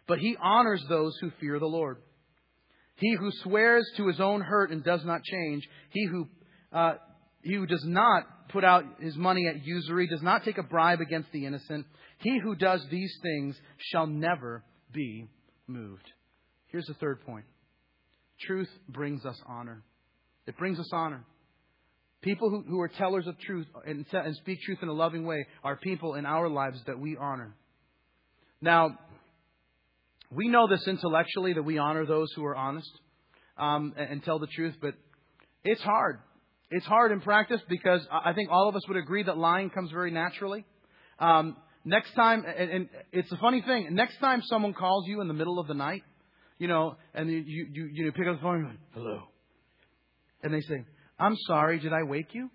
but 0.06 0.18
he 0.18 0.36
honors 0.40 0.84
those 0.88 1.16
who 1.20 1.30
fear 1.40 1.58
the 1.58 1.66
Lord. 1.66 1.98
He 2.96 3.14
who 3.18 3.30
swears 3.42 3.90
to 3.96 4.06
his 4.06 4.20
own 4.20 4.40
hurt 4.40 4.70
and 4.70 4.84
does 4.84 5.04
not 5.04 5.22
change, 5.22 5.68
he 5.90 6.06
who, 6.06 6.28
uh, 6.72 6.94
he 7.42 7.54
who 7.54 7.66
does 7.66 7.84
not 7.84 8.48
put 8.50 8.64
out 8.64 8.84
his 9.00 9.16
money 9.16 9.46
at 9.46 9.64
usury, 9.64 10.06
does 10.06 10.22
not 10.22 10.44
take 10.44 10.58
a 10.58 10.62
bribe 10.62 11.00
against 11.00 11.30
the 11.32 11.46
innocent, 11.46 11.86
he 12.18 12.38
who 12.38 12.54
does 12.54 12.84
these 12.90 13.12
things 13.22 13.56
shall 13.78 14.06
never 14.06 14.62
be 14.92 15.28
moved. 15.66 16.10
Here's 16.66 16.86
the 16.86 16.94
third 16.94 17.24
point 17.24 17.46
truth 18.40 18.70
brings 18.88 19.24
us 19.24 19.38
honor. 19.46 19.82
It 20.46 20.56
brings 20.56 20.78
us 20.78 20.90
honor. 20.92 21.24
People 22.22 22.50
who, 22.50 22.62
who 22.68 22.80
are 22.80 22.88
tellers 22.88 23.26
of 23.26 23.38
truth 23.40 23.66
and, 23.86 24.04
and 24.12 24.36
speak 24.36 24.60
truth 24.62 24.78
in 24.82 24.88
a 24.88 24.92
loving 24.92 25.24
way 25.24 25.46
are 25.64 25.76
people 25.76 26.14
in 26.14 26.26
our 26.26 26.48
lives 26.48 26.78
that 26.86 26.98
we 26.98 27.16
honor. 27.16 27.54
Now, 28.60 28.98
we 30.30 30.48
know 30.48 30.68
this 30.68 30.86
intellectually 30.86 31.54
that 31.54 31.62
we 31.62 31.78
honor 31.78 32.04
those 32.04 32.28
who 32.36 32.44
are 32.44 32.54
honest 32.54 32.90
um, 33.56 33.94
and, 33.96 34.12
and 34.12 34.24
tell 34.24 34.38
the 34.38 34.46
truth, 34.48 34.74
but 34.80 34.94
it's 35.64 35.80
hard. 35.80 36.20
It's 36.70 36.86
hard 36.86 37.10
in 37.10 37.20
practice 37.20 37.60
because 37.68 38.06
I 38.12 38.32
think 38.32 38.50
all 38.50 38.68
of 38.68 38.76
us 38.76 38.82
would 38.86 38.96
agree 38.96 39.22
that 39.24 39.38
lying 39.38 39.70
comes 39.70 39.90
very 39.90 40.10
naturally. 40.10 40.64
Um, 41.18 41.56
Next 41.84 42.12
time, 42.12 42.44
and, 42.44 42.70
and 42.70 42.88
it's 43.10 43.32
a 43.32 43.38
funny 43.38 43.62
thing. 43.62 43.94
Next 43.94 44.18
time 44.18 44.42
someone 44.44 44.74
calls 44.74 45.06
you 45.06 45.22
in 45.22 45.28
the 45.28 45.34
middle 45.34 45.58
of 45.58 45.66
the 45.66 45.74
night, 45.74 46.02
you 46.58 46.68
know, 46.68 46.96
and 47.14 47.30
you 47.30 47.38
you 47.72 47.88
you 47.90 48.12
pick 48.12 48.26
up 48.26 48.36
the 48.36 48.42
phone 48.42 48.56
and 48.56 48.64
go, 48.64 48.76
hello, 48.92 49.22
and 50.42 50.52
they 50.52 50.60
say, 50.60 50.84
"I'm 51.20 51.36
sorry, 51.46 51.78
did 51.78 51.92
I 51.92 52.02
wake 52.02 52.34
you?" 52.34 52.50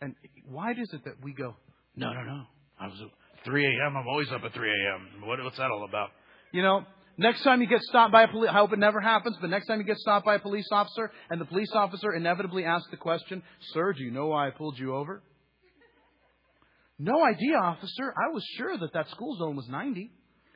And 0.00 0.14
why 0.46 0.72
is 0.72 0.90
it 0.92 1.04
that 1.04 1.22
we 1.22 1.32
go, 1.32 1.56
"No, 1.96 2.12
no, 2.12 2.22
no, 2.22 2.42
I 2.80 2.86
was 2.86 3.00
at 3.00 3.44
3 3.44 3.64
a.m. 3.64 3.96
I'm 3.96 4.06
always 4.08 4.30
up 4.32 4.42
at 4.44 4.52
3 4.52 4.68
a.m. 4.68 5.28
What, 5.28 5.42
what's 5.42 5.58
that 5.58 5.70
all 5.70 5.84
about?" 5.84 6.10
You 6.52 6.62
know, 6.62 6.84
Next 7.20 7.42
time 7.42 7.60
you 7.60 7.66
get 7.66 7.82
stopped 7.82 8.12
by 8.12 8.22
a 8.22 8.28
police, 8.28 8.48
I 8.48 8.54
hope 8.54 8.72
it 8.72 8.78
never 8.78 9.00
happens, 9.00 9.36
but 9.40 9.50
next 9.50 9.66
time 9.66 9.80
you 9.80 9.84
get 9.84 9.98
stopped 9.98 10.24
by 10.24 10.36
a 10.36 10.38
police 10.38 10.68
officer 10.70 11.10
and 11.28 11.40
the 11.40 11.44
police 11.44 11.70
officer 11.74 12.12
inevitably 12.12 12.64
asks 12.64 12.88
the 12.92 12.96
question, 12.96 13.42
Sir, 13.72 13.92
do 13.92 14.04
you 14.04 14.12
know 14.12 14.28
why 14.28 14.46
I 14.46 14.50
pulled 14.50 14.78
you 14.78 14.94
over? 14.94 15.20
No 16.96 17.24
idea, 17.24 17.56
officer. 17.56 18.14
I 18.16 18.32
was 18.32 18.44
sure 18.56 18.78
that 18.78 18.92
that 18.92 19.08
school 19.10 19.36
zone 19.36 19.56
was 19.56 19.66
90. 19.68 20.12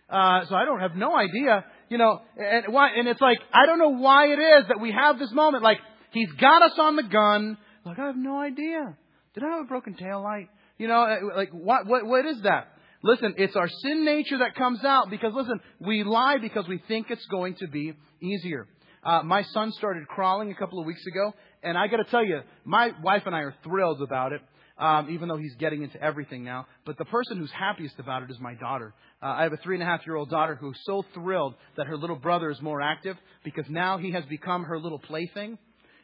Uh, 0.08 0.44
so 0.48 0.54
I 0.54 0.64
don't 0.64 0.78
have 0.78 0.94
no 0.94 1.16
idea, 1.16 1.64
you 1.88 1.98
know, 1.98 2.20
and 2.36 2.72
why, 2.72 2.90
and 2.90 3.08
it's 3.08 3.20
like, 3.20 3.38
I 3.52 3.66
don't 3.66 3.78
know 3.78 3.96
why 3.96 4.26
it 4.26 4.38
is 4.38 4.68
that 4.68 4.78
we 4.80 4.92
have 4.92 5.18
this 5.18 5.32
moment, 5.32 5.64
like, 5.64 5.78
he's 6.12 6.30
got 6.32 6.62
us 6.62 6.78
on 6.78 6.96
the 6.96 7.02
gun, 7.02 7.58
like, 7.84 7.98
I 7.98 8.06
have 8.06 8.16
no 8.16 8.38
idea. 8.38 8.96
Did 9.34 9.44
I 9.44 9.56
have 9.56 9.64
a 9.64 9.68
broken 9.68 9.94
tail 9.94 10.22
light? 10.22 10.48
You 10.78 10.88
know, 10.88 11.02
uh, 11.02 11.36
like, 11.36 11.50
what, 11.50 11.86
what, 11.86 12.06
what 12.06 12.26
is 12.26 12.42
that? 12.42 12.68
Listen, 13.02 13.34
it's 13.36 13.56
our 13.56 13.68
sin 13.68 14.04
nature 14.04 14.38
that 14.38 14.54
comes 14.54 14.84
out 14.84 15.10
because, 15.10 15.32
listen, 15.34 15.60
we 15.80 16.04
lie 16.04 16.38
because 16.40 16.68
we 16.68 16.80
think 16.86 17.10
it's 17.10 17.26
going 17.26 17.56
to 17.56 17.66
be 17.66 17.94
easier. 18.20 18.68
Uh, 19.04 19.22
my 19.24 19.42
son 19.42 19.72
started 19.72 20.06
crawling 20.06 20.52
a 20.52 20.54
couple 20.54 20.78
of 20.78 20.86
weeks 20.86 21.04
ago, 21.06 21.34
and 21.64 21.76
I 21.76 21.88
got 21.88 21.96
to 21.96 22.04
tell 22.04 22.24
you, 22.24 22.40
my 22.64 22.92
wife 23.02 23.22
and 23.26 23.34
I 23.34 23.40
are 23.40 23.54
thrilled 23.64 24.02
about 24.02 24.32
it. 24.32 24.40
Um, 24.78 25.10
even 25.10 25.28
though 25.28 25.36
he's 25.36 25.54
getting 25.56 25.82
into 25.82 26.02
everything 26.02 26.42
now. 26.42 26.66
But 26.86 26.96
the 26.98 27.04
person 27.04 27.36
who's 27.36 27.52
happiest 27.52 27.98
about 28.00 28.22
it 28.22 28.30
is 28.30 28.40
my 28.40 28.54
daughter. 28.54 28.94
Uh, 29.22 29.26
I 29.26 29.42
have 29.42 29.52
a 29.52 29.58
three 29.58 29.76
and 29.76 29.82
a 29.82 29.86
half 29.86 30.00
year 30.06 30.16
old 30.16 30.30
daughter 30.30 30.56
who's 30.56 30.76
so 30.84 31.04
thrilled 31.14 31.54
that 31.76 31.86
her 31.86 31.96
little 31.96 32.16
brother 32.16 32.50
is 32.50 32.60
more 32.60 32.80
active 32.80 33.16
because 33.44 33.66
now 33.68 33.98
he 33.98 34.10
has 34.12 34.24
become 34.24 34.64
her 34.64 34.80
little 34.80 34.98
plaything. 34.98 35.58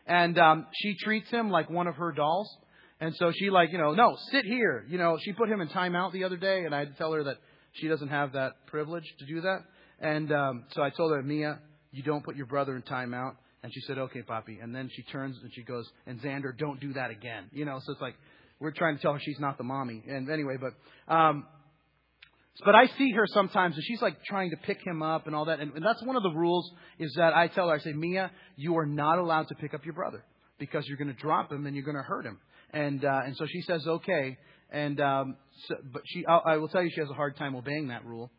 And 0.09 0.39
um, 0.39 0.67
she 0.73 0.97
treats 0.97 1.31
him 1.31 1.51
like 1.51 1.71
one 1.71 1.87
of 1.87 1.97
her 1.97 2.13
dolls. 2.13 2.49
And 3.01 3.15
so 3.17 3.31
she 3.33 3.51
like, 3.51 3.71
you 3.71 3.79
know, 3.79 3.93
no, 3.93 4.17
sit 4.33 4.45
here. 4.45 4.85
You 4.89 4.99
know, 4.99 5.19
she 5.23 5.33
put 5.33 5.49
him 5.49 5.61
in 5.61 5.69
timeout 5.69 6.13
the 6.13 6.25
other 6.25 6.37
day, 6.37 6.65
and 6.65 6.75
I 6.75 6.81
had 6.81 6.89
to 6.89 6.95
tell 6.95 7.13
her 7.13 7.23
that 7.25 7.37
she 7.75 7.87
doesn't 7.87 8.09
have 8.09 8.33
that 8.33 8.67
privilege 8.67 9.05
to 9.21 9.27
do 9.27 9.43
that. 9.43 9.59
And 10.01 10.33
um, 10.33 10.65
so 10.73 10.83
I 10.83 10.91
told 10.91 11.13
her, 11.13 11.23
Mia, 11.23 11.61
you 11.93 12.03
don't 12.03 12.25
put 12.25 12.37
your 12.37 12.47
brother 12.47 12.75
in 12.75 12.83
timeout. 12.83 13.37
And 13.63 13.73
she 13.73 13.81
said, 13.83 13.99
okay, 13.99 14.23
Poppy. 14.23 14.59
And 14.63 14.75
then 14.75 14.89
she 14.93 15.03
turns 15.03 15.37
and 15.43 15.53
she 15.55 15.63
goes, 15.63 15.89
and 16.07 16.21
Xander, 16.21 16.57
don't 16.57 16.81
do 16.81 16.93
that 16.95 17.11
again. 17.11 17.45
You 17.53 17.65
know, 17.65 17.81
so 17.85 17.93
it's 17.93 18.01
like 18.01 18.15
we're 18.61 18.73
trying 18.73 18.97
to 18.97 19.03
tell 19.03 19.13
her 19.13 19.21
she's 19.23 19.41
not 19.41 19.59
the 19.59 19.65
mommy. 19.65 20.03
And 20.07 20.31
anyway, 20.31 20.57
but 20.61 21.13
um, 21.13 21.47
but 22.65 22.75
I 22.75 22.87
see 22.99 23.13
her 23.13 23.27
sometimes, 23.27 23.77
and 23.77 23.85
she's 23.85 24.03
like 24.03 24.23
trying 24.25 24.51
to 24.51 24.57
pick 24.57 24.79
him 24.85 25.03
up 25.03 25.27
and 25.27 25.37
all 25.37 25.45
that. 25.47 25.61
And, 25.61 25.73
and 25.75 25.85
that's 25.85 26.03
one 26.03 26.17
of 26.17 26.23
the 26.23 26.31
rules 26.31 26.71
is 26.99 27.15
that 27.17 27.35
I 27.35 27.47
tell 27.49 27.69
her, 27.69 27.75
I 27.75 27.79
say, 27.79 27.93
Mia, 27.93 28.31
you 28.57 28.77
are 28.79 28.87
not 28.87 29.19
allowed 29.19 29.49
to 29.49 29.55
pick 29.55 29.75
up 29.75 29.85
your 29.85 29.95
brother 29.95 30.25
because 30.59 30.87
you're 30.87 30.97
going 30.97 31.15
to 31.15 31.21
drop 31.21 31.53
him 31.53 31.67
and 31.67 31.77
you're 31.77 31.85
going 31.85 31.97
to 31.97 32.03
hurt 32.03 32.27
him. 32.27 32.39
And 32.73 33.05
uh, 33.05 33.21
and 33.25 33.37
so 33.37 33.47
she 33.47 33.63
says 33.63 33.87
okay, 33.87 34.37
and 34.71 35.01
um, 35.01 35.37
so, 35.69 35.77
but 35.93 36.03
she 36.05 36.27
I, 36.27 36.37
I 36.37 36.57
will 36.59 36.69
tell 36.69 36.83
you 36.83 36.91
she 36.93 37.01
has 37.01 37.09
a 37.09 37.15
hard 37.15 37.37
time 37.37 37.55
obeying 37.55 37.89
that 37.89 38.05
rule. 38.05 38.31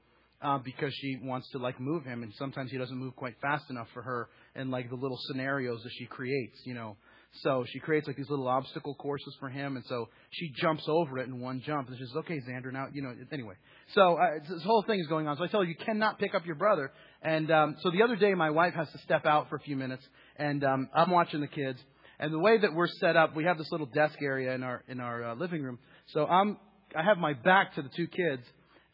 Uh, 0.42 0.58
because 0.58 0.94
she 1.02 1.20
wants 1.22 1.50
to 1.52 1.58
like 1.58 1.78
move 1.82 2.06
him, 2.06 2.24
and 2.24 2.32
sometimes 2.38 2.72
he 2.72 2.78
doesn't 2.78 2.96
move 2.96 3.14
quite 3.18 3.34
fast 3.42 3.66
enough 3.70 3.88
for 3.94 4.02
her, 4.02 4.30
and 4.56 4.72
like 4.72 4.90
the 4.90 4.96
little 4.96 5.20
scenarios 5.28 5.84
that 5.84 5.92
she 5.98 6.06
creates, 6.06 6.58
you 6.64 6.74
know. 6.74 6.96
So 7.32 7.64
she 7.72 7.80
creates 7.80 8.08
like 8.08 8.18
these 8.18 8.30
little 8.30 8.48
obstacle 8.48 8.96
courses 8.96 9.36
for 9.40 9.50
him, 9.50 9.76
and 9.76 9.86
so 9.86 10.10
she 10.32 10.52
jumps 10.62 10.84
over 10.88 11.20
it 11.20 11.28
in 11.28 11.40
one 11.40 11.62
jump. 11.66 11.88
And 11.88 11.98
she 11.98 12.04
says, 12.06 12.16
"Okay, 12.18 12.40
Xander, 12.40 12.74
now 12.74 12.88
you 12.92 13.02
know." 13.02 13.14
Anyway, 13.32 13.54
so 13.94 14.18
uh, 14.18 14.40
this 14.50 14.64
whole 14.64 14.84
thing 14.84 15.00
is 15.00 15.08
going 15.08 15.28
on. 15.28 15.38
So 15.38 15.44
I 15.44 15.48
tell 15.48 15.62
her, 15.62 15.66
"You 15.66 15.76
cannot 15.76 16.20
pick 16.20 16.34
up 16.36 16.46
your 16.46 16.56
brother." 16.56 16.92
And 17.22 17.50
um, 17.52 17.76
so 17.82 17.92
the 17.92 18.02
other 18.02 18.16
day, 18.16 18.34
my 18.34 18.50
wife 18.50 18.74
has 18.74 18.90
to 18.92 18.98
step 19.00 19.26
out 19.26 19.48
for 19.50 19.56
a 19.56 19.60
few 19.60 19.76
minutes, 19.76 20.04
and 20.38 20.64
um, 20.64 20.90
I'm 20.94 21.12
watching 21.12 21.40
the 21.40 21.48
kids, 21.48 21.80
and 22.20 22.34
the 22.34 22.40
way 22.40 22.58
that 22.58 22.74
we're 22.74 22.88
set 23.00 23.16
up, 23.16 23.36
we 23.36 23.46
have 23.46 23.58
this 23.58 23.72
little 23.72 23.88
desk 23.88 24.16
area 24.22 24.54
in 24.54 24.64
our 24.64 24.84
in 24.88 25.00
our 25.00 25.32
uh, 25.32 25.36
living 25.36 25.64
room. 25.64 25.80
So 26.08 26.26
I'm 26.26 26.58
I 26.96 27.04
have 27.04 27.18
my 27.18 27.34
back 27.34 27.76
to 27.76 27.84
the 27.84 27.90
two 27.96 28.08
kids 28.08 28.44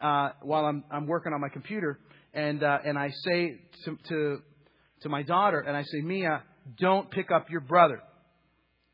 uh, 0.02 0.30
while 0.42 0.66
I'm 0.66 0.84
I'm 0.92 1.08
working 1.08 1.34
on 1.34 1.42
my 1.42 1.50
computer, 1.50 2.00
and 2.34 2.62
uh, 2.62 2.80
and 2.86 3.00
I 3.00 3.10
say 3.24 3.62
to, 3.86 3.98
to 4.10 4.38
to 5.02 5.10
my 5.10 5.24
daughter, 5.24 5.60
and 5.60 5.76
I 5.76 5.84
say, 5.84 6.02
Mia, 6.02 6.44
don't 6.80 7.10
pick 7.10 7.32
up 7.32 7.50
your 7.50 7.62
brother. 7.62 8.02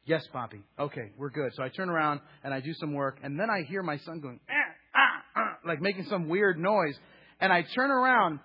Yes, 0.06 0.24
Poppy. 0.34 0.62
Okay, 0.80 1.12
we're 1.18 1.30
good. 1.30 1.52
So 1.56 1.64
I 1.64 1.70
turn 1.70 1.90
around 1.90 2.22
and 2.44 2.54
I 2.54 2.60
do 2.60 2.74
some 2.74 2.94
work, 2.94 3.20
and 3.24 3.40
then 3.40 3.50
I 3.50 3.64
hear 3.64 3.84
my 3.84 3.98
son 4.00 4.20
going, 4.20 4.40
ah, 4.50 4.54
ah, 4.96 5.24
ah, 5.36 5.58
like 5.66 5.80
making 5.82 6.06
some 6.10 6.28
weird 6.28 6.58
noise, 6.58 6.96
and 7.40 7.54
I 7.54 7.64
turn 7.76 7.92
around, 7.92 8.40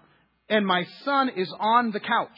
and 0.50 0.66
my 0.66 0.84
son 1.04 1.30
is 1.34 1.52
on 1.58 1.92
the 1.92 2.00
couch. 2.00 2.36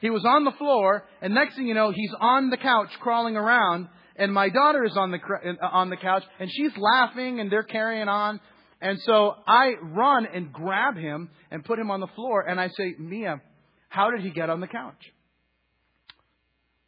He 0.00 0.10
was 0.10 0.24
on 0.26 0.44
the 0.44 0.52
floor, 0.52 1.06
and 1.22 1.34
next 1.34 1.56
thing 1.56 1.66
you 1.66 1.74
know, 1.74 1.90
he's 1.90 2.12
on 2.20 2.50
the 2.50 2.56
couch 2.58 2.88
crawling 3.00 3.36
around, 3.36 3.88
and 4.16 4.32
my 4.32 4.50
daughter 4.50 4.84
is 4.84 4.96
on 4.96 5.10
the 5.10 5.18
uh, 5.18 5.66
on 5.66 5.88
the 5.88 5.96
couch, 5.96 6.22
and 6.38 6.50
she's 6.50 6.72
laughing, 6.76 7.40
and 7.40 7.50
they're 7.50 7.62
carrying 7.62 8.08
on. 8.08 8.40
And 8.82 8.98
so 9.04 9.34
I 9.46 9.72
run 9.82 10.26
and 10.26 10.52
grab 10.52 10.96
him 10.96 11.30
and 11.50 11.64
put 11.64 11.78
him 11.78 11.90
on 11.90 12.00
the 12.00 12.06
floor, 12.08 12.42
and 12.46 12.60
I 12.60 12.68
say, 12.68 12.94
Mia, 12.98 13.40
how 13.88 14.10
did 14.10 14.20
he 14.20 14.30
get 14.30 14.48
on 14.50 14.60
the 14.60 14.66
couch? 14.66 15.02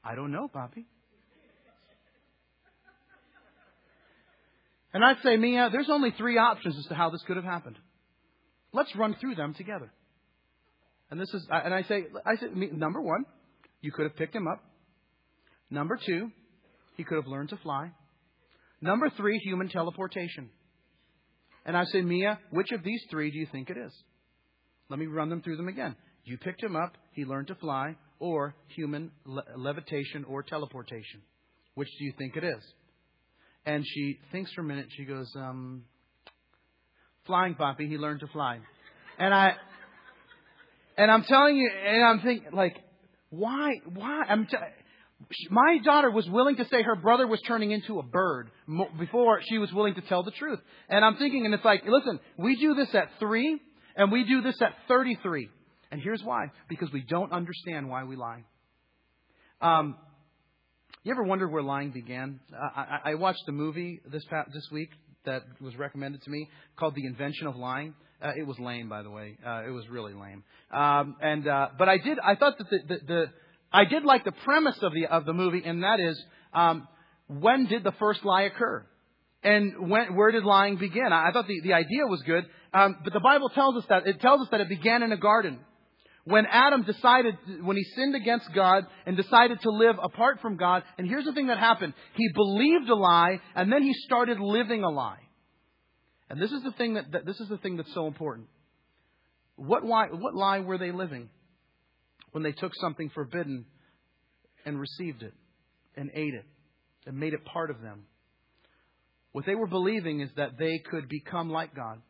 I 0.05 0.15
don't 0.15 0.33
know, 0.33 0.49
Poppy. 0.49 0.87
And 4.93 5.05
I'd 5.05 5.23
say, 5.23 5.37
Mia, 5.37 5.71
there's 5.73 5.89
only 5.91 6.11
three 6.17 6.39
options 6.39 6.77
as 6.79 6.87
to 6.87 6.95
how 6.95 7.11
this 7.11 7.23
could 7.27 7.37
have 7.37 7.45
happened. 7.45 7.79
Let's 8.73 8.95
run 8.97 9.17
through 9.21 9.37
them 9.37 9.55
together. 9.55 9.91
And 11.11 11.21
this 11.21 11.33
is, 11.33 11.47
and 11.51 11.75
I 11.75 11.83
say, 11.83 12.07
I 12.25 12.37
say, 12.37 12.47
number 12.73 13.01
one, 13.01 13.25
you 13.81 13.93
could 13.93 14.05
have 14.05 14.17
picked 14.17 14.35
him 14.35 14.47
up. 14.47 14.63
Number 15.71 15.99
two, 16.05 16.31
he 16.97 17.05
could 17.05 17.17
have 17.17 17.27
learned 17.27 17.51
to 17.51 17.57
fly. 17.59 17.91
Number 18.81 19.11
three, 19.11 19.39
human 19.39 19.69
teleportation. 19.69 20.51
And 21.65 21.77
I 21.77 21.85
say, 21.85 22.03
Mia, 22.03 22.39
which 22.51 22.73
of 22.73 22.83
these 22.83 23.03
three 23.11 23.31
do 23.31 23.39
you 23.39 23.47
think 23.53 23.71
it 23.71 23.77
is? 23.77 23.93
Let 24.89 24.99
me 24.99 25.07
run 25.07 25.29
them 25.29 25.43
through 25.43 25.57
them 25.57 25.69
again. 25.69 25.97
You 26.25 26.39
picked 26.39 26.63
him 26.63 26.77
up, 26.77 26.97
he 27.13 27.25
learned 27.25 27.49
to 27.49 27.55
fly, 27.57 27.97
or 28.19 28.55
human 28.69 29.11
le- 29.25 29.45
levitation 29.57 30.25
or 30.25 30.43
teleportation. 30.43 31.23
Which 31.75 31.89
do 31.99 32.05
you 32.05 32.13
think 32.19 32.37
it 32.37 32.45
is? 32.45 32.63
And 33.65 33.85
she 33.87 34.19
thinks 34.33 34.53
for 34.53 34.63
a 34.63 34.65
minute. 34.65 34.87
She 34.97 35.05
goes, 35.05 35.31
um, 35.37 35.85
flying 37.27 37.55
Poppy, 37.55 37.89
he 37.89 37.97
learned 37.97 38.21
to 38.21 38.27
fly. 38.29 38.59
And 39.19 39.33
I, 39.33 39.55
and 40.97 41.11
I'm 41.11 41.25
telling 41.25 41.57
you, 41.57 41.71
and 41.71 42.05
I'm 42.05 42.21
thinking, 42.21 42.53
like, 42.53 42.77
why, 43.31 43.71
why? 43.95 44.23
I'm 44.29 44.47
t- 44.47 44.57
my 45.51 45.79
daughter 45.85 46.11
was 46.11 46.29
willing 46.29 46.57
to 46.57 46.65
say 46.69 46.83
her 46.83 46.97
brother 46.97 47.27
was 47.27 47.41
turning 47.47 47.71
into 47.71 47.99
a 47.99 48.03
bird 48.03 48.51
before 48.99 49.41
she 49.49 49.59
was 49.59 49.73
willing 49.73 49.95
to 49.95 50.01
tell 50.03 50.23
the 50.23 50.33
truth. 50.33 50.59
And 50.89 51.05
I'm 51.05 51.17
thinking, 51.17 51.45
and 51.45 51.55
it's 51.55 51.65
like, 51.65 51.85
listen, 51.87 52.19
we 52.37 52.57
do 52.57 52.75
this 52.75 52.95
at 52.95 53.09
three, 53.19 53.61
and 53.97 54.11
we 54.11 54.25
do 54.25 54.43
this 54.43 54.61
at 54.61 54.75
33. 54.89 55.49
And 55.91 56.01
here's 56.03 56.23
why. 56.23 56.47
Because 56.69 56.91
we 56.93 57.03
don't 57.03 57.33
understand 57.33 57.89
why 57.89 58.05
we 58.05 58.17
lie. 58.17 58.45
Um, 59.61 59.97
you 61.05 61.11
ever 61.11 61.25
wonder 61.25 61.49
where 61.49 61.63
lying 61.63 61.91
began? 61.91 62.39
I, 62.53 63.01
I, 63.05 63.11
I 63.11 63.15
watched 63.15 63.43
a 63.49 63.53
movie 63.53 64.01
this 64.11 64.25
past, 64.31 64.51
this 64.55 64.69
week 64.71 64.91
that 65.25 65.43
was 65.61 65.75
recommended 65.77 66.23
to 66.23 66.31
me 66.31 66.49
called 66.77 66.95
The 66.95 67.07
Invention 67.07 67.49
of 67.49 67.57
Lying. 67.57 67.95
Uh, 68.23 68.33
it 68.37 68.47
was 68.47 68.57
lame, 68.61 68.89
by 68.89 69.03
the 69.03 69.11
way. 69.11 69.37
Uh, 69.45 69.63
it 69.67 69.71
was 69.71 69.89
really 69.89 70.13
lame. 70.13 70.45
Um, 70.73 71.17
and 71.21 71.49
uh, 71.49 71.71
but 71.77 71.89
I 71.89 71.99
did. 71.99 72.21
I 72.21 72.37
thought 72.37 72.57
that 72.59 72.71
the, 72.71 72.79
the, 72.87 73.07
the 73.07 73.25
I 73.73 73.85
did 73.85 74.05
like 74.05 74.25
the 74.25 74.31
premise 74.31 74.79
of 74.81 74.93
the 74.93 75.07
of 75.07 75.25
the 75.25 75.33
movie, 75.33 75.63
and 75.65 75.83
that 75.83 75.99
is 75.99 76.23
um, 76.55 76.87
when 77.27 77.67
did 77.67 77.83
the 77.83 77.93
first 77.99 78.25
lie 78.25 78.43
occur, 78.43 78.87
and 79.43 79.91
when 79.91 80.15
where 80.15 80.31
did 80.31 80.45
lying 80.45 80.77
begin? 80.77 81.13
I, 81.13 81.33
thought 81.33 81.49
the 81.49 81.61
the 81.65 81.73
idea 81.73 82.07
was 82.07 82.23
good, 82.23 82.45
um, 82.73 82.99
but 83.03 83.13
the 83.13 83.21
Bible 83.21 83.49
tells 83.49 83.77
us 83.77 83.85
that 83.89 84.07
it 84.07 84.21
tells 84.21 84.43
us 84.43 84.49
that 84.53 84.61
it 84.61 84.69
began 84.69 85.03
in 85.03 85.11
a 85.11 85.17
garden. 85.17 85.59
When 86.25 86.47
Adam 86.47 86.85
decided, 86.85 87.37
when 87.63 87.77
he 87.77 87.83
sinned 87.97 88.15
against 88.15 88.53
God 88.55 88.85
and 89.07 89.17
decided 89.17 89.61
to 89.63 89.71
live 89.71 89.97
apart 90.01 90.41
from 90.41 90.57
God, 90.57 90.85
and 90.97 91.09
here's 91.09 91.25
the 91.25 91.33
thing 91.33 91.49
that 91.49 91.59
happened. 91.59 91.95
He 92.15 92.29
believed 92.33 92.89
a 92.89 92.95
lie, 92.95 93.41
and 93.57 93.73
then 93.73 93.83
he 93.83 93.93
started 94.05 94.39
living 94.39 94.85
a 94.85 94.89
lie. 94.89 95.19
And 96.31 96.41
this 96.41 96.53
is 96.53 96.63
the 96.63 96.71
thing 96.73 96.95
that, 96.95 97.11
that 97.13 97.27
this 97.27 97.41
is 97.41 97.49
the 97.49 97.59
thing 97.59 97.77
that's 97.77 97.93
so 97.93 98.07
important. 98.07 98.47
What 99.57 99.85
lie, 99.85 100.09
what 100.13 100.35
lie 100.35 100.61
were 100.61 100.79
they 100.79 100.93
living 100.93 101.29
when 102.31 102.45
they 102.45 102.53
took 102.53 102.73
something 102.77 103.11
forbidden 103.11 103.67
and 104.65 104.79
received 104.79 105.23
it 105.23 105.35
and 105.97 106.11
ate 106.15 106.35
it 106.35 106.47
and 107.05 107.19
made 107.19 107.35
it 107.35 107.45
part 107.45 107.71
of 107.71 107.81
them? 107.81 108.05
What 109.33 109.45
they 109.45 109.57
were 109.57 109.67
believing 109.67 110.21
is 110.21 110.31
that 110.37 110.59
they 110.59 110.79
could 110.79 111.09
become 111.09 111.51
like 111.51 111.75
God. 111.75 112.01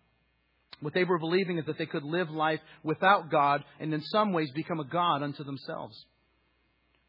What 0.82 0.94
they 0.94 1.04
were 1.04 1.18
believing 1.18 1.58
is 1.58 1.66
that 1.66 1.78
they 1.78 1.86
could 1.86 2.02
live 2.02 2.28
life 2.28 2.58
without 2.82 3.30
God 3.30 3.62
and 3.78 3.94
in 3.94 4.02
some 4.02 4.32
ways 4.32 4.50
become 4.52 4.80
a 4.80 4.84
God 4.84 5.22
unto 5.22 5.44
themselves. 5.44 5.96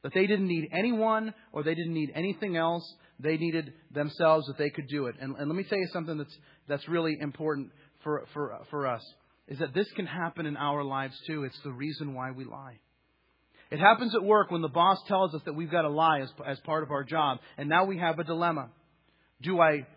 That 0.04 0.14
they 0.14 0.28
didn't 0.28 0.48
need 0.48 0.70
anyone 0.72 1.34
or 1.52 1.64
they 1.64 1.74
didn't 1.74 1.94
need 1.94 2.12
anything 2.14 2.56
else 2.56 2.84
they 3.20 3.38
needed 3.38 3.74
themselves 3.92 4.46
that 4.48 4.60
they 4.60 4.70
could 4.70 4.88
do 4.88 5.08
it. 5.08 5.16
And, 5.20 5.36
and 5.38 5.48
let 5.48 5.56
me 5.56 5.64
tell 5.64 5.78
you 5.78 5.88
something 5.92 6.18
that's, 6.18 6.38
that's 6.68 6.88
really 6.88 7.18
important 7.20 7.72
for, 8.04 8.26
for, 8.34 8.60
for 8.70 8.86
us 8.88 9.04
is 9.48 9.58
that 9.60 9.74
this 9.74 9.90
can 9.96 10.06
happen 10.06 10.46
in 10.46 10.56
our 10.56 10.84
lives 10.84 11.16
too. 11.26 11.44
It's 11.44 11.60
the 11.64 11.72
reason 11.72 12.14
why 12.14 12.32
we 12.32 12.46
lie. 12.46 12.80
It 13.72 13.80
happens 13.80 14.14
at 14.14 14.24
work 14.24 14.52
when 14.52 14.62
the 14.62 14.68
boss 14.68 15.00
tells 15.08 15.34
us 15.34 15.42
that 15.46 15.54
we've 15.54 15.72
got 15.72 15.82
to 15.82 15.90
lie 15.90 16.20
as, 16.20 16.30
as 16.46 16.60
part 16.60 16.84
of 16.84 16.92
our 16.92 17.04
job. 17.04 17.40
And 17.58 17.68
now 17.68 17.86
we 17.86 17.98
have 17.98 18.20
a 18.20 18.24
dilemma. 18.24 18.70
Do 19.42 19.60
I 19.60 19.88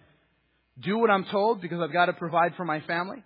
do 0.81 0.99
what 0.99 1.11
I'm 1.11 1.27
told 1.27 1.61
because 1.61 1.81
I've 1.81 1.93
got 1.93 2.07
to 2.07 2.14
provide 2.14 2.55
for 2.57 2.64
my 2.64 2.81
family? 2.81 3.22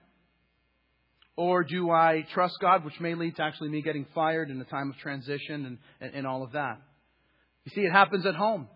Or 1.40 1.64
do 1.64 1.90
I 1.90 2.26
trust 2.34 2.58
God, 2.60 2.84
which 2.84 3.00
may 3.00 3.14
lead 3.14 3.36
to 3.36 3.42
actually 3.42 3.70
me 3.70 3.80
getting 3.80 4.04
fired 4.14 4.50
in 4.50 4.60
a 4.60 4.64
time 4.64 4.90
of 4.90 4.98
transition 4.98 5.64
and, 5.64 5.78
and, 5.98 6.14
and 6.14 6.26
all 6.26 6.42
of 6.42 6.52
that? 6.52 6.82
You 7.64 7.72
see, 7.74 7.80
it 7.80 7.92
happens 7.92 8.26
at 8.26 8.34
home. 8.34 8.68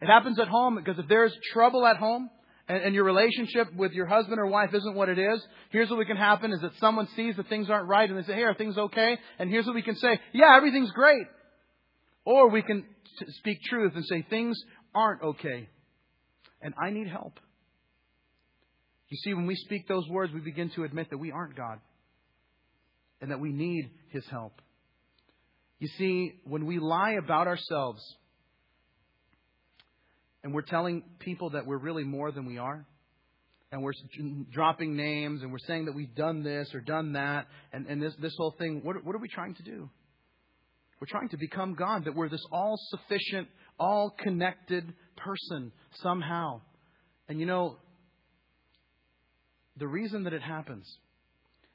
It 0.00 0.06
happens 0.06 0.38
at 0.38 0.46
home 0.46 0.76
because 0.76 1.00
if 1.00 1.08
there's 1.08 1.36
trouble 1.52 1.84
at 1.84 1.96
home, 1.96 2.30
and, 2.68 2.94
your 2.94 3.02
relationship 3.02 3.74
with 3.74 3.90
your 3.90 4.06
husband 4.06 4.38
or 4.38 4.46
wife 4.46 4.72
isn't 4.72 4.94
what 4.94 5.08
it 5.08 5.18
is, 5.18 5.44
here's 5.70 5.90
what 5.90 5.98
we 5.98 6.04
can 6.04 6.16
happen 6.16 6.52
is 6.52 6.60
that 6.60 6.70
someone 6.78 7.08
sees 7.16 7.34
that 7.38 7.48
things 7.48 7.68
aren't 7.68 7.88
right 7.88 8.08
and 8.08 8.16
they 8.16 8.22
say, 8.22 8.34
hey, 8.34 8.44
are 8.44 8.54
things 8.54 8.78
okay? 8.78 9.18
And 9.40 9.50
here's 9.50 9.66
what 9.66 9.74
we 9.74 9.82
can 9.82 9.96
say, 9.96 10.20
yeah, 10.32 10.56
everything's 10.56 10.92
great. 10.92 11.26
Or 12.24 12.50
we 12.50 12.62
can 12.62 12.84
speak 13.38 13.58
truth 13.68 13.94
and 13.96 14.04
say, 14.04 14.24
things 14.30 14.56
aren't 14.94 15.22
okay. 15.22 15.68
And 16.60 16.72
I 16.80 16.90
need 16.90 17.08
help. 17.08 17.40
You 19.08 19.16
see, 19.24 19.34
when 19.34 19.46
we 19.46 19.56
speak 19.56 19.88
those 19.88 20.08
words, 20.08 20.32
we 20.32 20.38
begin 20.38 20.70
to 20.76 20.84
admit 20.84 21.10
that 21.10 21.18
we 21.18 21.32
aren't 21.32 21.56
God 21.56 21.80
and 23.22 23.30
that 23.30 23.40
we 23.40 23.52
need 23.52 23.90
His 24.10 24.24
help. 24.26 24.60
You 25.78 25.88
see, 25.96 26.34
when 26.44 26.66
we 26.66 26.78
lie 26.78 27.12
about 27.12 27.46
ourselves, 27.46 28.02
and 30.44 30.52
we're 30.52 30.62
telling 30.62 31.04
people 31.20 31.50
that 31.50 31.66
we're 31.66 31.78
really 31.78 32.04
more 32.04 32.30
than 32.30 32.44
we 32.44 32.58
are, 32.58 32.84
and 33.70 33.82
we're 33.82 33.92
dropping 34.52 34.96
names, 34.96 35.42
and 35.42 35.50
we're 35.50 35.58
saying 35.66 35.86
that 35.86 35.94
we've 35.94 36.14
done 36.14 36.42
this 36.42 36.68
or 36.74 36.80
done 36.80 37.14
that, 37.14 37.46
and, 37.72 37.86
and 37.86 38.02
this, 38.02 38.12
this 38.20 38.34
whole 38.36 38.54
thing, 38.58 38.82
what, 38.84 39.02
what 39.04 39.14
are 39.14 39.20
we 39.20 39.28
trying 39.28 39.54
to 39.54 39.62
do? 39.62 39.88
We're 41.00 41.06
trying 41.08 41.30
to 41.30 41.38
become 41.38 41.74
God, 41.74 42.04
that 42.04 42.14
we're 42.14 42.28
this 42.28 42.44
all 42.52 42.76
sufficient, 42.90 43.48
all 43.78 44.14
connected 44.18 44.92
person 45.16 45.72
somehow. 45.94 46.60
And 47.28 47.40
you 47.40 47.46
know, 47.46 47.78
the 49.78 49.88
reason 49.88 50.24
that 50.24 50.32
it 50.32 50.42
happens, 50.42 50.86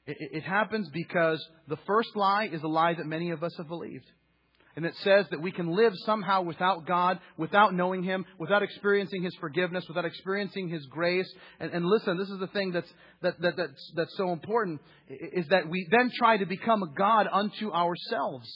it, 0.07 0.43
happens 0.43 0.89
because 0.93 1.45
the 1.67 1.77
first 1.85 2.09
lie 2.15 2.49
is 2.51 2.63
a 2.63 2.67
lie 2.67 2.93
that 2.93 3.05
many 3.05 3.31
of 3.31 3.43
us 3.43 3.53
have 3.57 3.67
believed. 3.67 4.05
And 4.77 4.85
it 4.85 4.93
says 5.03 5.25
that 5.31 5.41
we 5.41 5.51
can 5.51 5.75
live 5.75 5.91
somehow 6.05 6.43
without 6.43 6.85
God, 6.85 7.19
without 7.35 7.73
knowing 7.73 8.03
Him, 8.03 8.25
without 8.37 8.61
experiencing 8.61 9.23
His 9.23 9.35
forgiveness, 9.39 9.83
without 9.87 10.05
experiencing 10.05 10.69
His 10.69 10.85
grace. 10.85 11.27
And, 11.59 11.71
and 11.71 11.83
listen, 11.83 12.15
this 12.17 12.29
is 12.29 12.39
the 12.39 12.47
thing 12.47 12.71
that's, 12.71 12.93
that, 13.23 13.41
that, 13.41 13.57
that's, 13.57 13.91
that's 13.95 14.15
so 14.17 14.31
important, 14.31 14.79
is 15.09 15.47
that 15.47 15.67
we 15.67 15.87
then 15.89 16.11
try 16.15 16.37
to 16.37 16.45
become 16.45 16.83
a 16.83 16.93
God 16.95 17.27
unto 17.31 17.71
ourselves. 17.71 18.47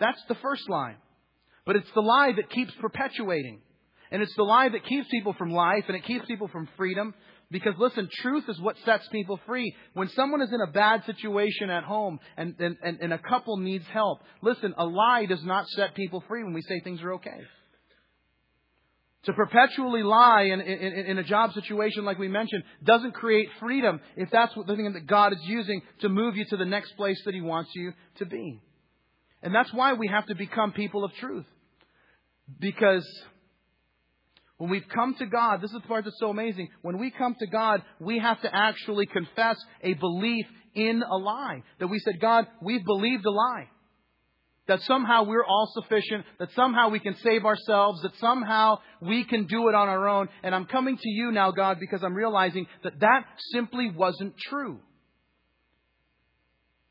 That's 0.00 0.20
the 0.28 0.34
first 0.42 0.68
lie. 0.68 0.96
But 1.64 1.76
it's 1.76 1.90
the 1.94 2.00
lie 2.00 2.32
that 2.34 2.50
keeps 2.50 2.72
perpetuating. 2.80 3.60
And 4.10 4.20
it's 4.20 4.34
the 4.36 4.42
lie 4.42 4.68
that 4.68 4.84
keeps 4.84 5.06
people 5.10 5.32
from 5.38 5.52
life 5.52 5.84
and 5.86 5.96
it 5.96 6.04
keeps 6.04 6.26
people 6.26 6.48
from 6.48 6.68
freedom. 6.76 7.14
Because 7.52 7.74
listen, 7.78 8.08
truth 8.22 8.44
is 8.48 8.58
what 8.60 8.76
sets 8.86 9.06
people 9.08 9.38
free. 9.46 9.76
When 9.92 10.08
someone 10.08 10.40
is 10.40 10.50
in 10.52 10.60
a 10.62 10.72
bad 10.72 11.04
situation 11.04 11.68
at 11.68 11.84
home 11.84 12.18
and, 12.38 12.54
and, 12.58 12.76
and, 12.82 13.12
a 13.12 13.18
couple 13.18 13.58
needs 13.58 13.84
help, 13.92 14.20
listen, 14.40 14.74
a 14.78 14.86
lie 14.86 15.26
does 15.26 15.44
not 15.44 15.68
set 15.68 15.94
people 15.94 16.24
free 16.26 16.42
when 16.42 16.54
we 16.54 16.62
say 16.62 16.80
things 16.80 17.02
are 17.02 17.12
okay. 17.14 17.40
To 19.24 19.34
perpetually 19.34 20.02
lie 20.02 20.44
in, 20.44 20.60
in, 20.62 21.06
in, 21.06 21.18
a 21.18 21.22
job 21.22 21.52
situation 21.52 22.04
like 22.04 22.18
we 22.18 22.26
mentioned 22.26 22.64
doesn't 22.82 23.12
create 23.12 23.48
freedom 23.60 24.00
if 24.16 24.30
that's 24.30 24.52
the 24.54 24.74
thing 24.74 24.90
that 24.94 25.06
God 25.06 25.34
is 25.34 25.38
using 25.42 25.82
to 26.00 26.08
move 26.08 26.36
you 26.36 26.46
to 26.46 26.56
the 26.56 26.64
next 26.64 26.96
place 26.96 27.20
that 27.26 27.34
He 27.34 27.42
wants 27.42 27.70
you 27.74 27.92
to 28.16 28.24
be. 28.26 28.60
And 29.42 29.54
that's 29.54 29.72
why 29.74 29.92
we 29.92 30.08
have 30.08 30.26
to 30.26 30.34
become 30.34 30.72
people 30.72 31.04
of 31.04 31.12
truth. 31.20 31.46
Because 32.58 33.06
when 34.62 34.70
we've 34.70 34.88
come 34.94 35.16
to 35.18 35.26
God, 35.26 35.60
this 35.60 35.72
is 35.72 35.80
the 35.82 35.88
part 35.88 36.04
that's 36.04 36.20
so 36.20 36.30
amazing. 36.30 36.68
When 36.82 36.96
we 36.96 37.10
come 37.10 37.34
to 37.36 37.48
God, 37.48 37.82
we 37.98 38.20
have 38.20 38.40
to 38.42 38.54
actually 38.54 39.06
confess 39.06 39.56
a 39.82 39.94
belief 39.94 40.46
in 40.76 41.02
a 41.02 41.16
lie. 41.16 41.64
That 41.80 41.88
we 41.88 41.98
said, 41.98 42.20
God, 42.20 42.46
we've 42.62 42.84
believed 42.84 43.26
a 43.26 43.32
lie. 43.32 43.68
That 44.68 44.78
somehow 44.82 45.24
we're 45.24 45.44
all 45.44 45.68
sufficient, 45.74 46.24
that 46.38 46.52
somehow 46.54 46.90
we 46.90 47.00
can 47.00 47.16
save 47.24 47.44
ourselves, 47.44 48.02
that 48.02 48.16
somehow 48.20 48.78
we 49.00 49.24
can 49.24 49.48
do 49.48 49.68
it 49.68 49.74
on 49.74 49.88
our 49.88 50.08
own. 50.08 50.28
And 50.44 50.54
I'm 50.54 50.66
coming 50.66 50.96
to 50.96 51.10
you 51.10 51.32
now, 51.32 51.50
God, 51.50 51.78
because 51.80 52.04
I'm 52.04 52.14
realizing 52.14 52.68
that 52.84 53.00
that 53.00 53.24
simply 53.50 53.90
wasn't 53.90 54.36
true. 54.48 54.78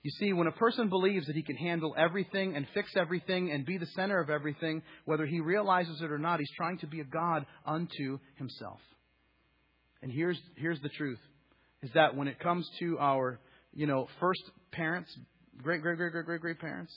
You 0.04 0.12
see, 0.12 0.34
when 0.34 0.47
a 0.47 0.52
person 0.52 0.89
believes 0.89 1.28
that 1.28 1.36
he 1.36 1.43
can 1.43 1.56
handle 1.56 1.93
everything 1.95 2.56
and 2.56 2.66
fix 2.74 2.91
everything 2.95 3.52
and 3.52 3.66
be 3.66 3.78
the 3.78 3.86
center 3.88 4.20
of 4.20 4.32
everything, 4.32 4.82
whether 5.06 5.28
he 5.28 5.39
realizes 5.39 6.02
it 6.02 6.12
or 6.12 6.18
not, 6.18 6.39
he's 6.39 6.49
trying 6.58 6.80
to 6.80 6.88
be 6.88 7.02
a 7.02 7.06
God 7.06 7.45
unto 7.66 8.18
himself. 8.36 8.80
And 10.02 10.12
here's, 10.12 10.39
here's 10.56 10.82
the 10.82 10.89
truth 10.89 11.20
is 11.84 11.91
that 11.93 12.16
when 12.16 12.28
it 12.28 12.39
comes 12.39 12.68
to 12.80 12.97
our, 12.99 13.39
you 13.74 13.86
know, 13.86 14.08
first 14.20 14.41
parents, 14.72 15.16
great, 15.62 15.82
great, 15.82 15.97
great, 15.97 16.12
great, 16.12 16.26
great, 16.26 16.41
great 16.41 16.60
parents, 16.60 16.93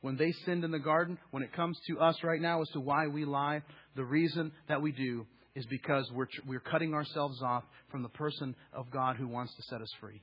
when 0.00 0.16
they 0.16 0.32
sinned 0.44 0.64
in 0.64 0.70
the 0.70 0.78
garden, 0.78 1.18
when 1.30 1.42
it 1.42 1.52
comes 1.52 1.78
to 1.88 1.98
us 1.98 2.16
right 2.22 2.40
now 2.40 2.60
as 2.62 2.68
to 2.70 2.80
why 2.80 3.06
we 3.06 3.24
lie, 3.24 3.62
the 3.96 4.04
reason 4.04 4.52
that 4.68 4.80
we 4.80 4.92
do 4.92 5.26
is 5.54 5.64
because 5.66 6.10
we're, 6.12 6.26
we're 6.46 6.60
cutting 6.60 6.94
ourselves 6.94 7.40
off 7.42 7.64
from 7.90 8.02
the 8.02 8.08
person 8.10 8.54
of 8.72 8.90
God 8.90 9.16
who 9.16 9.28
wants 9.28 9.54
to 9.56 9.62
set 9.62 9.80
us 9.80 9.90
free. 10.00 10.22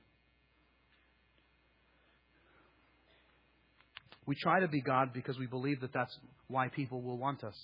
We 4.26 4.36
try 4.36 4.60
to 4.60 4.68
be 4.68 4.80
God 4.80 5.12
because 5.12 5.38
we 5.38 5.46
believe 5.46 5.80
that 5.80 5.92
that's 5.92 6.16
why 6.48 6.68
people 6.68 7.02
will 7.02 7.18
want 7.18 7.42
us. 7.44 7.56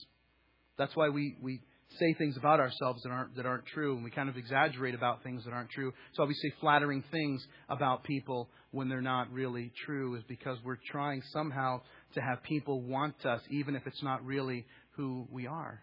That's 0.77 0.95
why 0.97 1.09
we, 1.09 1.37
we 1.41 1.61
say 1.99 2.15
things 2.15 2.37
about 2.37 2.61
ourselves 2.61 3.03
that 3.03 3.11
aren't, 3.11 3.37
that 3.37 3.47
aren't 3.47 3.67
true, 3.67 3.95
and 3.95 4.05
we 4.05 4.11
kind 4.11 4.29
of 4.29 4.37
exaggerate 4.37 4.95
about 4.95 5.23
things 5.23 5.45
that 5.45 5.53
aren't 5.53 5.71
true. 5.71 5.93
So 6.15 6.25
we 6.25 6.35
say 6.35 6.53
flattering 6.61 7.03
things 7.11 7.47
about 7.69 8.05
people 8.05 8.49
when 8.71 8.89
they're 8.89 9.01
not 9.01 9.33
really 9.33 9.73
true, 9.87 10.17
is 10.17 10.23
because 10.29 10.59
we're 10.65 10.79
trying 10.91 11.23
somehow 11.33 11.81
to 12.15 12.21
have 12.21 12.43
people 12.43 12.83
want 12.83 13.25
us, 13.25 13.41
even 13.51 13.75
if 13.75 13.87
it's 13.87 14.03
not 14.03 14.25
really 14.25 14.67
who 14.97 15.27
we 15.31 15.47
are. 15.47 15.81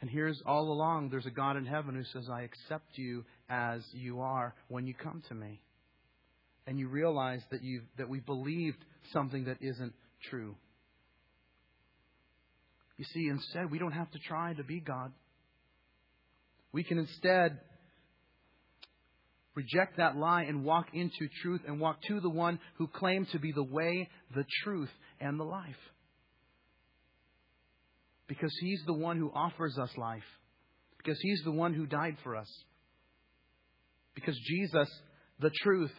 And 0.00 0.10
here's 0.10 0.42
all 0.44 0.72
along 0.72 1.10
there's 1.10 1.26
a 1.26 1.30
God 1.30 1.56
in 1.56 1.64
heaven 1.64 1.94
who 1.94 2.04
says, 2.04 2.28
I 2.28 2.42
accept 2.42 2.98
you 2.98 3.24
as 3.48 3.82
you 3.92 4.20
are 4.20 4.54
when 4.68 4.86
you 4.86 4.94
come 4.94 5.22
to 5.28 5.34
me 5.34 5.60
and 6.66 6.78
you 6.78 6.88
realize 6.88 7.42
that 7.50 7.62
you 7.62 7.82
that 7.98 8.08
we 8.08 8.20
believed 8.20 8.78
something 9.12 9.44
that 9.44 9.58
isn't 9.60 9.92
true. 10.30 10.54
You 12.98 13.04
see, 13.04 13.28
instead, 13.28 13.70
we 13.70 13.78
don't 13.78 13.92
have 13.92 14.10
to 14.12 14.18
try 14.18 14.54
to 14.54 14.62
be 14.62 14.80
God. 14.80 15.12
We 16.72 16.84
can 16.84 16.98
instead 16.98 17.58
reject 19.54 19.98
that 19.98 20.16
lie 20.16 20.44
and 20.44 20.64
walk 20.64 20.86
into 20.94 21.28
truth 21.42 21.62
and 21.66 21.80
walk 21.80 21.98
to 22.08 22.20
the 22.20 22.30
one 22.30 22.58
who 22.78 22.86
claimed 22.86 23.28
to 23.32 23.38
be 23.38 23.52
the 23.52 23.64
way, 23.64 24.08
the 24.34 24.44
truth, 24.62 24.90
and 25.20 25.38
the 25.38 25.44
life. 25.44 25.76
Because 28.28 28.52
he's 28.60 28.82
the 28.86 28.94
one 28.94 29.18
who 29.18 29.30
offers 29.34 29.76
us 29.78 29.90
life. 29.98 30.22
Because 30.96 31.18
he's 31.20 31.42
the 31.44 31.52
one 31.52 31.74
who 31.74 31.86
died 31.86 32.16
for 32.22 32.36
us. 32.36 32.48
Because 34.14 34.38
Jesus, 34.46 34.88
the 35.40 35.50
truth, 35.62 35.90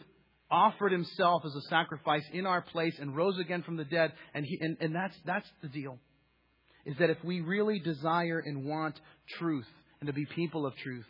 offered 0.50 0.92
himself 0.92 1.42
as 1.44 1.54
a 1.54 1.68
sacrifice 1.68 2.24
in 2.32 2.46
our 2.46 2.62
place 2.62 2.94
and 3.00 3.16
rose 3.16 3.38
again 3.38 3.62
from 3.62 3.76
the 3.76 3.84
dead. 3.84 4.12
And, 4.34 4.44
he, 4.44 4.58
and, 4.60 4.76
and 4.80 4.94
that's, 4.94 5.16
that's 5.24 5.48
the 5.62 5.68
deal. 5.68 5.98
Is 6.84 6.96
that 6.98 7.10
if 7.10 7.18
we 7.24 7.40
really 7.40 7.78
desire 7.78 8.42
and 8.44 8.64
want 8.64 8.98
truth 9.38 9.66
and 10.00 10.06
to 10.06 10.12
be 10.12 10.26
people 10.26 10.66
of 10.66 10.76
truth, 10.76 11.06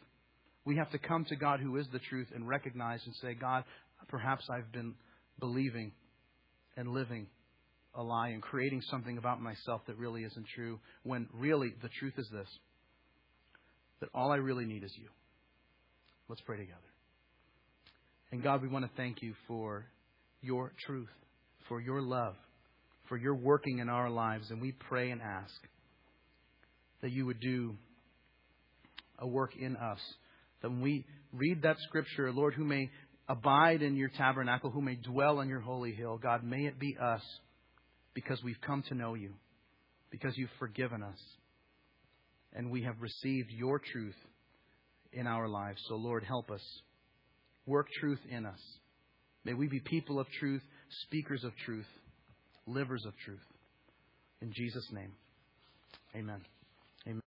we 0.65 0.77
have 0.77 0.91
to 0.93 0.99
come 0.99 1.25
to 1.27 1.37
God 1.37 1.61
who 1.61 1.77
is 1.77 1.87
the 1.93 1.99
truth 1.99 2.29
and 2.35 2.49
recognize 2.49 3.01
and 3.05 3.15
say, 3.17 3.35
God, 3.35 3.65
perhaps 4.09 4.45
I've 4.51 4.71
been 4.73 4.95
believing 5.41 5.93
and 6.77 6.89
living 6.89 7.27
a 7.95 8.03
lie 8.03 8.29
and 8.29 8.43
creating 8.43 8.83
something 8.91 9.19
about 9.19 9.41
myself 9.41 9.83
that 9.87 9.99
really 9.99 10.25
isn't 10.25 10.47
true, 10.55 10.81
when 11.03 11.29
really 11.33 11.73
the 11.83 11.89
truth 12.01 12.15
is 12.19 12.29
this 12.33 12.49
that 14.01 14.09
all 14.13 14.33
I 14.33 14.37
really 14.37 14.65
need 14.65 14.83
is 14.83 14.93
you. 14.99 15.09
Let's 16.29 16.43
pray 16.43 16.59
together. 16.59 16.94
And 18.33 18.43
God, 18.43 18.63
we 18.63 18.69
want 18.69 18.85
to 18.85 18.91
thank 18.97 19.23
you 19.23 19.35
for 19.47 19.87
your 20.41 20.73
truth, 20.87 21.09
for 21.69 21.81
your 21.81 22.03
love, 22.03 22.35
for 23.09 23.17
your 23.17 23.35
working 23.35 23.79
in 23.79 23.89
our 23.89 24.11
lives. 24.11 24.51
And 24.51 24.61
we 24.61 24.73
pray 24.73 25.11
and 25.11 25.23
ask 25.23 25.55
that 27.01 27.13
you 27.13 27.27
would 27.27 27.41
do 27.41 27.77
a 29.19 29.27
work 29.27 29.55
in 29.57 29.77
us. 29.77 30.01
That 30.63 30.71
when 30.71 30.81
we 30.81 31.05
read 31.33 31.63
that 31.63 31.77
scripture, 31.81 32.33
Lord, 32.33 32.55
who 32.55 32.65
may 32.65 32.91
abide 33.29 33.83
in 33.83 33.97
your 33.97 34.11
tabernacle, 34.11 34.71
who 34.71 34.83
may 34.83 34.97
dwell 34.97 35.39
on 35.39 35.49
your 35.49 35.61
holy 35.61 35.93
hill, 35.93 36.19
God, 36.19 36.45
may 36.45 36.67
it 36.67 36.79
be 36.79 36.97
us 37.01 37.23
because 38.15 38.43
we've 38.43 38.61
come 38.61 38.83
to 38.89 38.95
know 38.95 39.15
you, 39.15 39.33
because 40.11 40.37
you've 40.37 40.51
forgiven 40.59 41.03
us, 41.03 41.19
and 42.53 42.71
we 42.71 42.83
have 42.83 43.01
received 43.01 43.51
your 43.51 43.81
truth 43.93 44.17
in 45.13 45.27
our 45.27 45.49
lives. 45.49 45.81
So, 45.89 45.97
Lord, 45.97 46.25
help 46.25 46.51
us. 46.51 46.63
Work 47.67 47.89
truth 48.01 48.21
in 48.31 48.47
us. 48.47 48.61
May 49.45 49.55
we 49.55 49.69
be 49.69 49.81
people 49.81 50.19
of 50.19 50.27
truth, 50.39 50.63
speakers 51.07 51.45
of 51.45 51.53
truth, 51.65 51.87
livers 52.67 53.05
of 53.07 53.13
truth. 53.25 53.39
In 54.41 54.53
Jesus' 54.53 54.89
name, 54.93 55.13
amen. 56.15 56.41